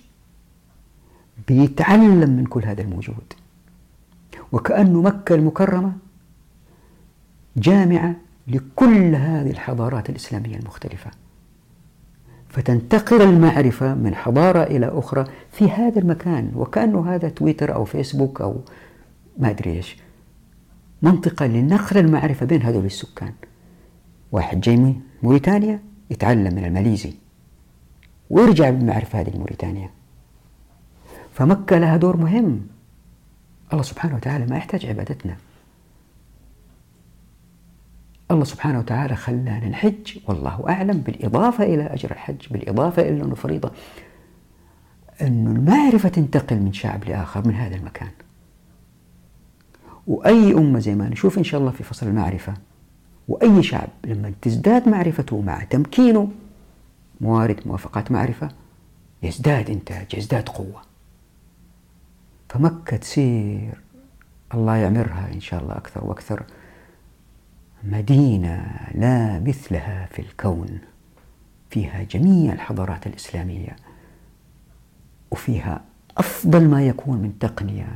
بيتعلم 1.47 2.29
من 2.29 2.45
كل 2.45 2.65
هذا 2.65 2.81
الموجود 2.81 3.33
وكأنه 4.51 5.01
مكة 5.01 5.35
المكرمة 5.35 5.93
جامعة 7.57 8.15
لكل 8.47 9.15
هذه 9.15 9.49
الحضارات 9.51 10.09
الإسلامية 10.09 10.55
المختلفة 10.57 11.11
فتنتقل 12.49 13.21
المعرفة 13.21 13.93
من 13.95 14.15
حضارة 14.15 14.63
إلى 14.63 14.87
أخرى 14.87 15.25
في 15.51 15.71
هذا 15.71 15.99
المكان 15.99 16.51
وكأنه 16.55 17.15
هذا 17.15 17.29
تويتر 17.29 17.73
أو 17.73 17.85
فيسبوك 17.85 18.41
أو 18.41 18.61
ما 19.37 19.49
أدري 19.49 19.71
إيش 19.73 19.95
منطقة 21.01 21.45
لنقل 21.45 21.97
المعرفة 21.97 22.45
بين 22.45 22.61
هذول 22.61 22.85
السكان 22.85 23.33
واحد 24.31 24.61
جاي 24.61 24.77
من 24.77 25.01
موريتانيا 25.23 25.79
يتعلم 26.09 26.55
من 26.55 26.65
الماليزي 26.65 27.13
ويرجع 28.29 28.69
بالمعرفة 28.69 29.19
هذه 29.21 29.29
لموريتانيا 29.29 29.89
فمكة 31.33 31.77
لها 31.77 31.97
دور 31.97 32.17
مهم 32.17 32.67
الله 33.73 33.83
سبحانه 33.83 34.15
وتعالى 34.15 34.45
ما 34.45 34.57
يحتاج 34.57 34.85
عبادتنا 34.85 35.35
الله 38.31 38.43
سبحانه 38.43 38.79
وتعالى 38.79 39.15
خلانا 39.15 39.69
نحج 39.69 40.17
والله 40.27 40.65
أعلم 40.69 40.97
بالإضافة 40.97 41.63
إلى 41.63 41.83
أجر 41.83 42.11
الحج 42.11 42.47
بالإضافة 42.51 43.01
إلى 43.01 43.23
أنه 43.23 43.35
فريضة 43.35 43.71
أن 45.21 45.47
المعرفة 45.55 46.09
تنتقل 46.09 46.59
من 46.59 46.73
شعب 46.73 47.03
لآخر 47.03 47.47
من 47.47 47.53
هذا 47.53 47.75
المكان 47.75 48.09
وأي 50.07 50.53
أمة 50.53 50.79
زي 50.79 50.95
ما 50.95 51.09
نشوف 51.09 51.37
إن 51.37 51.43
شاء 51.43 51.59
الله 51.61 51.71
في 51.71 51.83
فصل 51.83 52.07
المعرفة 52.07 52.53
وأي 53.27 53.63
شعب 53.63 53.89
لما 54.07 54.33
تزداد 54.41 54.89
معرفته 54.89 55.41
مع 55.41 55.63
تمكينه 55.63 56.31
موارد 57.21 57.59
موافقات 57.65 58.11
معرفة 58.11 58.49
يزداد 59.23 59.69
إنتاج 59.69 60.07
يزداد 60.13 60.49
قوة 60.49 60.81
فمكة 62.49 62.97
تصير 62.97 63.77
الله 64.53 64.75
يعمرها 64.75 65.29
إن 65.33 65.41
شاء 65.41 65.61
الله 65.63 65.75
أكثر 65.77 66.03
وأكثر 66.05 66.43
مدينة 67.83 68.77
لا 68.95 69.39
مثلها 69.39 70.09
في 70.11 70.21
الكون 70.21 70.79
فيها 71.69 72.03
جميع 72.03 72.53
الحضارات 72.53 73.07
الإسلامية 73.07 73.75
وفيها 75.31 75.81
أفضل 76.17 76.67
ما 76.67 76.87
يكون 76.87 77.17
من 77.17 77.39
تقنية 77.39 77.87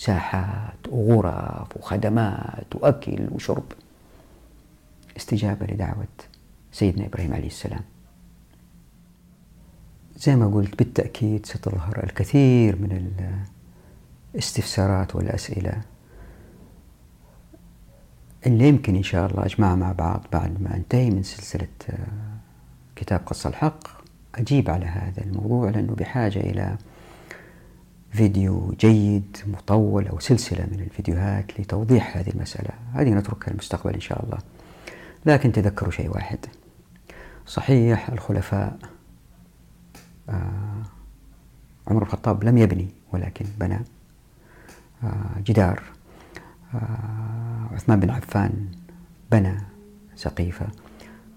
ساحات 0.00 0.88
وغرف 0.88 1.76
وخدمات 1.76 2.66
وأكل 2.74 3.26
وشرب 3.32 3.62
استجابة 5.16 5.66
لدعوة 5.66 6.06
سيدنا 6.72 7.06
إبراهيم 7.06 7.34
عليه 7.34 7.46
السلام 7.46 7.80
زي 10.18 10.36
ما 10.36 10.46
قلت 10.46 10.78
بالتأكيد 10.78 11.46
ستظهر 11.46 12.04
الكثير 12.04 12.76
من 12.76 13.14
الاستفسارات 14.34 15.16
والأسئلة 15.16 15.80
اللي 18.46 18.68
يمكن 18.68 18.96
إن 18.96 19.02
شاء 19.02 19.30
الله 19.30 19.44
أجمعها 19.46 19.74
مع 19.76 19.92
بعض 19.92 20.20
بعد 20.32 20.62
ما 20.62 20.74
أنتهي 20.76 21.10
من 21.10 21.22
سلسلة 21.22 21.66
آه، 21.90 21.94
كتاب 22.96 23.20
قص 23.26 23.46
الحق 23.46 23.80
أجيب 24.34 24.70
على 24.70 24.86
هذا 24.86 25.22
الموضوع 25.24 25.70
لأنه 25.70 25.92
بحاجة 25.94 26.38
إلى 26.40 26.76
فيديو 28.12 28.74
جيد 28.80 29.36
مطول 29.46 30.08
أو 30.08 30.18
سلسلة 30.18 30.66
من 30.72 30.80
الفيديوهات 30.80 31.60
لتوضيح 31.60 32.16
هذه 32.16 32.30
المسألة 32.30 32.70
هذه 32.94 33.10
نتركها 33.10 33.50
للمستقبل 33.50 33.94
إن 33.94 34.00
شاء 34.00 34.24
الله 34.24 34.38
لكن 35.26 35.52
تذكروا 35.52 35.90
شيء 35.90 36.10
واحد 36.10 36.38
صحيح 37.46 38.08
الخلفاء 38.10 38.78
آه 40.28 40.82
عمر 41.88 42.02
الخطاب 42.02 42.44
لم 42.44 42.58
يبني 42.58 42.88
ولكن 43.12 43.44
بنى 43.60 43.78
آه 45.04 45.40
جدار 45.44 45.82
آه 46.74 47.66
عثمان 47.72 48.00
بن 48.00 48.10
عفان 48.10 48.66
بنى 49.32 49.58
سقيفة 50.16 50.66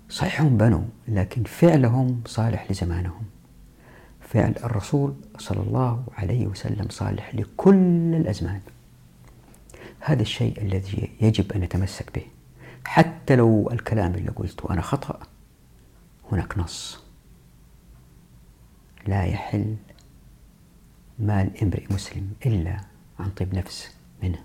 صحيح 0.09 0.41
هم 0.41 0.57
بنوا 0.57 0.83
لكن 1.07 1.43
فعلهم 1.43 2.21
صالح 2.25 2.71
لزمانهم 2.71 3.21
فعل 4.33 4.53
الرسول 4.63 5.15
صلى 5.37 5.61
الله 5.61 6.03
عليه 6.17 6.47
وسلم 6.47 6.85
صالح 6.89 7.35
لكل 7.35 8.15
الأزمان 8.15 8.61
هذا 9.99 10.21
الشيء 10.21 10.61
الذي 10.61 11.09
يجب 11.21 11.51
أن 11.53 11.61
نتمسك 11.61 12.15
به 12.15 12.25
حتى 12.85 13.35
لو 13.35 13.69
الكلام 13.71 14.15
اللي 14.15 14.31
قلته 14.31 14.73
أنا 14.73 14.81
خطأ 14.81 15.19
هناك 16.31 16.57
نص 16.57 17.03
لا 19.07 19.23
يحل 19.23 19.75
مال 21.19 21.61
امرئ 21.63 21.83
مسلم 21.93 22.29
إلا 22.45 22.77
عن 23.19 23.29
طيب 23.29 23.55
نفس 23.55 23.91
منه 24.23 24.43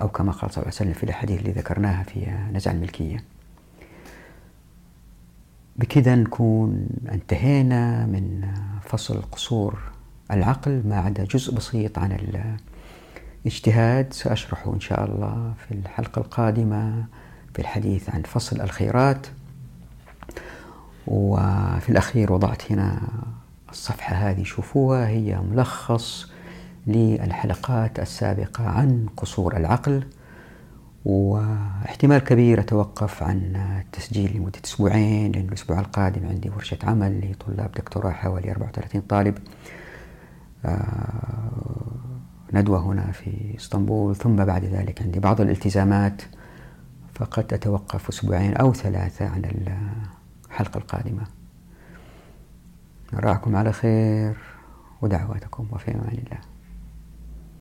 أو 0.00 0.08
كما 0.08 0.32
قال 0.32 0.50
صلى 0.50 0.62
الله 0.62 0.74
عليه 0.74 0.76
وسلم 0.76 0.92
في 0.92 1.02
الأحاديث 1.04 1.38
اللي 1.40 1.50
ذكرناها 1.52 2.02
في 2.02 2.30
نزع 2.52 2.70
الملكية 2.70 3.24
بكذا 5.76 6.14
نكون 6.16 6.86
انتهينا 7.12 8.06
من 8.06 8.48
فصل 8.84 9.22
قصور 9.32 9.78
العقل 10.30 10.82
ما 10.86 10.96
عدا 10.98 11.24
جزء 11.24 11.54
بسيط 11.54 11.98
عن 11.98 12.18
الاجتهاد 13.44 14.12
سأشرحه 14.12 14.72
إن 14.74 14.80
شاء 14.80 15.04
الله 15.04 15.54
في 15.68 15.74
الحلقة 15.74 16.18
القادمة 16.20 17.04
في 17.54 17.58
الحديث 17.62 18.10
عن 18.10 18.22
فصل 18.22 18.60
الخيرات 18.60 19.26
وفي 21.06 21.88
الأخير 21.88 22.32
وضعت 22.32 22.72
هنا 22.72 23.00
الصفحة 23.70 24.16
هذه 24.30 24.42
شوفوها 24.44 25.08
هي 25.08 25.38
ملخص 25.50 26.30
للحلقات 26.86 28.00
السابقة 28.00 28.68
عن 28.68 29.06
قصور 29.16 29.56
العقل 29.56 30.02
واحتمال 31.04 32.18
كبير 32.18 32.60
أتوقف 32.60 33.22
عن 33.22 33.38
التسجيل 33.86 34.36
لمدة 34.36 34.60
أسبوعين 34.64 35.32
لأن 35.32 35.48
الأسبوع 35.48 35.80
القادم 35.80 36.26
عندي 36.28 36.50
ورشة 36.50 36.78
عمل 36.84 37.30
لطلاب 37.30 37.72
دكتوراه 37.72 38.10
حوالي 38.10 38.50
34 38.50 39.02
طالب 39.02 39.38
آه، 40.64 41.52
ندوة 42.52 42.78
هنا 42.80 43.12
في 43.12 43.54
اسطنبول 43.56 44.16
ثم 44.16 44.36
بعد 44.36 44.64
ذلك 44.64 45.02
عندي 45.02 45.20
بعض 45.20 45.40
الالتزامات 45.40 46.22
فقد 47.14 47.52
أتوقف 47.54 48.08
أسبوعين 48.08 48.54
أو 48.54 48.72
ثلاثة 48.74 49.28
عن 49.28 49.44
الحلقة 50.48 50.78
القادمة 50.78 51.22
نراكم 53.12 53.56
على 53.56 53.72
خير 53.72 54.36
ودعواتكم 55.02 55.66
وفي 55.72 55.90
أمان 55.94 56.08
الله 56.26 56.53